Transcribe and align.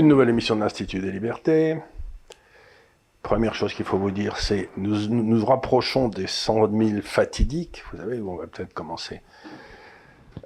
Une 0.00 0.08
nouvelle 0.08 0.30
émission 0.30 0.56
de 0.56 0.62
l'Institut 0.62 1.00
des 1.00 1.12
libertés. 1.12 1.76
Première 3.22 3.54
chose 3.54 3.74
qu'il 3.74 3.84
faut 3.84 3.98
vous 3.98 4.10
dire, 4.10 4.38
c'est 4.38 4.70
nous 4.78 4.96
nous 5.08 5.44
rapprochons 5.44 6.08
des 6.08 6.26
100 6.26 6.70
000 6.72 7.02
fatidiques, 7.02 7.82
vous 7.92 7.98
savez, 7.98 8.18
où 8.18 8.30
on 8.32 8.36
va 8.36 8.46
peut-être 8.46 8.72
commencer 8.72 9.20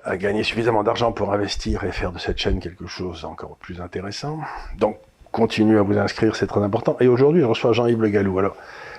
à 0.03 0.17
gagner 0.17 0.43
suffisamment 0.43 0.83
d'argent 0.83 1.13
pour 1.13 1.33
investir 1.33 1.85
et 1.85 1.93
faire 1.93 2.11
de 2.11 2.19
cette 2.19 2.37
chaîne 2.37 2.59
quelque 2.59 2.89
chose 2.89 3.25
encore 3.25 3.57
plus 3.59 3.81
intéressant. 3.81 4.41
Donc, 4.81 4.99
continuez 5.31 5.79
à 5.79 5.83
vous 5.83 5.99
inscrire, 5.99 6.35
c'est 6.35 6.49
très 6.49 6.65
important. 6.65 6.97
Et 6.99 7.07
aujourd'hui, 7.07 7.43
je 7.43 7.47
reçois 7.47 7.73
Jean-Yves 7.73 8.03
Le 8.03 8.09
Gallou. 8.09 8.37
Alors, 8.41 8.57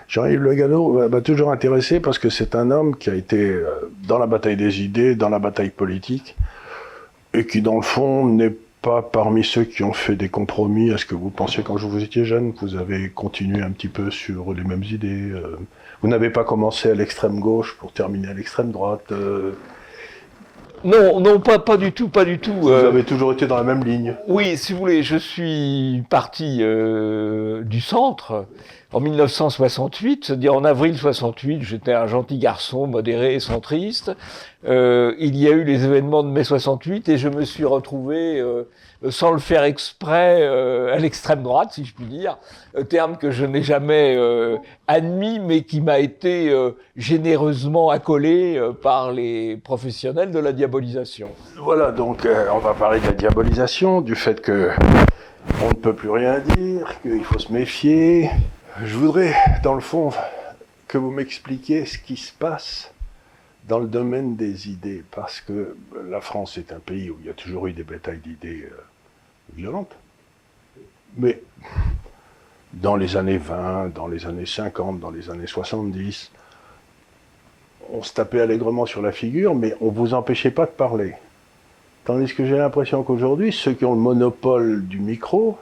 Jean-Yves 0.07 0.41
Le 0.41 0.53
Gallou 0.53 1.09
m'a 1.09 1.19
toujours 1.19 1.51
intéressé 1.51 1.99
parce 1.99 2.17
que 2.17 2.29
c'est 2.29 2.55
un 2.55 2.71
homme 2.71 2.95
qui 2.95 3.09
a 3.09 3.15
été 3.15 3.41
euh, 3.41 3.91
dans 4.07 4.19
la 4.19 4.25
bataille 4.25 4.55
des 4.55 4.81
idées, 4.81 5.15
dans 5.15 5.27
la 5.27 5.39
bataille 5.39 5.71
politique, 5.71 6.37
et 7.33 7.45
qui, 7.45 7.61
dans 7.61 7.75
le 7.75 7.81
fond, 7.81 8.25
n'est 8.25 8.55
parmi 9.11 9.43
ceux 9.43 9.63
qui 9.63 9.83
ont 9.83 9.93
fait 9.93 10.15
des 10.15 10.29
compromis. 10.29 10.89
Est-ce 10.89 11.05
que 11.05 11.15
vous 11.15 11.29
pensiez, 11.29 11.63
quand 11.63 11.75
vous 11.75 12.03
étiez 12.03 12.25
jeune, 12.25 12.53
vous 12.61 12.75
avez 12.75 13.09
continué 13.09 13.61
un 13.61 13.71
petit 13.71 13.87
peu 13.87 14.11
sur 14.11 14.53
les 14.53 14.63
mêmes 14.63 14.83
idées 14.83 15.31
euh, 15.31 15.57
Vous 16.01 16.07
n'avez 16.07 16.29
pas 16.29 16.43
commencé 16.43 16.89
à 16.89 16.93
l'extrême 16.93 17.39
gauche 17.39 17.75
pour 17.79 17.91
terminer 17.91 18.29
à 18.29 18.33
l'extrême 18.33 18.71
droite 18.71 19.11
euh, 19.11 19.53
non, 20.83 21.19
non, 21.19 21.39
pas, 21.39 21.59
pas 21.59 21.77
du 21.77 21.91
tout, 21.91 22.09
pas 22.09 22.25
du 22.25 22.39
tout. 22.39 22.53
Vous 22.53 22.71
avez 22.71 23.03
toujours 23.03 23.31
été 23.33 23.47
dans 23.47 23.57
la 23.57 23.63
même 23.63 23.83
ligne. 23.83 24.15
Oui, 24.27 24.57
si 24.57 24.73
vous 24.73 24.79
voulez, 24.79 25.03
je 25.03 25.17
suis 25.17 26.03
parti 26.09 26.63
du 27.63 27.81
centre 27.81 28.45
en 28.95 29.01
1968, 29.01 30.23
c'est-à-dire 30.23 30.53
en 30.53 30.63
avril 30.63 30.97
68, 30.97 31.63
j'étais 31.63 31.93
un 31.93 32.07
gentil 32.07 32.37
garçon, 32.37 32.87
modéré 32.87 33.35
et 33.35 33.41
centriste. 33.41 34.15
Euh, 34.65 35.13
il 35.19 35.35
y 35.35 35.49
a 35.49 35.51
eu 35.51 35.65
les 35.65 35.83
événements 35.83 36.23
de 36.23 36.29
mai 36.29 36.45
68 36.45 37.09
et 37.09 37.17
je 37.17 37.27
me 37.27 37.43
suis 37.43 37.65
retrouvé, 37.65 38.39
euh, 38.39 38.63
sans 39.09 39.31
le 39.31 39.39
faire 39.39 39.63
exprès, 39.63 40.39
euh, 40.41 40.93
à 40.93 40.97
l'extrême 40.97 41.43
droite, 41.43 41.73
si 41.73 41.85
je 41.85 41.93
puis 41.93 42.05
dire, 42.05 42.37
terme 42.89 43.17
que 43.17 43.31
je 43.31 43.45
n'ai 43.45 43.63
jamais 43.63 44.17
admis, 44.87 45.39
mais 45.39 45.61
qui 45.61 45.81
m'a 45.81 45.99
été 45.99 46.53
généreusement 46.95 47.89
accolé 47.89 48.61
par 48.81 49.11
les 49.11 49.57
professionnels 49.57 50.31
de 50.31 50.39
la 50.39 50.51
diabolisation. 50.51 51.29
Voilà, 51.57 51.91
donc 51.91 52.27
on 52.51 52.59
va 52.59 52.73
parler 52.73 52.99
de 52.99 53.05
la 53.05 53.13
diabolisation, 53.13 54.01
du 54.01 54.15
fait 54.15 54.41
que 54.41 54.71
on 55.63 55.69
ne 55.69 55.73
peut 55.73 55.93
plus 55.93 56.09
rien 56.09 56.39
dire, 56.39 56.99
qu'il 57.01 57.23
faut 57.23 57.39
se 57.39 57.51
méfier, 57.53 58.29
je 58.83 58.95
voudrais, 58.97 59.33
dans 59.63 59.75
le 59.75 59.81
fond, 59.81 60.11
que 60.87 60.97
vous 60.97 61.11
m'expliquiez 61.11 61.85
ce 61.85 61.97
qui 61.97 62.17
se 62.17 62.31
passe 62.33 62.91
dans 63.67 63.79
le 63.79 63.87
domaine 63.87 64.35
des 64.35 64.69
idées, 64.69 65.03
parce 65.11 65.41
que 65.41 65.75
la 66.07 66.21
France 66.21 66.57
est 66.57 66.71
un 66.71 66.79
pays 66.79 67.09
où 67.09 67.17
il 67.19 67.27
y 67.27 67.29
a 67.29 67.33
toujours 67.33 67.67
eu 67.67 67.73
des 67.73 67.83
batailles 67.83 68.19
d'idées 68.19 68.69
violentes. 69.53 69.95
Mais 71.17 71.41
dans 72.73 72.95
les 72.95 73.15
années 73.17 73.37
20, 73.37 73.93
dans 73.93 74.07
les 74.07 74.25
années 74.25 74.45
50, 74.45 74.99
dans 74.99 75.11
les 75.11 75.29
années 75.29 75.47
70, 75.47 76.31
on 77.91 78.03
se 78.03 78.13
tapait 78.13 78.41
allègrement 78.41 78.85
sur 78.85 79.01
la 79.01 79.11
figure, 79.11 79.55
mais 79.55 79.75
on 79.81 79.87
ne 79.87 79.95
vous 79.95 80.13
empêchait 80.13 80.51
pas 80.51 80.65
de 80.65 80.71
parler. 80.71 81.13
Tandis 82.03 82.33
que 82.33 82.45
j'ai 82.45 82.57
l'impression 82.57 83.03
qu'aujourd'hui, 83.03 83.51
ceux 83.51 83.73
qui 83.73 83.85
ont 83.85 83.95
le 83.95 83.99
monopole 83.99 84.85
du 84.85 84.99
micro, 84.99 85.57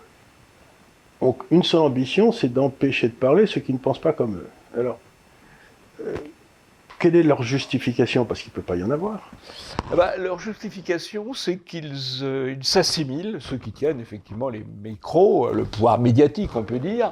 donc 1.21 1.41
une 1.51 1.63
seule 1.63 1.81
ambition, 1.81 2.31
c'est 2.31 2.51
d'empêcher 2.51 3.07
de 3.07 3.13
parler 3.13 3.45
ceux 3.45 3.61
qui 3.61 3.71
ne 3.73 3.77
pensent 3.77 4.01
pas 4.01 4.11
comme 4.11 4.35
eux. 4.35 4.49
Alors, 4.77 4.99
euh, 6.01 6.15
quelle 7.03 7.17
est 7.17 7.23
leur 7.23 7.43
justification? 7.43 8.23
Parce 8.23 8.41
qu'il 8.41 8.51
ne 8.51 8.55
peut 8.55 8.61
pas 8.61 8.77
y 8.77 8.83
en 8.83 8.89
avoir. 8.89 9.29
Ah 9.91 9.97
bah, 9.97 10.15
leur 10.15 10.39
justification, 10.39 11.33
c'est 11.33 11.57
qu'ils 11.57 11.97
euh, 12.21 12.55
s'assimilent, 12.61 13.39
ceux 13.41 13.57
qui 13.57 13.73
tiennent 13.73 13.99
effectivement 13.99 14.47
les 14.47 14.65
micros, 14.81 15.47
euh, 15.49 15.53
le 15.53 15.65
pouvoir 15.65 15.99
médiatique, 15.99 16.55
on 16.55 16.63
peut 16.63 16.79
dire, 16.79 17.11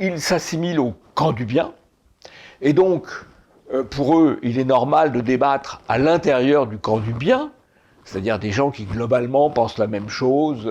ils 0.00 0.20
s'assimilent 0.20 0.80
au 0.80 0.94
camp 1.14 1.30
du 1.30 1.44
bien. 1.44 1.72
Et 2.62 2.72
donc, 2.72 3.06
pour 3.90 4.18
eux, 4.18 4.40
il 4.42 4.58
est 4.58 4.64
normal 4.64 5.12
de 5.12 5.20
débattre 5.20 5.82
à 5.88 5.96
l'intérieur 5.96 6.66
du 6.66 6.76
camp 6.76 6.98
du 6.98 7.12
bien, 7.12 7.52
c'est-à-dire 8.04 8.40
des 8.40 8.50
gens 8.50 8.72
qui 8.72 8.86
globalement 8.86 9.50
pensent 9.50 9.78
la 9.78 9.86
même 9.86 10.08
chose, 10.08 10.68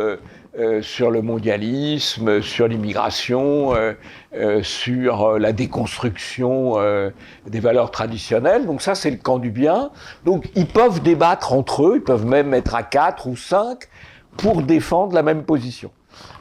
euh, 0.60 0.82
sur 0.82 1.10
le 1.10 1.22
mondialisme, 1.22 2.42
sur 2.42 2.68
l'immigration, 2.68 3.74
euh, 3.76 3.94
euh, 4.34 4.62
sur 4.62 5.40
la 5.40 5.54
déconstruction 5.54 6.76
des 7.48 7.60
valeurs 7.60 7.92
traditionnelles. 7.92 8.66
Donc 8.66 8.82
ça, 8.82 8.94
c'est 8.94 9.12
le 9.12 9.18
camp 9.18 9.40
du 9.40 9.52
bien. 9.52 9.92
Donc 10.26 10.50
ils 10.56 10.68
peuvent 10.68 11.02
débattre 11.02 11.54
entre 11.54 11.86
eux, 11.86 11.94
ils 11.98 12.04
peuvent 12.04 12.26
même 12.26 12.54
être 12.54 12.76
à 12.76 12.84
quatre 12.84 13.28
ou 13.28 13.38
cinq 13.38 13.88
pour 14.38 14.62
défendre 14.62 15.14
la 15.14 15.24
même 15.24 15.44
position. 15.44 15.92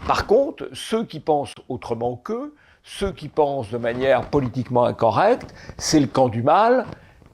Par 0.07 0.27
contre, 0.27 0.69
ceux 0.73 1.05
qui 1.05 1.21
pensent 1.21 1.55
autrement 1.69 2.17
qu'eux, 2.17 2.55
ceux 2.83 3.13
qui 3.13 3.29
pensent 3.29 3.71
de 3.71 3.79
manière 3.79 4.31
politiquement 4.31 4.85
incorrecte, 4.85 5.55
c'est 5.77 6.01
le 6.01 6.07
camp 6.07 6.29
du 6.29 6.43
mal. 6.43 6.87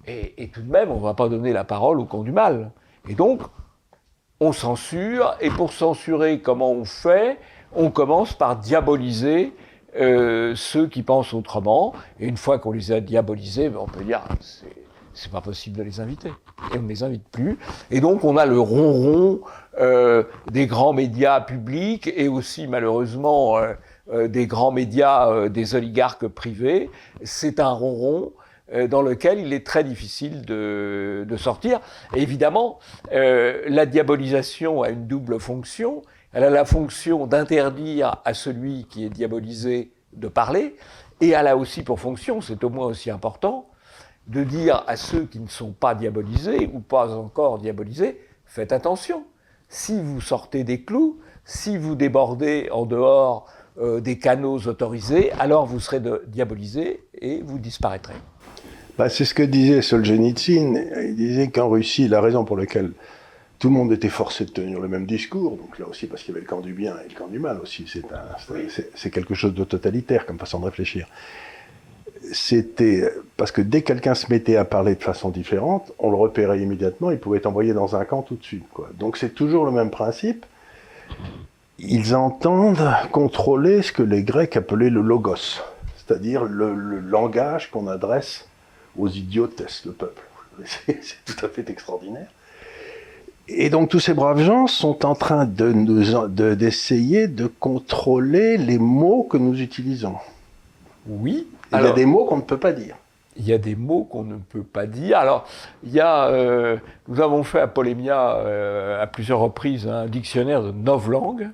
Et, 0.07 0.35
et 0.43 0.49
tout 0.49 0.61
de 0.61 0.71
même, 0.71 0.91
on 0.91 0.97
ne 0.97 1.03
va 1.05 1.15
pas 1.15 1.29
donner 1.29 1.53
la 1.53 1.65
parole 1.65 1.99
au 1.99 2.05
camp 2.05 2.23
du 2.23 2.33
mal. 2.33 2.73
Et 3.09 3.15
donc, 3.15 3.41
on 4.41 4.53
censure, 4.53 5.37
et 5.41 5.51
pour 5.51 5.73
censurer, 5.73 6.41
comment 6.41 6.73
on 6.73 6.85
fait? 6.85 7.39
On 7.75 7.91
commence 7.91 8.35
par 8.35 8.57
diaboliser 8.57 9.53
euh, 9.97 10.55
ceux 10.57 10.89
qui 10.89 11.03
pensent 11.03 11.35
autrement, 11.35 11.93
et 12.19 12.27
une 12.27 12.37
fois 12.37 12.59
qu'on 12.59 12.73
les 12.73 12.93
a 12.93 13.01
diabolisés, 13.01 13.71
on 13.77 13.87
peut 13.87 14.05
dire 14.05 14.23
c'est 15.17 15.31
pas 15.31 15.41
possible 15.41 15.79
de 15.79 15.85
les 15.85 16.01
inviter, 16.01 16.31
et 16.73 16.79
on 16.79 16.83
ne 16.83 16.89
les 16.89 17.05
invite 17.05 17.29
plus. 17.31 17.57
Et 17.93 18.01
donc 18.01 18.25
on 18.25 18.37
a 18.37 18.47
le 18.47 18.59
ronron 18.59 19.41
euh, 19.79 20.25
des 20.51 20.67
grands 20.67 20.93
médias 20.93 21.41
publics 21.41 22.11
et 22.17 22.27
aussi 22.27 22.67
malheureusement 22.67 23.57
euh, 24.13 24.27
des 24.27 24.49
grands 24.49 24.73
médias 24.73 25.49
des 25.49 25.77
oligarques 25.77 26.27
privés. 26.27 26.91
C'est 27.23 27.61
un 27.61 27.71
ronron 27.71 28.33
euh, 28.33 28.41
dans 28.73 29.03
lequel 29.03 29.41
il 29.41 29.53
est 29.53 29.67
très 29.67 29.85
difficile 29.85 30.43
de, 30.43 31.37
sortir. 31.37 31.81
évidemment, 32.15 32.79
euh, 33.13 33.63
la 33.67 33.87
diabolisation 33.87 34.83
a 34.83 34.89
une 34.89 35.07
double 35.07 35.39
fonction. 35.39 36.03
Elle 36.33 36.45
a 36.45 36.51
la 36.51 36.65
fonction 36.65 37.27
d'interdire 37.27 38.17
à 38.25 38.35
celui 38.35 38.87
qui 38.87 39.05
est 39.05 39.11
diabolisé 39.11 39.93
de 40.15 40.29
parler, 40.29 40.77
et 41.21 41.31
elle 41.31 41.47
a 41.47 41.57
aussi 41.57 41.83
pour 41.83 42.01
fonction, 42.01 42.41
c'est 42.41 42.63
au 42.65 42.71
moins 42.71 42.87
aussi 42.87 43.11
important, 43.11 43.69
de 44.27 44.43
dire 44.43 44.83
à 44.87 44.97
ceux 44.97 45.25
qui 45.25 45.41
ne 45.41 45.49
sont 45.49 45.73
pas 45.73 45.95
diabolisés 45.95 46.71
ou 46.73 46.81
pas 46.81 47.17
encore 47.17 47.59
diabolisés, 47.59 48.21
faites 48.47 48.73
attention. 48.73 49.25
Si 49.69 50.01
vous 50.01 50.21
sortez 50.21 50.65
des 50.65 50.85
clous, 50.85 51.21
si 51.45 51.77
vous 51.77 51.95
débordez 51.95 52.69
en 52.73 52.87
dehors 52.87 53.47
euh, 53.79 54.01
des 54.01 54.19
canaux 54.19 54.59
autorisés, 54.67 55.33
alors 55.33 55.67
vous 55.67 55.81
serez 55.81 56.01
diabolisé 56.27 57.05
et 57.21 57.43
vous 57.43 57.59
disparaîtrez. 57.59 58.15
Bah, 58.97 59.09
c'est 59.09 59.25
ce 59.25 59.35
que 59.35 59.43
disait 59.43 59.83
Solzhenitsyn. 59.83 60.77
Il 61.03 61.17
disait 61.17 61.49
qu'en 61.49 61.69
Russie, 61.69 62.07
la 62.07 62.21
raison 62.21 62.45
pour 62.45 62.57
laquelle 62.57 62.93
tout 63.59 63.69
le 63.69 63.75
monde 63.75 63.93
était 63.93 64.09
forcé 64.09 64.45
de 64.45 64.51
tenir 64.51 64.79
le 64.79 64.89
même 64.89 65.07
discours, 65.07 65.57
donc 65.57 65.79
là 65.79 65.87
aussi 65.89 66.07
parce 66.07 66.23
qu'il 66.23 66.33
y 66.33 66.37
avait 66.37 66.43
le 66.43 66.47
camp 66.47 66.61
du 66.61 66.75
bien 66.75 66.95
et 67.05 67.09
le 67.09 67.19
camp 67.19 67.29
du 67.29 67.39
mal 67.39 67.59
aussi, 67.61 67.87
c'est 68.95 69.11
quelque 69.11 69.35
chose 69.35 69.55
de 69.55 69.65
totalitaire 69.65 70.27
comme 70.27 70.39
façon 70.39 70.61
de 70.61 70.67
réfléchir. 70.67 71.09
C'était 72.33 73.09
parce 73.37 73.53
que 73.53 73.63
dès 73.63 73.83
que 73.83 73.87
quelqu'un 73.89 74.15
se 74.15 74.31
mettait 74.31 74.57
à 74.57 74.65
parler 74.65 74.95
de 74.95 75.03
façon 75.03 75.31
différente, 75.31 75.93
on 75.99 76.11
le 76.11 76.17
repérait 76.17 76.61
immédiatement, 76.61 77.11
il 77.11 77.19
pouvait 77.19 77.39
être 77.39 77.47
envoyé 77.47 77.73
dans 77.73 77.97
un 77.97 78.05
camp 78.05 78.23
tout 78.23 78.37
de 78.37 78.45
suite. 78.45 78.65
Donc 78.99 79.17
c'est 79.17 79.35
toujours 79.35 79.65
le 79.65 79.73
même 79.73 79.91
principe. 79.91 80.45
Ils 81.79 82.15
entendent 82.15 82.93
contrôler 83.13 83.83
ce 83.83 83.93
que 83.93 84.03
les 84.03 84.23
Grecs 84.25 84.57
appelaient 84.57 84.91
le 84.91 85.01
logos, 85.01 85.63
c'est-à-dire 85.97 86.45
le 86.45 86.75
langage 87.01 87.71
qu'on 87.71 87.87
adresse 87.87 88.47
aux 88.99 89.09
idiotesses, 89.09 89.83
le 89.85 89.93
peuple. 89.93 90.23
C'est 90.67 91.25
tout 91.25 91.45
à 91.45 91.49
fait 91.49 91.69
extraordinaire. 91.71 92.29
Et 93.47 93.69
donc 93.69 93.91
tous 93.91 94.01
ces 94.01 94.15
braves 94.15 94.41
gens 94.41 94.67
sont 94.67 95.05
en 95.05 95.15
train 95.15 95.45
de 95.45 95.71
nous, 95.71 96.29
d'essayer 96.55 97.29
de, 97.29 97.47
contrôler 97.47 98.57
les 98.57 98.79
mots 98.79 99.25
que 99.25 99.37
nous 99.37 99.61
utilisons. 99.61 100.17
Oui. 101.07 101.47
Il 101.73 101.81
y 101.83 101.87
a 101.87 101.93
des 101.93 102.07
mots 102.07 102.25
qu'on 102.25 102.39
ne 102.39 102.43
peut 102.43 102.59
pas 102.59 102.73
dire. 102.73 102.97
Il 103.37 103.45
y 103.45 103.53
a 103.53 103.59
des 103.59 103.75
mots 103.75 104.05
qu'on 104.05 104.23
ne 104.23 104.37
peut 104.37 104.63
pas 104.63 104.87
dire. 104.87 105.19
Alors, 105.19 105.47
il 105.83 105.93
y 105.93 106.01
a, 106.01 106.29
euh, 106.29 106.77
nous 107.09 107.21
avons 107.21 107.43
fait 107.43 107.59
à 107.59 107.67
Polémia 107.67 108.37
euh, 108.37 109.03
à 109.03 109.07
plusieurs 109.09 109.41
reprises 109.41 109.89
un 109.89 110.07
dictionnaire 110.07 110.63
de 110.63 110.71
neuf 110.71 111.09
langues. 111.09 111.49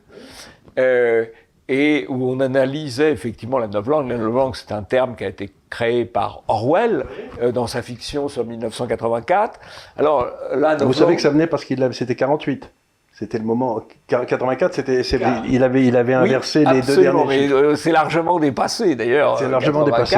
Euh, 0.78 1.24
et 1.70 2.04
où 2.08 2.28
on 2.28 2.40
analysait 2.40 3.12
effectivement 3.12 3.58
la 3.58 3.68
novlangue. 3.68 4.08
La 4.08 4.18
novlangue, 4.18 4.56
c'est 4.56 4.72
un 4.72 4.82
terme 4.82 5.14
qui 5.14 5.24
a 5.24 5.28
été 5.28 5.50
créé 5.70 6.04
par 6.04 6.42
Orwell 6.48 7.06
euh, 7.40 7.52
dans 7.52 7.68
sa 7.68 7.80
fiction 7.80 8.28
sur 8.28 8.44
1984. 8.44 9.60
Alors 9.96 10.26
là, 10.52 10.74
vous 10.76 10.92
savez 10.92 11.14
que 11.14 11.22
ça 11.22 11.30
venait 11.30 11.46
parce 11.46 11.64
qu'il 11.64 11.88
c'était 11.92 12.16
48. 12.16 12.68
C'était 13.12 13.38
le 13.38 13.44
moment 13.44 13.84
84, 14.08 14.74
c'était 14.74 15.02
il 15.46 15.62
avait 15.62 15.84
il 15.84 15.96
avait 15.96 16.14
inversé 16.14 16.64
les 16.64 16.80
deux 16.80 17.02
derniers. 17.02 17.48
Mais 17.48 17.52
euh, 17.52 17.76
c'est 17.76 17.92
largement 17.92 18.40
dépassé 18.40 18.96
d'ailleurs. 18.96 19.38
C'est 19.38 19.48
largement 19.48 19.84
dépassé. 19.84 20.16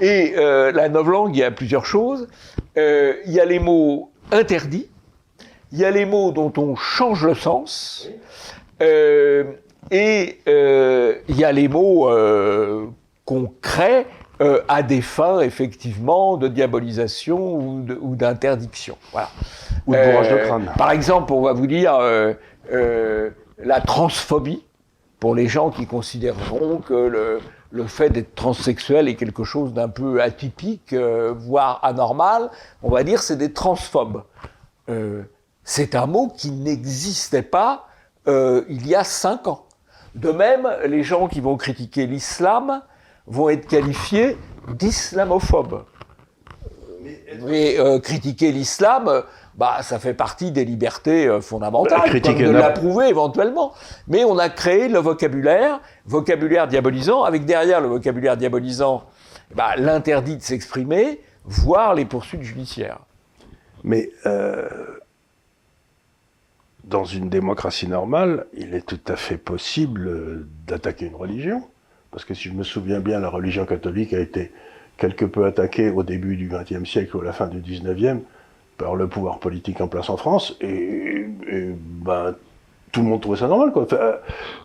Et 0.00 0.34
euh, 0.36 0.70
la 0.72 0.88
novlangue, 0.90 1.34
il 1.34 1.38
y 1.38 1.44
a 1.44 1.50
plusieurs 1.50 1.86
choses. 1.86 2.28
il 2.76 3.32
y 3.32 3.40
a 3.40 3.44
les 3.46 3.60
mots 3.60 4.10
interdits, 4.32 4.88
il 5.72 5.78
y 5.78 5.84
a 5.84 5.90
les 5.90 6.04
mots 6.04 6.32
dont 6.32 6.52
on 6.58 6.76
change 6.76 7.24
le 7.24 7.34
sens 7.34 8.10
et 9.90 10.40
euh, 10.48 11.16
il 11.28 11.36
y 11.36 11.44
a 11.44 11.52
les 11.52 11.68
mots 11.68 12.08
euh, 12.08 12.86
qu'on 13.24 13.52
crée 13.60 14.06
euh, 14.40 14.62
à 14.68 14.82
des 14.82 15.00
fins, 15.00 15.40
effectivement, 15.40 16.36
de 16.36 16.48
diabolisation 16.48 17.56
ou 17.56 18.16
d'interdiction. 18.16 18.96
Voilà. 19.12 19.30
Ou 19.86 19.94
de 19.94 19.98
bourrage 19.98 20.30
de 20.30 20.36
crâne. 20.38 20.72
Par 20.76 20.90
exemple, 20.90 21.32
on 21.32 21.42
va 21.42 21.52
vous 21.52 21.66
dire 21.66 21.98
la 22.70 23.80
transphobie, 23.80 24.64
pour 25.20 25.34
les 25.34 25.46
gens 25.46 25.70
qui 25.70 25.86
considéreront 25.86 26.78
que 26.78 26.94
le, 26.94 27.40
le 27.70 27.86
fait 27.86 28.10
d'être 28.10 28.34
transsexuel 28.34 29.08
est 29.08 29.14
quelque 29.14 29.44
chose 29.44 29.72
d'un 29.72 29.88
peu 29.88 30.20
atypique, 30.20 30.94
voire 30.94 31.80
anormal, 31.82 32.50
on 32.82 32.90
va 32.90 33.04
dire 33.04 33.22
c'est 33.22 33.36
des 33.36 33.52
transphobes. 33.52 34.22
c'est 35.62 35.94
un 35.94 36.06
mot 36.06 36.28
qui 36.36 36.50
n'existait 36.50 37.42
pas 37.42 37.86
il 38.26 38.86
y 38.86 38.94
a 38.94 39.04
cinq 39.04 39.46
ans. 39.46 39.64
De 40.14 40.30
même, 40.30 40.68
les 40.86 41.02
gens 41.02 41.28
qui 41.28 41.40
vont 41.40 41.56
critiquer 41.56 42.06
l'islam 42.06 42.82
vont 43.26 43.48
être 43.48 43.66
qualifiés 43.66 44.36
d'islamophobes. 44.68 45.84
Mais 47.42 47.78
euh, 47.78 47.98
critiquer 47.98 48.52
l'islam, 48.52 49.24
bah, 49.56 49.78
ça 49.82 49.98
fait 49.98 50.14
partie 50.14 50.52
des 50.52 50.64
libertés 50.64 51.26
euh, 51.26 51.40
fondamentales, 51.40 52.20
comme 52.22 52.38
de 52.38 52.50
l'approuver 52.50 53.08
éventuellement. 53.08 53.72
Mais 54.08 54.24
on 54.24 54.38
a 54.38 54.48
créé 54.48 54.88
le 54.88 54.98
vocabulaire, 54.98 55.80
vocabulaire 56.06 56.68
diabolisant, 56.68 57.24
avec 57.24 57.44
derrière 57.44 57.80
le 57.80 57.88
vocabulaire 57.88 58.36
diabolisant 58.36 59.04
bah, 59.54 59.76
l'interdit 59.76 60.36
de 60.36 60.42
s'exprimer, 60.42 61.20
voire 61.44 61.94
les 61.94 62.04
poursuites 62.04 62.42
judiciaires. 62.42 63.00
Mais 63.82 64.10
euh, 64.26 64.68
dans 66.86 67.04
une 67.04 67.28
démocratie 67.28 67.88
normale, 67.88 68.46
il 68.56 68.74
est 68.74 68.86
tout 68.86 69.00
à 69.08 69.16
fait 69.16 69.38
possible 69.38 70.06
euh, 70.06 70.48
d'attaquer 70.66 71.06
une 71.06 71.14
religion. 71.14 71.62
Parce 72.10 72.24
que 72.24 72.34
si 72.34 72.48
je 72.48 72.54
me 72.54 72.62
souviens 72.62 73.00
bien, 73.00 73.20
la 73.20 73.28
religion 73.28 73.64
catholique 73.64 74.12
a 74.12 74.20
été 74.20 74.52
quelque 74.96 75.24
peu 75.24 75.46
attaquée 75.46 75.90
au 75.90 76.02
début 76.02 76.36
du 76.36 76.48
XXe 76.48 76.88
siècle 76.88 77.16
ou 77.16 77.20
à 77.20 77.24
la 77.24 77.32
fin 77.32 77.48
du 77.48 77.60
XIXe 77.60 78.22
par 78.78 78.94
le 78.94 79.08
pouvoir 79.08 79.40
politique 79.40 79.80
en 79.80 79.88
place 79.88 80.10
en 80.10 80.16
France. 80.16 80.56
Et, 80.60 81.26
ben, 81.76 82.34
tout 82.92 83.02
le 83.02 83.08
monde 83.08 83.20
trouvait 83.20 83.38
ça 83.38 83.48
normal. 83.48 83.72
Quoi. 83.72 83.86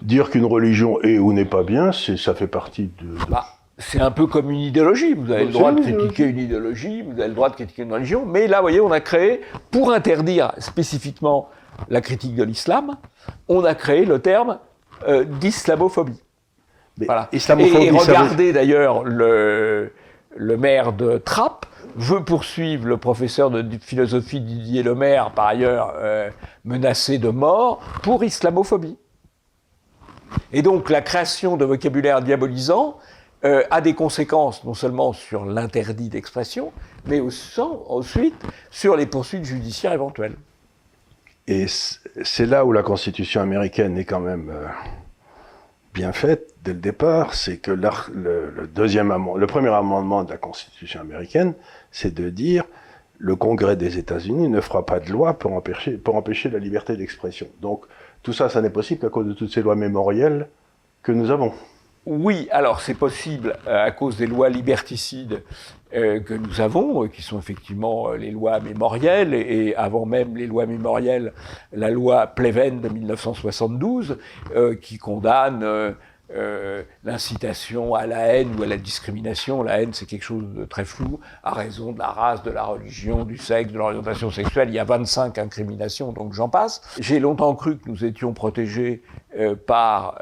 dire 0.01 0.30
qu'une 0.30 0.45
religion 0.45 1.01
est 1.01 1.18
ou 1.18 1.33
n'est 1.33 1.45
pas 1.45 1.63
bien, 1.63 1.92
ça 1.92 2.36
fait 2.36 2.48
partie 2.48 2.92
de... 3.01 3.18
Bah, 3.30 3.45
c'est 3.80 4.01
un 4.01 4.12
peu 4.12 4.27
comme 4.27 4.51
une 4.51 4.60
idéologie. 4.60 5.13
Vous 5.13 5.31
avez 5.31 5.45
le 5.45 5.51
droit 5.51 5.71
de 5.71 5.81
critiquer 5.81 6.25
une 6.25 6.38
idéologie, 6.38 7.01
vous 7.01 7.19
avez 7.19 7.30
le 7.30 7.33
droit 7.33 7.50
de 7.50 7.56
critiquer 7.56 7.83
une 7.83 7.94
religion. 7.94 8.25
Mais 8.25 8.45
là, 8.45 8.57
vous 8.57 8.63
voyez, 8.63 8.81
on 8.81 8.92
a 8.92 9.00
créé, 9.00 9.42
pour 9.71 9.92
interdire 9.92 10.51
spécifiquement 10.60 11.50
la 11.90 12.02
critique 12.02 12.36
de 12.36 12.44
l'islam, 12.44 12.98
on 13.48 13.64
a 13.64 13.76
créé 13.76 14.06
le 14.06 14.20
terme 14.20 14.60
euh, 15.08 15.24
d'islamophobie. 15.24 16.22
Voilà. 17.06 17.30
Et, 17.31 17.40
regardez 17.92 18.52
d'ailleurs 18.52 19.04
le, 19.04 19.94
le 20.36 20.58
maire 20.58 20.92
de 20.92 21.18
Trappes 21.18 21.66
veut 21.96 22.24
poursuivre 22.24 22.88
le 22.88 22.98
professeur 22.98 23.50
de 23.50 23.66
philosophie 23.80 24.42
Didier 24.42 24.84
Lemaire, 24.84 25.31
par 25.31 25.48
ailleurs 25.48 25.94
euh, 25.98 26.30
menacé 26.66 27.18
de 27.18 27.30
mort, 27.30 27.80
pour 28.04 28.24
islamophobie. 28.24 28.98
Et 30.52 30.62
donc 30.62 30.90
la 30.90 31.02
création 31.02 31.58
de 31.58 31.66
vocabulaire 31.66 32.22
diabolisant 32.22 32.98
euh, 33.46 33.64
a 33.72 33.81
des 33.81 33.94
conséquences 33.94 34.64
non 34.64 34.74
seulement 34.74 35.14
sur 35.14 35.46
l'interdit 35.46 36.10
d'expression, 36.10 36.72
mais 37.06 37.20
aussi, 37.20 37.60
ensuite 37.60 38.36
sur 38.70 38.96
les 38.96 39.06
poursuites 39.06 39.46
judiciaires 39.46 39.94
éventuelles. 39.94 40.36
Et 41.50 41.66
c'est 41.66 42.46
là 42.46 42.63
où 42.63 42.72
la 42.72 42.84
Constitution 42.84 43.42
américaine 43.42 43.98
est 43.98 44.06
quand 44.06 44.19
même 44.19 44.51
euh, 44.51 44.68
bien 45.96 46.13
faite 46.13 46.54
dès 46.63 46.74
le 46.74 46.80
départ, 46.80 47.34
c'est 47.34 47.57
que 47.57 47.72
le, 47.72 48.68
deuxième 48.68 49.12
le 49.36 49.48
premier 49.48 49.69
amendement 49.69 50.24
de 50.24 50.30
la 50.30 50.38
Constitution 50.38 51.01
américaine, 51.01 51.56
c'est 51.90 52.13
de 52.13 52.30
dire 52.30 52.66
le 53.18 53.36
Congrès 53.36 53.75
des 53.75 53.98
États-Unis 53.98 54.48
ne 54.48 54.62
fera 54.62 54.86
pas 54.86 55.00
de 55.00 55.10
loi 55.10 55.40
pour 55.40 55.54
empêcher, 55.54 55.94
pour 55.94 56.16
empêcher 56.16 56.51
la 56.51 56.60
liberté 56.60 56.96
d'expression. 56.96 57.48
Donc 57.63 57.86
tout 58.22 58.31
ça, 58.31 58.48
ça 58.50 58.62
n'est 58.62 58.69
possible 58.69 59.02
qu'à 59.02 59.10
cause 59.10 59.25
de 59.25 59.34
toutes 59.34 59.52
ces 59.52 59.63
lois 59.63 59.75
mémorielles 59.75 60.50
que 61.02 61.12
nous 61.12 61.31
avons. 61.31 61.52
Oui, 62.11 62.47
alors 62.50 62.81
c'est 62.81 62.95
possible 62.95 63.56
euh, 63.67 63.85
à 63.85 63.91
cause 63.91 64.17
des 64.17 64.25
lois 64.25 64.50
liberticides 64.50 65.44
euh, 65.94 66.19
que 66.19 66.33
nous 66.33 66.59
avons, 66.59 67.03
euh, 67.03 67.07
qui 67.07 67.21
sont 67.21 67.38
effectivement 67.38 68.13
les 68.13 68.31
lois 68.31 68.59
mémorielles, 68.59 69.35
et, 69.35 69.75
avant 69.75 70.07
même 70.07 70.35
les 70.35 70.47
lois 70.47 70.65
mémorielles, 70.65 71.33
la 71.71 71.91
loi 71.91 72.25
Pleven 72.25 72.81
de 72.81 72.89
1972, 72.89 74.17
qui 74.81 74.97
condamne 74.97 75.95
l'incitation 77.03 77.94
à 77.94 78.07
la 78.07 78.21
haine 78.33 78.56
ou 78.57 78.63
à 78.63 78.65
la 78.65 78.77
discrimination. 78.77 79.61
La 79.61 79.79
haine, 79.79 79.94
c'est 79.94 80.07
quelque 80.07 80.23
chose 80.23 80.51
de 80.56 80.65
très 80.65 80.85
flou, 80.85 81.19
à 81.44 81.53
raison 81.53 81.91
de 81.91 82.00
la 82.00 82.07
race, 82.07 82.41
de 82.41 82.50
la 82.50 82.63
religion, 82.63 83.23
du 83.23 83.38
sexe, 83.38 83.71
de 83.71 83.77
l'orientation 83.77 84.31
sexuelle. 84.31 84.69
Il 84.69 84.75
y 84.75 84.79
a 84.79 84.83
25 84.83 85.38
incriminations, 85.38 86.11
donc 86.11 86.33
j'en 86.33 86.50
passe. 86.50 86.81
J'ai 87.00 87.19
longtemps 87.19 87.53
cru 87.53 87.77
que 87.77 87.88
nous 87.88 88.03
étions 88.03 88.33
protégés 88.33 89.03
par 89.67 90.17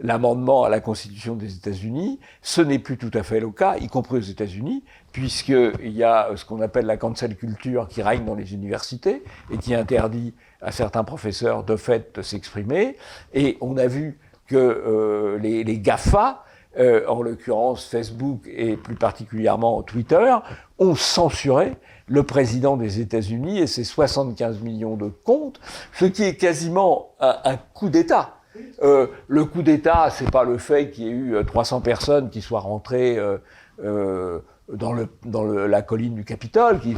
l'amendement 0.00 0.64
à 0.64 0.68
la 0.68 0.80
Constitution 0.80 1.36
des 1.36 1.54
États-Unis. 1.54 2.20
Ce 2.42 2.60
n'est 2.60 2.78
plus 2.78 2.98
tout 2.98 3.10
à 3.14 3.22
fait 3.22 3.40
le 3.40 3.50
cas, 3.50 3.76
y 3.78 3.88
compris 3.88 4.18
aux 4.18 4.20
États-Unis, 4.20 4.84
puisqu'il 5.12 5.92
y 5.92 6.04
a 6.04 6.30
ce 6.36 6.44
qu'on 6.44 6.60
appelle 6.60 6.86
la 6.86 6.96
cancel 6.96 7.36
culture 7.36 7.88
qui 7.88 8.02
règne 8.02 8.24
dans 8.24 8.34
les 8.34 8.54
universités 8.54 9.22
et 9.50 9.58
qui 9.58 9.74
interdit 9.74 10.34
à 10.60 10.72
certains 10.72 11.04
professeurs 11.04 11.64
de 11.64 11.76
fait 11.76 12.14
de 12.16 12.22
s'exprimer. 12.22 12.96
Et 13.32 13.56
on 13.60 13.76
a 13.76 13.86
vu 13.86 14.18
que 14.46 14.56
euh, 14.56 15.38
les, 15.38 15.78
GAFA, 15.78 16.44
euh, 16.78 17.06
en 17.08 17.22
l'occurrence 17.22 17.86
Facebook 17.86 18.42
et 18.46 18.76
plus 18.76 18.94
particulièrement 18.96 19.82
Twitter, 19.82 20.34
ont 20.78 20.94
censuré 20.94 21.72
le 22.06 22.22
président 22.22 22.76
des 22.76 23.00
États-Unis 23.00 23.58
et 23.58 23.66
ses 23.66 23.82
75 23.82 24.60
millions 24.60 24.96
de 24.96 25.08
comptes, 25.08 25.58
ce 25.92 26.04
qui 26.04 26.22
est 26.22 26.36
quasiment 26.36 27.10
un 27.18 27.56
coup 27.56 27.88
d'État 27.88 28.35
euh, 28.82 29.06
le 29.28 29.44
coup 29.44 29.62
d'État, 29.62 30.08
c'est 30.10 30.30
pas 30.30 30.44
le 30.44 30.58
fait 30.58 30.90
qu'il 30.90 31.04
y 31.04 31.08
ait 31.08 31.12
eu 31.12 31.36
300 31.44 31.78
euh, 31.78 31.80
personnes 31.80 32.30
qui 32.30 32.42
soient 32.42 32.60
rentrées 32.60 33.18
euh, 33.18 34.38
dans, 34.68 35.44
la 35.44 35.82
colline 35.82 36.14
du 36.14 36.24
Capitole, 36.24 36.80
qui 36.80 36.96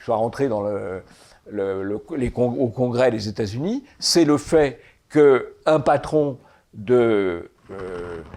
soient 0.00 0.16
rentrées 0.16 0.48
au 0.50 1.02
Congrès 2.74 3.10
des 3.10 3.28
États-Unis. 3.28 3.84
C'est 3.98 4.24
le 4.24 4.36
fait 4.36 4.80
qu'un 5.08 5.80
patron 5.80 6.38
de 6.74 7.50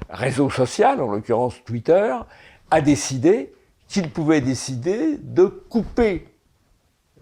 réseau 0.10 0.50
social, 0.50 1.02
en 1.02 1.12
l'occurrence 1.12 1.56
Twitter, 1.66 2.16
a 2.72 2.82
décidé 2.82 3.54
qu'il 3.88 4.12
pouvait 4.12 4.42
décider 4.42 5.18
de 5.18 5.46
couper 5.46 6.28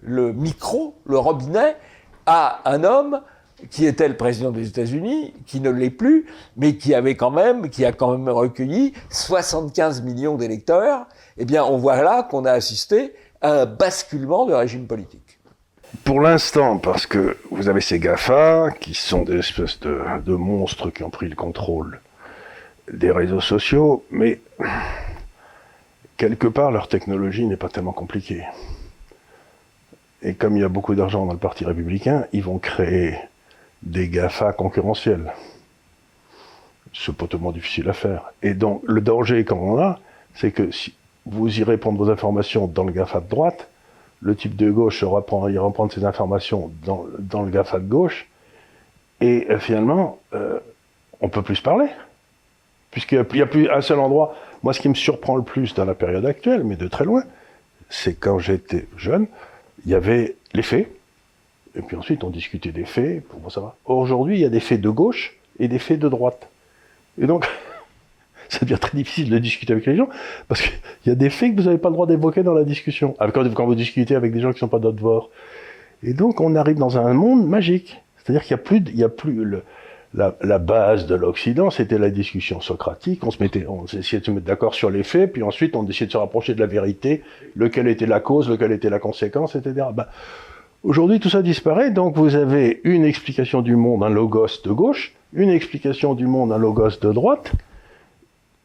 le 0.02 0.34
micro, 0.34 1.00
le 1.06 1.18
robinet, 1.18 1.78
à 2.26 2.70
un 2.70 2.84
homme 2.84 3.22
qui 3.70 3.86
était 3.86 4.08
le 4.08 4.16
président 4.16 4.52
des 4.52 4.68
États-Unis, 4.68 5.34
qui 5.46 5.60
ne 5.60 5.70
l'est 5.70 5.90
plus, 5.90 6.26
mais 6.58 6.76
qui 6.76 6.94
avait 6.94 7.16
quand 7.16 7.32
même, 7.32 7.70
qui 7.70 7.86
a 7.86 7.92
quand 7.92 8.12
même 8.16 8.30
recueilli 8.30 8.94
75 9.10 10.04
millions 10.04 10.36
d'électeurs, 10.36 11.08
eh 11.38 11.46
bien, 11.46 11.64
on 11.64 11.78
voit 11.78 12.02
là 12.02 12.24
qu'on 12.24 12.46
a 12.46 12.52
assisté 12.52 13.14
à 13.42 13.62
un 13.62 13.66
basculement 13.66 14.46
de 14.46 14.54
régime 14.54 14.86
politique. 14.86 15.40
Pour 16.04 16.22
l'instant, 16.22 16.78
parce 16.78 17.08
que 17.08 17.38
vous 17.50 17.70
avez 17.70 17.82
ces 17.82 18.00
GAFA, 18.00 18.72
qui 18.80 18.94
sont 18.94 19.24
des 19.24 19.40
espèces 19.40 19.80
de, 19.80 20.02
de 20.24 20.36
monstres 20.36 20.92
qui 20.92 21.04
ont 21.04 21.10
pris 21.10 21.28
le 21.28 21.36
contrôle 21.36 22.00
des 22.92 23.12
réseaux 23.12 23.42
sociaux, 23.42 24.06
mais 24.12 24.40
quelque 26.18 26.48
part, 26.48 26.72
leur 26.72 26.88
technologie 26.88 27.46
n'est 27.46 27.58
pas 27.58 27.70
tellement 27.70 27.94
compliquée. 27.94 28.44
Et 30.22 30.34
comme 30.34 30.58
il 30.58 30.62
y 30.62 30.66
a 30.66 30.70
beaucoup 30.70 30.96
d'argent 30.96 31.26
dans 31.26 31.34
le 31.34 31.40
Parti 31.40 31.64
républicain, 31.64 32.26
ils 32.34 32.44
vont 32.44 32.60
créer 32.60 33.18
des 33.84 34.08
GAFA 34.08 34.54
concurrentiels. 34.54 35.34
C'est 36.94 37.16
pas 37.16 37.28
tellement 37.28 37.52
difficile 37.52 37.90
à 37.90 37.94
faire. 37.94 38.32
Et 38.42 38.54
donc, 38.54 38.82
le 38.86 39.02
danger 39.02 39.46
qu'on 39.46 39.80
a, 39.80 40.00
c'est 40.34 40.52
que 40.52 40.72
si 40.72 40.94
vous 41.26 41.60
irez 41.60 41.78
prendre 41.78 41.98
vos 41.98 42.10
informations 42.10 42.68
dans 42.68 42.84
le 42.84 42.92
GAFA 42.92 43.20
de 43.20 43.30
droite, 43.30 43.68
le 44.22 44.36
type 44.36 44.56
de 44.56 44.72
gauche 44.72 45.02
ira 45.02 45.24
prendre 45.26 45.92
ses 45.92 46.06
informations 46.06 46.72
dans, 46.84 47.06
dans, 47.20 47.44
le 47.44 47.52
GAFA 47.52 47.80
de 47.80 47.88
gauche, 47.88 48.28
et 49.22 49.48
euh, 49.50 49.60
finalement, 49.60 50.20
euh, 50.34 50.60
on 51.22 51.30
peut 51.30 51.42
plus 51.42 51.58
se 51.58 51.62
parler. 51.62 51.88
Puisqu'il 52.92 53.16
n'y 53.16 53.42
a, 53.42 53.44
a, 53.44 53.48
plus 53.48 53.70
un 53.70 53.82
seul 53.82 54.00
endroit. 54.00 54.36
Moi, 54.64 54.74
ce 54.74 54.80
qui 54.80 54.90
me 54.90 54.96
surprend 54.96 55.36
le 55.36 55.44
plus 55.44 55.74
dans 55.74 55.86
la 55.86 55.94
période 55.94 56.26
actuelle, 56.26 56.64
mais 56.64 56.76
de 56.76 56.88
très 56.88 57.06
loin, 57.06 57.24
c'est 57.90 58.16
quand 58.20 58.40
j'étais 58.40 58.88
jeune, 58.98 59.28
il 59.86 59.92
y 59.92 59.96
avait 59.96 60.36
les 60.54 60.64
faits, 60.64 60.90
et 61.78 61.82
puis 61.82 61.96
ensuite, 61.96 62.24
on 62.24 62.30
discutait 62.30 62.72
des 62.72 62.86
faits 62.86 63.24
pour 63.28 63.52
savoir. 63.52 63.76
Aujourd'hui, 63.86 64.38
il 64.38 64.42
y 64.42 64.46
a 64.46 64.50
des 64.50 64.60
faits 64.60 64.82
de 64.82 64.90
gauche 64.90 65.38
et 65.60 65.68
des 65.68 65.80
faits 65.80 66.00
de 66.00 66.10
droite. 66.10 66.50
Et 67.22 67.28
donc, 67.28 67.48
ça 68.50 68.60
devient 68.66 68.80
très 68.80 68.98
difficile 68.98 69.30
de 69.30 69.38
discuter 69.38 69.74
avec 69.74 69.86
les 69.86 69.96
gens, 69.96 70.10
parce 70.48 70.62
qu'il 70.62 70.74
y 71.06 71.10
a 71.12 71.16
des 71.16 71.30
faits 71.30 71.56
que 71.56 71.62
vous 71.62 71.68
n'avez 71.68 71.78
pas 71.78 71.90
le 71.90 71.94
droit 71.94 72.08
d'évoquer 72.08 72.42
dans 72.42 72.54
la 72.54 72.64
discussion, 72.64 73.16
quand, 73.20 73.54
quand 73.54 73.66
vous 73.66 73.76
discutez 73.76 74.16
avec 74.16 74.34
des 74.34 74.40
gens 74.40 74.50
qui 74.50 74.56
ne 74.56 74.60
sont 74.60 74.68
pas 74.68 74.80
d'autres. 74.80 75.30
Et 76.04 76.14
donc, 76.14 76.42
on 76.42 76.56
arrive 76.56 76.78
dans 76.78 76.98
un 76.98 77.14
monde 77.14 77.48
magique. 77.48 78.02
C'est-à-dire 78.18 78.44
qu'il 78.44 78.96
n'y 78.96 79.04
a 79.04 79.10
plus, 79.10 79.46
la, 80.14 80.58
base 80.58 81.06
de 81.06 81.16
l'Occident, 81.16 81.70
c'était 81.70 82.00
la 82.00 82.10
discussion 82.10 82.60
socratique. 82.60 83.22
On 83.24 83.86
essayait 83.86 84.20
de 84.20 84.26
se 84.26 84.32
mettre 84.32 84.46
d'accord 84.46 84.74
sur 84.74 84.90
les 84.90 85.04
faits, 85.04 85.32
puis 85.32 85.44
ensuite 85.44 85.76
on 85.76 85.86
essayait 85.88 86.08
de 86.08 86.12
se 86.12 86.18
rapprocher 86.18 86.54
de 86.54 86.60
la 86.60 86.66
vérité, 86.66 87.24
lequel 87.56 87.88
était 87.88 88.06
la 88.06 88.20
cause, 88.20 88.50
lequel 88.50 88.72
était 88.72 88.90
la 88.90 89.00
conséquence, 89.00 89.56
etc. 89.56 89.86
aujourd'hui, 90.84 91.20
tout 91.20 91.30
ça 91.30 91.42
disparaît, 91.42 91.92
donc 91.92 92.16
vous 92.16 92.36
avez 92.36 92.82
une 92.84 93.04
explication 93.04 93.62
du 93.62 93.76
monde, 93.76 94.04
un 94.04 94.10
logos 94.10 94.62
de 94.64 94.72
gauche, 94.72 95.14
une 95.34 95.50
explication 95.50 96.14
du 96.14 96.28
monde, 96.28 96.52
un 96.52 96.58
logos 96.58 97.00
de 97.02 97.12
droite, 97.12 97.52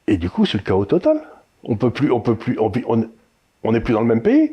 et 0.07 0.17
du 0.17 0.31
coup, 0.31 0.47
c'est 0.47 0.59
le 0.59 0.65
chaos 0.65 0.85
total. 0.85 1.23
On 1.65 1.77
peut 1.77 1.91
plus, 1.91 2.11
on 2.11 2.21
peut 2.21 2.35
plus, 2.35 2.59
on 2.59 3.73
n'est 3.73 3.81
plus 3.81 3.93
dans 3.95 4.01
le 4.01 4.07
même 4.07 4.23
pays. 4.23 4.53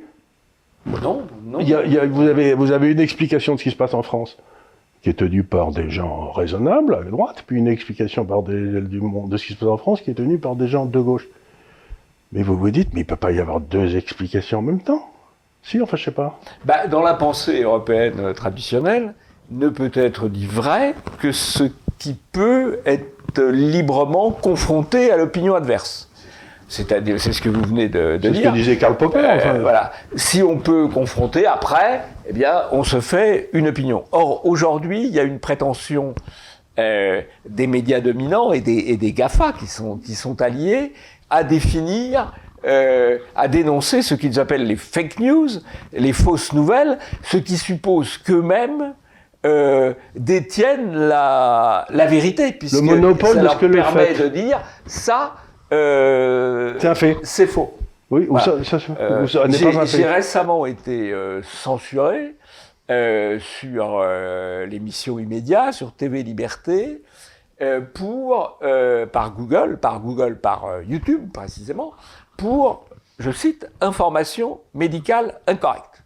Non, 0.86 1.24
non. 1.44 1.60
vous, 1.60 2.22
avez, 2.22 2.54
vous 2.54 2.72
avez 2.72 2.92
une 2.92 3.00
explication 3.00 3.56
de 3.56 3.60
ce 3.60 3.63
qui 3.63 3.72
se 3.72 3.75
passe 3.75 3.94
en 3.94 4.04
France 4.04 4.38
qui 5.01 5.10
est 5.10 5.13
tenue 5.13 5.44
par 5.44 5.72
des 5.72 5.89
gens 5.89 6.32
raisonnables 6.32 6.94
à 6.94 7.04
droite, 7.04 7.44
puis 7.48 7.58
une 7.58 7.68
explication 7.68 8.25
par 8.25 8.44
des, 8.44 8.82
du 8.82 9.00
monde 9.00 9.30
de 9.30 9.38
ce 9.38 9.48
qui 9.48 9.54
se 9.54 9.60
passe 9.60 9.70
en 9.70 9.78
France 9.78 10.01
qui 10.01 10.12
est 10.12 10.16
tenue 10.16 10.38
par 10.38 10.56
des 10.56 10.68
gens 10.68 10.86
de 10.86 11.00
gauche. 11.00 11.28
Mais 12.32 12.44
vous 12.44 12.58
vous 12.58 12.70
dites, 12.70 12.94
mais 12.94 13.01
il 13.01 13.04
ne 13.04 13.08
peut 13.08 13.16
pas 13.16 13.32
y 13.32 13.39
avoir 13.39 13.62
deux 13.62 13.96
explications 13.96 14.60
en 14.60 14.62
même 14.62 14.82
temps 14.82 15.10
Si, 15.63 15.82
enfin, 15.82 15.98
je 15.98 16.06
sais 16.06 16.12
pas. 16.12 16.39
Bah, 16.66 16.88
dans 16.88 17.01
la 17.01 17.13
pensée 17.13 17.62
européenne 17.62 18.34
traditionnelle, 18.34 19.13
ne 19.51 19.70
peut 19.70 19.92
être 19.94 20.30
dit 20.30 20.46
vrai 20.46 20.96
que 21.20 21.32
ce 21.32 21.66
qui 21.98 22.16
peut 22.32 22.80
être 22.86 23.42
librement 23.42 24.32
confronté 24.32 25.12
à 25.12 25.18
l'opinion 25.18 25.56
adverse. 25.56 26.10
C'est-à-dire, 26.68 27.20
c'est 27.20 27.34
ce 27.34 27.42
que 27.42 27.50
vous 27.50 27.63
venez 27.63 27.89
de, 27.89 28.18
dire. 28.18 28.32
C'est 28.32 28.42
ce 28.42 28.48
que 28.48 28.54
disait 28.54 28.78
Karl 28.78 28.96
Popper. 28.96 29.20
Euh, 29.24 29.60
voilà. 29.62 29.92
Si 30.16 30.44
on 30.44 30.58
peut 30.58 30.88
confronter, 30.88 31.48
après, 31.48 32.04
eh 32.28 32.34
bien, 32.34 32.62
on 32.72 32.84
se 32.84 33.01
fait 33.01 33.50
une 33.54 33.68
opinion. 33.68 34.06
Or, 34.12 34.46
aujourd'hui, 34.46 35.04
il 35.04 35.13
y 35.13 35.20
a 35.20 35.24
une 35.24 35.39
prétention 35.39 36.13
euh, 36.78 37.22
des 37.48 37.66
médias 37.66 38.01
dominants 38.01 38.54
et 38.54 38.62
des, 38.62 38.78
et 38.78 38.98
des 38.98 39.13
GAFA 39.13 39.54
qui 39.54 39.66
sont, 39.66 39.98
qui 39.98 40.13
sont 40.13 40.42
alliés 40.44 40.94
à 41.32 41.44
définir 41.44 42.34
euh, 42.66 43.18
à 43.36 43.48
dénoncer 43.48 44.01
ce 44.01 44.16
qu'ils 44.16 44.39
appellent 44.39 44.66
les 44.66 44.75
fake 44.75 45.20
news, 45.20 45.50
les 45.94 46.13
fausses 46.13 46.54
nouvelles, 46.54 46.98
ce 47.24 47.38
qui 47.38 47.58
suppose 47.58 48.18
qu'eux-mêmes 48.18 48.94
euh, 49.46 49.94
détiennent 50.16 50.94
la, 50.96 51.86
la 51.89 52.06
vérité, 52.06 52.51
puisque 52.51 52.75
le 52.75 52.82
monopole 52.82 53.36
ça 53.36 53.42
leur 53.42 53.60
de 53.60 53.68
permet 53.68 54.13
de 54.13 54.28
dire 54.28 54.62
ça 54.86 55.36
euh, 55.72 56.74
c'est 57.24 57.48
faux. 57.48 57.78
Oui, 58.12 58.25
ou 58.28 58.39
ça, 58.39 58.63
ça, 58.63 58.78
euh, 59.00 59.22
n'est 59.48 59.60
pas 59.60 59.82
un 59.82 59.86
fait. 59.86 59.98
J'ai 59.98 60.08
récemment 60.08 60.66
été 60.66 61.12
euh, 61.12 61.44
censuré 61.44 62.36
euh, 62.89 63.39
sur 63.39 64.04
l'émission 64.68 65.20
Immédiat, 65.20 65.72
sur 65.72 65.94
TV 65.94 66.24
Liberté, 66.24 67.04
pour, 67.94 68.60
par 69.12 69.32
Google, 69.34 69.78
par 69.78 70.00
Google, 70.00 70.39
par 70.39 70.82
YouTube 70.88 71.30
précisément, 71.32 71.92
pour, 72.39 72.86
je 73.19 73.31
cite, 73.31 73.69
information 73.81 74.62
médicale 74.74 75.39
incorrecte. 75.46 76.03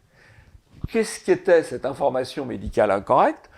Qu'est-ce 0.89 1.23
qu'était 1.23 1.61
cette 1.61 1.85
information 1.85 2.45
médicale 2.45 2.89
incorrecte? 2.89 3.51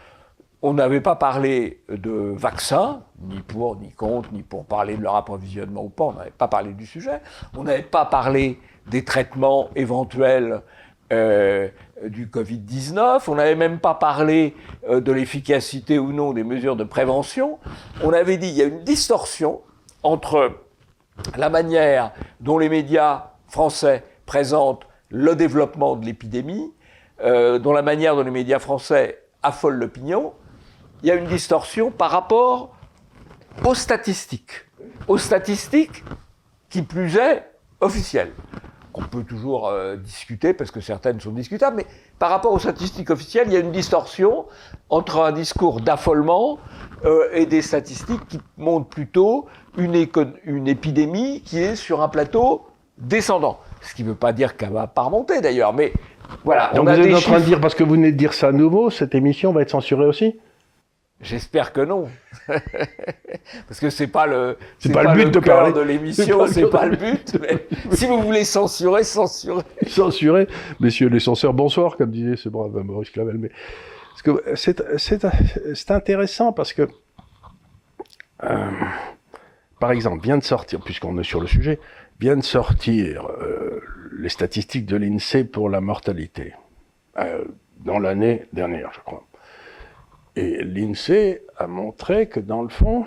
On 0.62 0.74
n'avait 0.74 1.00
pas 1.00 1.15
parlé 1.15 1.82
de 1.89 2.34
vaccins, 2.36 3.03
ni 3.22 3.39
pour, 3.39 3.77
ni 3.77 3.91
contre, 3.91 4.32
ni 4.34 4.44
pour 4.44 4.65
parler 4.65 4.98
de 4.98 5.01
leur 5.03 5.15
approvisionnement 5.15 5.84
ou 5.84 5.89
pas, 5.89 6.05
on 6.05 6.13
n'avait 6.13 6.32
pas 6.32 6.50
parlé 6.50 6.74
du 6.74 6.86
sujet. 6.86 7.22
On 7.55 7.63
n'avait 7.63 7.82
pas 7.82 8.05
parlé 8.05 8.60
des 8.88 9.05
traitements 9.05 9.70
éventuels 9.75 10.62
euh, 11.13 11.70
du 12.03 12.27
Covid-19, 12.27 13.22
on 13.27 13.36
n'avait 13.36 13.55
même 13.55 13.79
pas 13.79 13.94
parlé 13.94 14.53
euh, 14.89 15.00
de 15.00 15.12
l'efficacité 15.12 15.98
ou 15.98 16.12
non 16.12 16.34
des 16.34 16.44
mesures 16.44 16.75
de 16.75 16.84
prévention. 16.84 17.60
On 18.03 18.12
avait 18.12 18.38
dit 18.38 18.50
qu'il 18.50 18.58
y 18.58 18.63
a 18.63 18.65
une 18.65 18.84
distorsion 18.84 19.62
entre 20.03 20.64
la 21.38 21.50
manière 21.50 22.12
dont 22.39 22.57
les 22.57 22.69
médias 22.69 23.31
français 23.48 24.03
présentent 24.25 24.86
le 25.10 25.36
développement 25.36 25.95
de 25.95 26.05
l'épidémie, 26.05 26.74
euh, 27.22 27.60
dont 27.60 27.74
la 27.74 27.81
manière 27.81 28.15
dont 28.15 28.24
les 28.24 28.31
médias 28.31 28.60
français 28.60 29.22
affolent 29.43 29.77
l'opinion, 29.77 30.34
il 31.03 31.10
y 31.10 31.12
a 31.12 31.15
une 31.15 31.27
distorsion 31.27 31.91
par 31.91 32.12
rapport 32.12 32.75
aux 33.63 33.75
statistiques. 33.75 34.65
Aux 35.07 35.17
statistiques 35.17 36.03
qui 36.69 36.81
plus 36.81 37.15
est 37.17 37.43
officielles. 37.79 38.31
On 38.93 39.03
peut 39.03 39.24
toujours 39.24 39.67
euh, 39.67 39.98
discuter 39.98 40.53
parce 40.53 40.72
que 40.72 40.79
certaines 40.79 41.19
sont 41.19 41.31
discutables, 41.31 41.77
mais 41.77 41.86
par 42.17 42.29
rapport 42.29 42.53
aux 42.53 42.60
statistiques 42.60 43.10
officielles, 43.10 43.48
il 43.48 43.53
y 43.53 43.57
a 43.57 43.60
une 43.60 43.72
distorsion 43.72 44.45
entre 44.89 45.22
un 45.22 45.31
discours 45.31 45.81
d'affolement 45.81 46.60
euh, 47.05 47.29
et 47.33 47.45
des 47.45 47.62
statistiques 47.62 48.27
qui 48.27 48.39
montrent 48.57 48.88
plutôt 48.88 49.45
une, 49.77 50.07
une 50.45 50.67
épidémie 50.67 51.41
qui 51.41 51.59
est 51.59 51.75
sur 51.75 52.01
un 52.01 52.09
plateau 52.09 52.65
descendant. 52.97 53.59
Ce 53.81 53.93
qui 53.93 54.03
ne 54.03 54.09
veut 54.09 54.15
pas 54.15 54.33
dire 54.33 54.57
qu'elle 54.57 54.71
va 54.71 54.88
pas 54.88 55.03
remonter 55.03 55.41
d'ailleurs, 55.41 55.74
mais 55.74 55.93
voilà. 56.43 56.71
Donc 56.74 56.89
vous 56.89 57.00
êtes 57.00 57.15
en 57.15 57.19
train 57.19 57.39
de 57.39 57.45
dire, 57.45 57.59
parce 57.59 57.75
que 57.75 57.83
vous 57.83 57.93
venez 57.93 58.12
de 58.12 58.17
dire 58.17 58.33
ça 58.33 58.47
à 58.47 58.51
nouveau, 58.51 58.89
cette 58.89 59.15
émission 59.15 59.51
va 59.51 59.62
être 59.62 59.69
censurée 59.69 60.05
aussi? 60.05 60.39
J'espère 61.21 61.71
que 61.71 61.79
non, 61.79 62.09
parce 62.47 63.79
que 63.79 63.89
c'est 63.89 64.07
pas 64.07 64.27
le 64.27 64.57
c'est 64.79 64.91
pas, 64.91 65.03
le 65.03 65.24
but 65.24 65.33
de 65.33 65.39
parler 65.39 65.71
de 65.71 65.79
l'émission, 65.79 66.45
c'est 66.45 66.69
pas, 66.69 66.85
le 66.85 66.97
but. 66.97 67.38
Mais 67.41 67.67
si 67.95 68.05
vous 68.05 68.21
voulez 68.21 68.43
censurer, 68.43 69.03
censurez. 69.03 69.63
Censurer, 69.88 70.47
messieurs 70.81 71.07
les 71.07 71.21
censeurs, 71.21 71.53
bonsoir, 71.53 71.95
comme 71.95 72.12
disait 72.12 72.35
ce 72.35 72.50
brave 72.50 72.75
Maurice 72.83 73.12
Clavel. 73.12 73.38
Mais 73.38 73.50
c'est 74.55 75.91
intéressant 75.91 76.53
parce 76.53 76.74
que 76.74 76.88
euh, 78.43 78.72
par 79.79 79.91
exemple, 79.91 80.24
vient 80.24 80.38
de 80.38 80.43
sortir, 80.43 80.79
puisqu'on 80.79 81.17
est 81.17 81.24
sur 81.24 81.41
le 81.41 81.48
sujet, 81.48 81.79
vient 82.19 82.38
de 82.38 82.43
sortir 82.43 83.27
euh, 83.27 83.81
les 84.17 84.29
statistiques 84.29 84.86
de 84.86 84.95
l'INSEE 84.95 85.43
pour 85.43 85.69
la 85.69 85.81
mortalité 85.81 86.53
euh, 87.17 87.43
dans 87.79 88.00
l'année 88.00 88.45
dernière, 88.53 88.91
je 88.93 89.00
crois. 89.01 89.24
Et 90.36 90.63
l'INSEE 90.63 91.41
a 91.57 91.67
montré 91.67 92.27
que 92.27 92.39
dans 92.39 92.62
le 92.62 92.69
fond, 92.69 93.05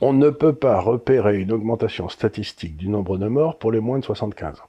on 0.00 0.12
ne 0.12 0.30
peut 0.30 0.54
pas 0.54 0.80
repérer 0.80 1.38
une 1.40 1.52
augmentation 1.52 2.08
statistique 2.08 2.76
du 2.76 2.88
nombre 2.88 3.16
de 3.16 3.28
morts 3.28 3.58
pour 3.58 3.72
les 3.72 3.80
moins 3.80 3.98
de 3.98 4.04
75 4.04 4.60
ans. 4.60 4.64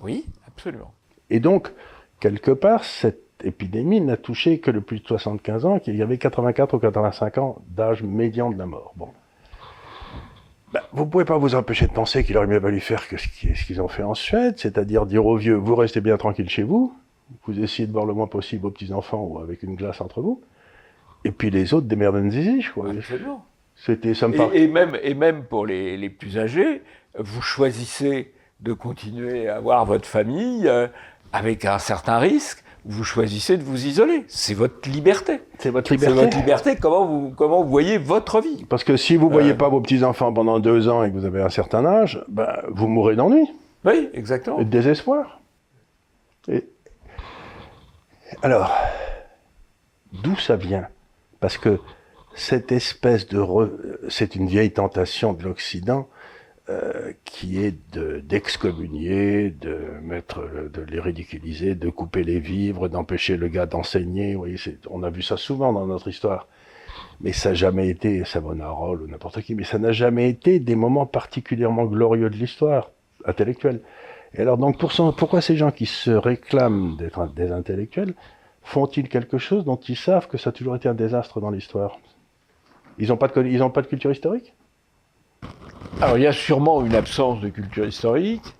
Oui, 0.00 0.26
absolument. 0.46 0.92
Et 1.28 1.40
donc, 1.40 1.72
quelque 2.20 2.50
part, 2.50 2.84
cette 2.84 3.27
épidémie 3.44 4.00
n'a 4.00 4.16
touché 4.16 4.58
que 4.58 4.70
le 4.70 4.80
plus 4.80 5.00
de 5.00 5.06
75 5.06 5.66
ans, 5.66 5.78
qu'il 5.78 5.96
y 5.96 6.02
avait 6.02 6.18
84 6.18 6.74
ou 6.74 6.78
85 6.78 7.38
ans 7.38 7.62
d'âge 7.68 8.02
médian 8.02 8.50
de 8.50 8.58
la 8.58 8.66
mort. 8.66 8.92
Bon. 8.96 9.08
Ben, 10.72 10.80
vous 10.92 11.04
ne 11.04 11.10
pouvez 11.10 11.24
pas 11.24 11.38
vous 11.38 11.54
empêcher 11.54 11.86
de 11.86 11.92
penser 11.92 12.24
qu'il 12.24 12.36
aurait 12.36 12.46
mieux 12.46 12.58
valu 12.58 12.80
faire 12.80 13.08
que 13.08 13.16
ce 13.16 13.28
qu'ils 13.28 13.80
ont 13.80 13.88
fait 13.88 14.02
en 14.02 14.14
Suède, 14.14 14.54
c'est-à-dire 14.58 15.06
dire 15.06 15.24
aux 15.24 15.36
vieux, 15.36 15.54
vous 15.54 15.74
restez 15.74 16.00
bien 16.00 16.16
tranquille 16.18 16.50
chez 16.50 16.62
vous, 16.62 16.94
vous 17.46 17.60
essayez 17.60 17.86
de 17.86 17.92
voir 17.92 18.04
le 18.04 18.12
moins 18.12 18.26
possible 18.26 18.62
vos 18.62 18.70
petits-enfants 18.70 19.22
ou 19.22 19.38
avec 19.38 19.62
une 19.62 19.76
glace 19.76 20.00
entre 20.00 20.20
vous. 20.20 20.42
Et 21.24 21.30
puis 21.30 21.50
les 21.50 21.74
autres, 21.74 21.86
zizi, 22.30 22.60
je 22.60 22.70
crois. 22.70 22.90
C'était 23.74 24.14
sympa. 24.14 24.48
Et, 24.52 24.66
même, 24.66 24.98
et 25.02 25.14
même 25.14 25.44
pour 25.44 25.64
les, 25.64 25.96
les, 25.96 26.10
plus 26.10 26.36
âgés, 26.36 26.82
vous 27.16 27.42
choisissez 27.42 28.32
de 28.60 28.72
continuer 28.72 29.48
à 29.48 29.56
avoir 29.56 29.84
votre 29.86 30.06
famille 30.06 30.66
euh, 30.66 30.88
avec 31.32 31.64
un 31.64 31.78
certain 31.78 32.18
risque, 32.18 32.64
vous 32.88 33.04
choisissez 33.04 33.58
de 33.58 33.62
vous 33.62 33.86
isoler. 33.86 34.24
C'est 34.28 34.54
votre 34.54 34.88
liberté. 34.88 35.42
C'est 35.58 35.68
votre 35.68 35.92
liberté. 35.92 36.14
C'est 36.14 36.24
votre 36.24 36.36
liberté. 36.38 36.76
Comment 36.76 37.04
vous, 37.04 37.30
comment 37.36 37.62
vous 37.62 37.68
voyez 37.68 37.98
votre 37.98 38.40
vie? 38.40 38.64
Parce 38.64 38.82
que 38.82 38.96
si 38.96 39.16
vous 39.16 39.28
ne 39.28 39.32
voyez 39.32 39.50
euh. 39.52 39.56
pas 39.56 39.68
vos 39.68 39.82
petits-enfants 39.82 40.32
pendant 40.32 40.58
deux 40.58 40.88
ans 40.88 41.04
et 41.04 41.10
que 41.10 41.14
vous 41.14 41.26
avez 41.26 41.42
un 41.42 41.50
certain 41.50 41.84
âge, 41.84 42.24
ben, 42.28 42.48
vous 42.70 42.88
mourrez 42.88 43.14
d'ennui. 43.14 43.46
Oui, 43.84 44.08
exactement. 44.14 44.58
Et 44.58 44.64
de 44.64 44.70
désespoir. 44.70 45.42
Et, 46.48 46.66
alors, 48.42 48.74
d'où 50.14 50.36
ça 50.36 50.56
vient? 50.56 50.88
Parce 51.40 51.58
que 51.58 51.78
cette 52.34 52.72
espèce 52.72 53.28
de... 53.28 53.44
C'est 54.08 54.34
une 54.34 54.46
vieille 54.46 54.72
tentation 54.72 55.34
de 55.34 55.44
l'Occident 55.44 56.08
euh, 56.70 57.12
qui 57.24 57.64
est 57.64 57.74
d'excommunier, 57.96 59.48
de, 59.48 59.78
mettre, 60.02 60.40
de 60.70 60.82
les 60.82 61.00
ridiculiser, 61.00 61.74
de 61.74 61.88
couper 61.88 62.24
les 62.24 62.40
vivres, 62.40 62.88
d'empêcher 62.88 63.38
le 63.38 63.48
gars 63.48 63.64
d'enseigner. 63.64 64.36
on 64.90 65.02
a 65.02 65.08
vu 65.08 65.22
ça 65.22 65.38
souvent 65.38 65.72
dans 65.72 65.86
notre 65.86 66.08
histoire. 66.08 66.46
Mais 67.22 67.32
ça 67.32 67.50
n'a 67.50 67.54
jamais 67.54 67.88
été 67.88 68.22
Savonarole 68.26 69.00
ou 69.00 69.06
n'importe 69.06 69.40
qui, 69.40 69.54
mais 69.54 69.64
ça 69.64 69.78
n'a 69.78 69.92
jamais 69.92 70.28
été 70.28 70.60
des 70.60 70.76
moments 70.76 71.06
particulièrement 71.06 71.86
glorieux 71.86 72.28
de 72.28 72.36
l'histoire 72.36 72.90
intellectuelle. 73.24 73.80
Et 74.34 74.42
alors, 74.42 74.58
donc, 74.58 74.78
pour 74.78 74.92
pourquoi 75.16 75.40
ces 75.40 75.56
gens 75.56 75.70
qui 75.70 75.86
se 75.86 76.10
réclament 76.10 76.96
d'être 76.98 77.32
des 77.32 77.50
intellectuels 77.50 78.12
font-ils 78.62 79.08
quelque 79.08 79.38
chose 79.38 79.64
dont 79.64 79.76
ils 79.76 79.96
savent 79.96 80.28
que 80.28 80.36
ça 80.36 80.50
a 80.50 80.52
toujours 80.52 80.76
été 80.76 80.86
un 80.86 80.94
désastre 80.94 81.40
dans 81.40 81.50
l'histoire? 81.50 81.98
Ils 82.98 83.08
n'ont 83.08 83.16
pas 83.16 83.28
de 83.28 83.86
culture 83.86 84.12
historique? 84.12 84.52
Alors, 86.00 86.16
il 86.16 86.22
y 86.22 86.26
a 86.28 86.32
sûrement 86.32 86.84
une 86.84 86.94
absence 86.94 87.40
de 87.40 87.48
culture 87.48 87.84
historique. 87.84 88.54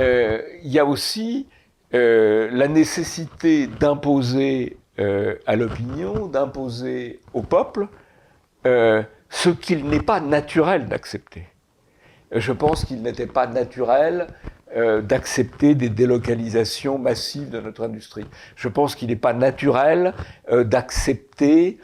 Euh, 0.00 0.40
il 0.62 0.70
y 0.70 0.78
a 0.78 0.84
aussi 0.84 1.48
euh, 1.94 2.48
la 2.52 2.68
nécessité 2.68 3.66
d'imposer 3.66 4.76
euh, 5.00 5.34
à 5.46 5.56
l'opinion, 5.56 6.26
d'imposer 6.26 7.20
au 7.34 7.42
peuple 7.42 7.88
ce 8.64 9.48
qu'il 9.48 9.86
n'est 9.86 10.02
pas 10.02 10.20
naturel 10.20 10.86
d'accepter. 10.86 11.46
Je 12.32 12.52
pense 12.52 12.84
qu'il 12.84 13.00
n'était 13.00 13.26
pas 13.26 13.46
naturel 13.46 14.26
d'accepter 14.76 15.74
des 15.74 15.88
délocalisations 15.88 16.98
massives 16.98 17.48
de 17.48 17.58
notre 17.58 17.84
industrie. 17.84 18.26
Je 18.56 18.68
pense 18.68 18.94
qu'il 18.94 19.08
n'est 19.08 19.16
pas 19.16 19.32
naturel 19.32 20.12
d'accepter 20.52 21.78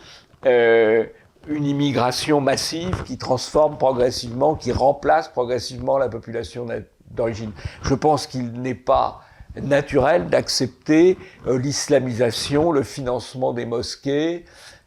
une 1.48 1.64
immigration 1.64 2.40
massive 2.40 3.02
qui 3.04 3.18
transforme 3.18 3.76
progressivement, 3.78 4.54
qui 4.54 4.72
remplace 4.72 5.28
progressivement 5.28 5.98
la 5.98 6.08
population 6.08 6.66
d'origine. 7.10 7.52
Je 7.82 7.94
pense 7.94 8.26
qu'il 8.26 8.52
n'est 8.52 8.74
pas 8.74 9.20
naturel 9.62 10.28
d'accepter 10.28 11.16
euh, 11.46 11.58
l'islamisation, 11.58 12.72
le 12.72 12.82
financement 12.82 13.52
des 13.52 13.66
mosquées. 13.66 14.44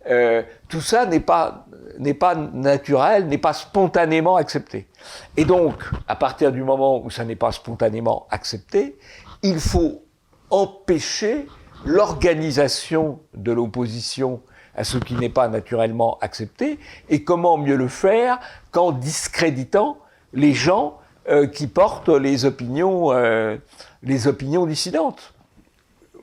Euh, 0.10 0.42
tout 0.68 0.82
ça 0.82 1.06
n'est 1.06 1.20
pas, 1.20 1.66
n'est 2.00 2.14
pas 2.14 2.36
naturel, 2.36 3.28
n'est 3.28 3.38
pas 3.38 3.54
spontanément 3.54 4.36
accepté. 4.36 4.88
Et 5.36 5.46
donc, 5.46 5.84
à 6.08 6.16
partir 6.16 6.52
du 6.52 6.64
moment 6.64 7.04
où 7.04 7.10
ça 7.10 7.26
n'est 7.26 7.36
pas 7.36 7.52
spontanément 7.52 8.28
accepté, 8.30 8.98
il 9.44 9.60
faut 9.60 10.04
empêcher 10.50 11.46
l'organisation 11.86 13.20
de 13.34 13.52
l'opposition 13.52 14.42
à 14.78 14.84
ce 14.84 14.98
qui 14.98 15.16
n'est 15.16 15.30
pas 15.30 15.48
naturellement 15.48 16.18
accepté, 16.22 16.80
et 17.10 17.24
comment 17.24 17.58
mieux 17.58 17.76
le 17.76 17.88
faire 17.88 18.40
qu'en 18.72 18.92
discréditant 18.92 19.98
les 20.34 20.54
gens 20.54 21.00
euh, 21.30 21.48
qui 21.48 21.68
portent 21.68 22.10
les 22.10 22.46
opinions, 22.46 23.12
euh, 23.12 23.58
les 24.04 24.28
opinions 24.28 24.66
dissidentes. 24.66 25.34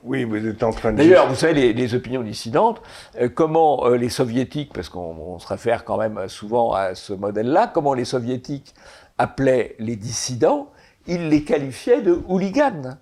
Oui, 0.02 0.24
vous 0.24 0.36
êtes 0.36 0.62
en 0.62 0.70
train 0.70 0.92
de 0.92 0.98
D'ailleurs, 0.98 1.28
vous 1.28 1.34
savez, 1.34 1.72
les, 1.72 1.94
opinions 1.94 2.22
dissidentes, 2.22 2.80
euh, 3.20 3.28
comment 3.28 3.88
les 3.88 4.08
soviétiques, 4.08 4.72
parce 4.72 4.88
qu'on 4.88 5.38
se 5.38 5.46
réfère 5.46 5.84
quand 5.84 5.98
même 5.98 6.28
souvent 6.28 6.72
à 6.72 6.94
ce 6.94 7.12
modèle-là, 7.12 7.70
comment 7.72 7.92
les 7.92 8.04
soviétiques 8.04 8.74
appelaient 9.18 9.76
les 9.78 9.96
dissidents, 9.96 10.68
ils 11.06 11.28
les 11.28 11.44
qualifiaient 11.44 12.02
de 12.02 12.20
hooligans. 12.28 12.96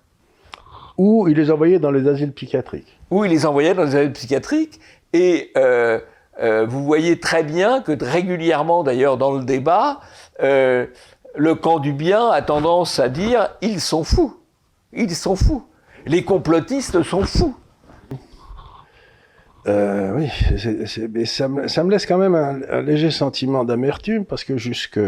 Ou 0.97 1.27
ils 1.27 1.37
les 1.37 1.51
envoyaient 1.51 1.79
dans 1.79 1.91
les 1.91 2.07
asiles 2.07 2.33
psychiatriques. 2.33 2.99
Ou 3.09 3.25
ils 3.25 3.31
les 3.31 3.45
envoyaient 3.45 3.73
dans 3.73 3.83
les 3.83 3.95
asiles 3.95 4.13
psychiatriques, 4.13 4.79
et 5.13 5.51
euh, 5.55 5.99
euh, 6.41 6.65
vous 6.65 6.83
voyez 6.83 7.19
très 7.19 7.43
bien 7.43 7.81
que 7.81 7.91
régulièrement, 8.03 8.83
d'ailleurs, 8.83 9.17
dans 9.17 9.31
le 9.31 9.45
débat, 9.45 10.01
euh, 10.41 10.87
le 11.35 11.55
camp 11.55 11.79
du 11.79 11.93
bien 11.93 12.29
a 12.29 12.41
tendance 12.41 12.99
à 12.99 13.09
dire 13.09 13.49
ils 13.61 13.79
sont 13.79 14.03
fous. 14.03 14.35
Ils 14.91 15.15
sont 15.15 15.35
fous. 15.35 15.63
Les 16.05 16.23
complotistes 16.23 17.01
sont 17.03 17.23
fous. 17.23 17.55
oui, 19.65 20.29
mais 21.13 21.25
ça, 21.25 21.47
me, 21.47 21.89
laisse 21.89 22.05
quand 22.05 22.17
même 22.17 22.35
un, 22.35 22.81
léger 22.81 23.11
sentiment 23.11 23.63
d'amertume 23.63 24.25
parce 24.25 24.43
que 24.43 24.57
jusque 24.57 24.99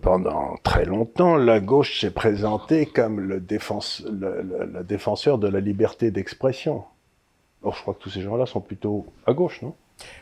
pendant 0.00 0.54
très 0.62 0.84
longtemps, 0.84 1.36
la 1.36 1.58
gauche 1.58 2.00
s'est 2.00 2.12
présentée 2.12 2.86
comme 2.86 3.20
le, 3.20 3.34
le 3.34 4.84
défenseur 4.84 5.38
de 5.38 5.48
la 5.48 5.60
liberté 5.60 6.12
d'expression. 6.12 6.84
Or, 7.64 7.74
je 7.74 7.82
crois 7.82 7.94
que 7.94 8.00
tous 8.00 8.10
ces 8.10 8.20
gens-là 8.20 8.46
sont 8.46 8.60
plutôt 8.60 9.06
à 9.26 9.32
gauche, 9.32 9.62
non? 9.62 9.74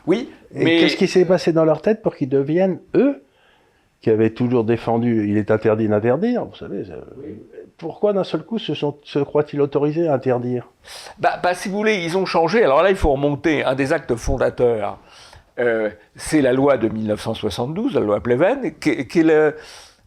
Oui, 0.07 0.31
Et 0.55 0.65
mais... 0.65 0.79
qu'est-ce 0.79 0.97
qui 0.97 1.09
s'est 1.09 1.25
passé 1.25 1.53
dans 1.53 1.65
leur 1.65 1.83
tête 1.83 2.03
pour 2.03 2.15
qu'ils 2.15 2.29
deviennent, 2.29 2.79
eux, 2.95 3.23
qui 4.01 4.11
avaient 4.11 4.31
toujours 4.31 4.65
défendu 4.65 5.29
il 5.29 5.37
est 5.37 5.51
interdit 5.51 5.89
d'interdire, 5.89 6.45
vous 6.45 6.57
savez, 6.57 6.83
pourquoi 7.79 8.13
d'un 8.13 8.25
seul 8.25 8.43
coup 8.43 8.59
se, 8.59 8.75
se 8.75 9.19
croient-ils 9.19 9.61
autorisés 9.61 10.09
à 10.09 10.15
interdire? 10.15 10.69
Bah, 11.19 11.39
bah, 11.43 11.55
si 11.55 11.69
vous 11.69 11.77
voulez, 11.77 12.05
ils 12.05 12.17
ont 12.17 12.27
changé. 12.27 12.65
Alors 12.65 12.83
là, 12.83 12.91
il 12.91 12.97
faut 12.97 13.13
remonter. 13.13 13.65
Un 13.65 13.75
des 13.75 13.93
actes 13.93 14.15
fondateurs, 14.17 14.99
euh, 15.59 15.91
c'est 16.17 16.43
la 16.43 16.53
loi 16.53 16.79
de 16.79 16.89
1972, 16.89 17.95
la 17.95 18.01
loi 18.01 18.21
Pleven, 18.21 18.75
qui, 18.79 19.07
qui 19.07 19.21
est 19.21 19.23
le, 19.23 19.57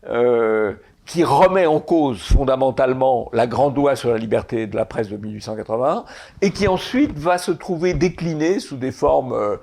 euh, 0.08 0.74
qui 1.06 1.24
remet 1.24 1.66
en 1.66 1.80
cause 1.80 2.20
fondamentalement 2.22 3.30
la 3.34 3.48
grande 3.48 3.76
loi 3.76 3.96
sur 3.96 4.10
la 4.10 4.18
liberté 4.18 4.68
de 4.68 4.76
la 4.76 4.86
presse 4.86 5.10
de 5.10 5.18
1881 5.18 6.06
et 6.42 6.52
qui 6.52 6.68
ensuite 6.68 7.18
va 7.18 7.38
se 7.38 7.52
trouver 7.52 7.94
déclinée 7.94 8.60
sous 8.60 8.78
des 8.78 8.92
formes 8.92 9.34
euh, 9.34 9.58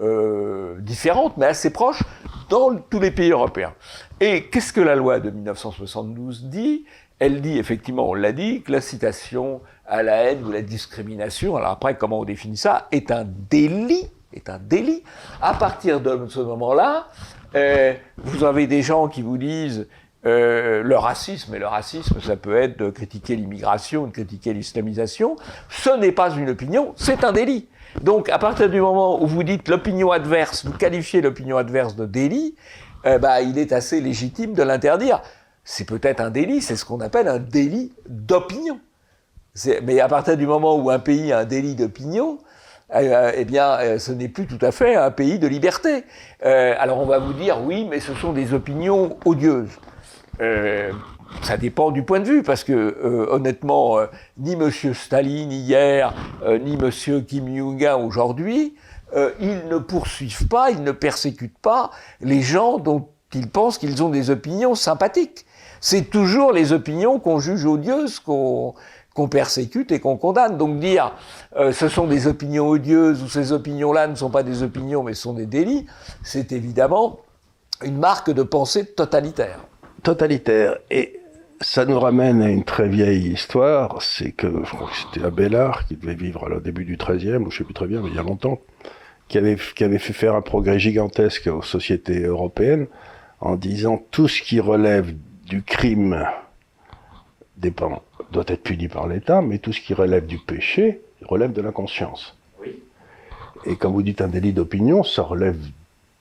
euh, 0.00 0.80
différentes 0.80 1.36
mais 1.36 1.46
assez 1.46 1.70
proches 1.70 2.02
dans 2.48 2.74
tous 2.76 3.00
les 3.00 3.10
pays 3.10 3.30
européens. 3.30 3.74
Et 4.20 4.44
qu'est-ce 4.44 4.72
que 4.72 4.80
la 4.80 4.96
loi 4.96 5.20
de 5.20 5.30
1972 5.30 6.44
dit? 6.44 6.84
Elle 7.20 7.40
dit 7.40 7.58
effectivement, 7.58 8.08
on 8.08 8.14
l'a 8.14 8.32
dit, 8.32 8.62
que 8.62 8.72
la 8.72 8.80
citation 8.80 9.60
à 9.86 10.02
la 10.02 10.16
haine 10.16 10.44
ou 10.44 10.52
la 10.52 10.62
discrimination, 10.62 11.56
alors 11.56 11.70
après 11.70 11.96
comment 11.96 12.20
on 12.20 12.24
définit 12.24 12.56
ça, 12.56 12.88
est 12.92 13.10
un 13.10 13.24
délit 13.50 14.10
est 14.32 14.48
un 14.48 14.58
délit. 14.58 15.02
À 15.40 15.54
partir 15.54 16.00
de 16.00 16.26
ce 16.28 16.40
moment-là, 16.40 17.08
euh, 17.54 17.94
vous 18.18 18.44
avez 18.44 18.66
des 18.66 18.82
gens 18.82 19.08
qui 19.08 19.22
vous 19.22 19.38
disent 19.38 19.88
euh, 20.26 20.82
le 20.82 20.96
racisme, 20.96 21.54
et 21.54 21.60
le 21.60 21.66
racisme, 21.68 22.20
ça 22.20 22.34
peut 22.34 22.56
être 22.56 22.76
de 22.76 22.90
critiquer 22.90 23.36
l'immigration, 23.36 24.08
de 24.08 24.12
critiquer 24.12 24.52
l'islamisation, 24.52 25.36
ce 25.68 25.90
n'est 25.96 26.10
pas 26.10 26.32
une 26.32 26.50
opinion, 26.50 26.92
c'est 26.96 27.22
un 27.22 27.30
délit. 27.30 27.68
Donc, 28.02 28.28
à 28.28 28.38
partir 28.38 28.68
du 28.68 28.80
moment 28.80 29.22
où 29.22 29.28
vous 29.28 29.44
dites 29.44 29.68
l'opinion 29.68 30.10
adverse, 30.10 30.66
vous 30.66 30.72
qualifiez 30.72 31.20
l'opinion 31.20 31.56
adverse 31.56 31.94
de 31.94 32.04
délit, 32.04 32.56
euh, 33.06 33.18
bah, 33.18 33.42
il 33.42 33.58
est 33.58 33.72
assez 33.72 34.00
légitime 34.00 34.54
de 34.54 34.62
l'interdire. 34.64 35.22
C'est 35.62 35.84
peut-être 35.84 36.20
un 36.20 36.30
délit, 36.30 36.62
c'est 36.62 36.74
ce 36.74 36.84
qu'on 36.84 37.00
appelle 37.00 37.28
un 37.28 37.38
délit 37.38 37.92
d'opinion. 38.08 38.80
Mais 39.84 40.00
à 40.00 40.08
partir 40.08 40.36
du 40.36 40.48
moment 40.48 40.76
où 40.76 40.90
un 40.90 40.98
pays 40.98 41.32
a 41.32 41.38
un 41.38 41.44
délit 41.44 41.76
d'opinion, 41.76 42.38
euh, 42.92 43.30
eh 43.36 43.44
bien, 43.44 43.98
ce 43.98 44.10
n'est 44.10 44.28
plus 44.28 44.46
tout 44.46 44.64
à 44.66 44.72
fait 44.72 44.96
un 44.96 45.12
pays 45.12 45.38
de 45.38 45.46
liberté. 45.46 46.04
alors 46.42 46.98
on 46.98 47.06
va 47.06 47.20
vous 47.20 47.34
dire, 47.34 47.62
oui, 47.62 47.86
mais 47.88 48.00
ce 48.00 48.14
sont 48.14 48.32
des 48.32 48.52
opinions 48.52 49.16
odieuses. 49.24 49.78
Euh, 50.40 50.92
ça 51.42 51.56
dépend 51.56 51.90
du 51.90 52.02
point 52.02 52.20
de 52.20 52.24
vue, 52.24 52.42
parce 52.42 52.64
que 52.64 52.72
euh, 52.72 53.26
honnêtement, 53.30 53.98
euh, 53.98 54.06
ni 54.38 54.52
M. 54.52 54.70
Staline 54.70 55.52
hier, 55.52 56.14
ni 56.62 56.74
M. 56.74 56.90
Kim 57.24 57.54
Jong-un 57.54 57.96
aujourd'hui, 57.96 58.74
ils 59.40 59.62
ne 59.68 59.78
poursuivent 59.78 60.48
pas, 60.48 60.70
ils 60.70 60.82
ne 60.82 60.92
persécutent 60.92 61.58
pas 61.58 61.90
les 62.20 62.42
gens 62.42 62.78
dont 62.78 63.08
ils 63.34 63.48
pensent 63.48 63.78
qu'ils 63.78 64.02
ont 64.02 64.10
des 64.10 64.30
opinions 64.30 64.74
sympathiques. 64.74 65.46
C'est 65.80 66.10
toujours 66.10 66.52
les 66.52 66.72
opinions 66.72 67.18
qu'on 67.18 67.40
juge 67.40 67.64
odieuses, 67.64 68.20
qu'on 68.20 68.74
persécute 69.30 69.92
et 69.92 70.00
qu'on 70.00 70.18
condamne. 70.18 70.58
Donc 70.58 70.78
dire 70.78 71.14
ce 71.72 71.88
sont 71.88 72.06
des 72.06 72.26
opinions 72.26 72.68
odieuses 72.68 73.22
ou 73.22 73.28
ces 73.28 73.52
opinions-là 73.52 74.08
ne 74.08 74.14
sont 74.14 74.30
pas 74.30 74.42
des 74.42 74.62
opinions 74.62 75.02
mais 75.02 75.14
sont 75.14 75.32
des 75.32 75.46
délits, 75.46 75.86
c'est 76.22 76.52
évidemment 76.52 77.20
une 77.82 77.98
marque 77.98 78.30
de 78.30 78.42
pensée 78.42 78.84
totalitaire 78.84 79.60
totalitaire. 80.02 80.78
Et 80.90 81.20
ça 81.60 81.84
nous 81.84 81.98
ramène 81.98 82.42
à 82.42 82.48
une 82.50 82.64
très 82.64 82.88
vieille 82.88 83.32
histoire, 83.32 84.02
c'est 84.02 84.32
que 84.32 84.46
je 84.64 84.70
crois 84.70 84.88
que 84.88 84.96
c'était 84.96 85.26
Abélard 85.26 85.86
qui 85.86 85.96
devait 85.96 86.14
vivre 86.14 86.48
au 86.54 86.60
début 86.60 86.84
du 86.84 86.96
XIIIe, 86.96 87.36
ou 87.36 87.50
je 87.50 87.58
sais 87.58 87.64
plus 87.64 87.74
très 87.74 87.86
bien, 87.86 88.00
mais 88.00 88.08
il 88.08 88.14
y 88.14 88.18
a 88.18 88.22
longtemps, 88.22 88.60
qui 89.28 89.38
avait, 89.38 89.56
qui 89.74 89.84
avait 89.84 89.98
fait 89.98 90.12
faire 90.12 90.34
un 90.34 90.42
progrès 90.42 90.78
gigantesque 90.78 91.48
aux 91.48 91.62
sociétés 91.62 92.22
européennes 92.22 92.86
en 93.40 93.56
disant 93.56 94.02
tout 94.10 94.28
ce 94.28 94.42
qui 94.42 94.60
relève 94.60 95.14
du 95.46 95.62
crime 95.62 96.26
dépend, 97.56 98.02
doit 98.30 98.44
être 98.46 98.62
puni 98.62 98.88
par 98.88 99.08
l'État, 99.08 99.42
mais 99.42 99.58
tout 99.58 99.72
ce 99.72 99.80
qui 99.80 99.94
relève 99.94 100.26
du 100.26 100.38
péché 100.38 101.00
relève 101.22 101.52
de 101.52 101.60
la 101.60 101.72
conscience. 101.72 102.36
Et 103.64 103.76
quand 103.76 103.90
vous 103.90 104.02
dites 104.02 104.20
un 104.20 104.28
délit 104.28 104.52
d'opinion, 104.52 105.02
ça 105.02 105.22
relève 105.22 105.58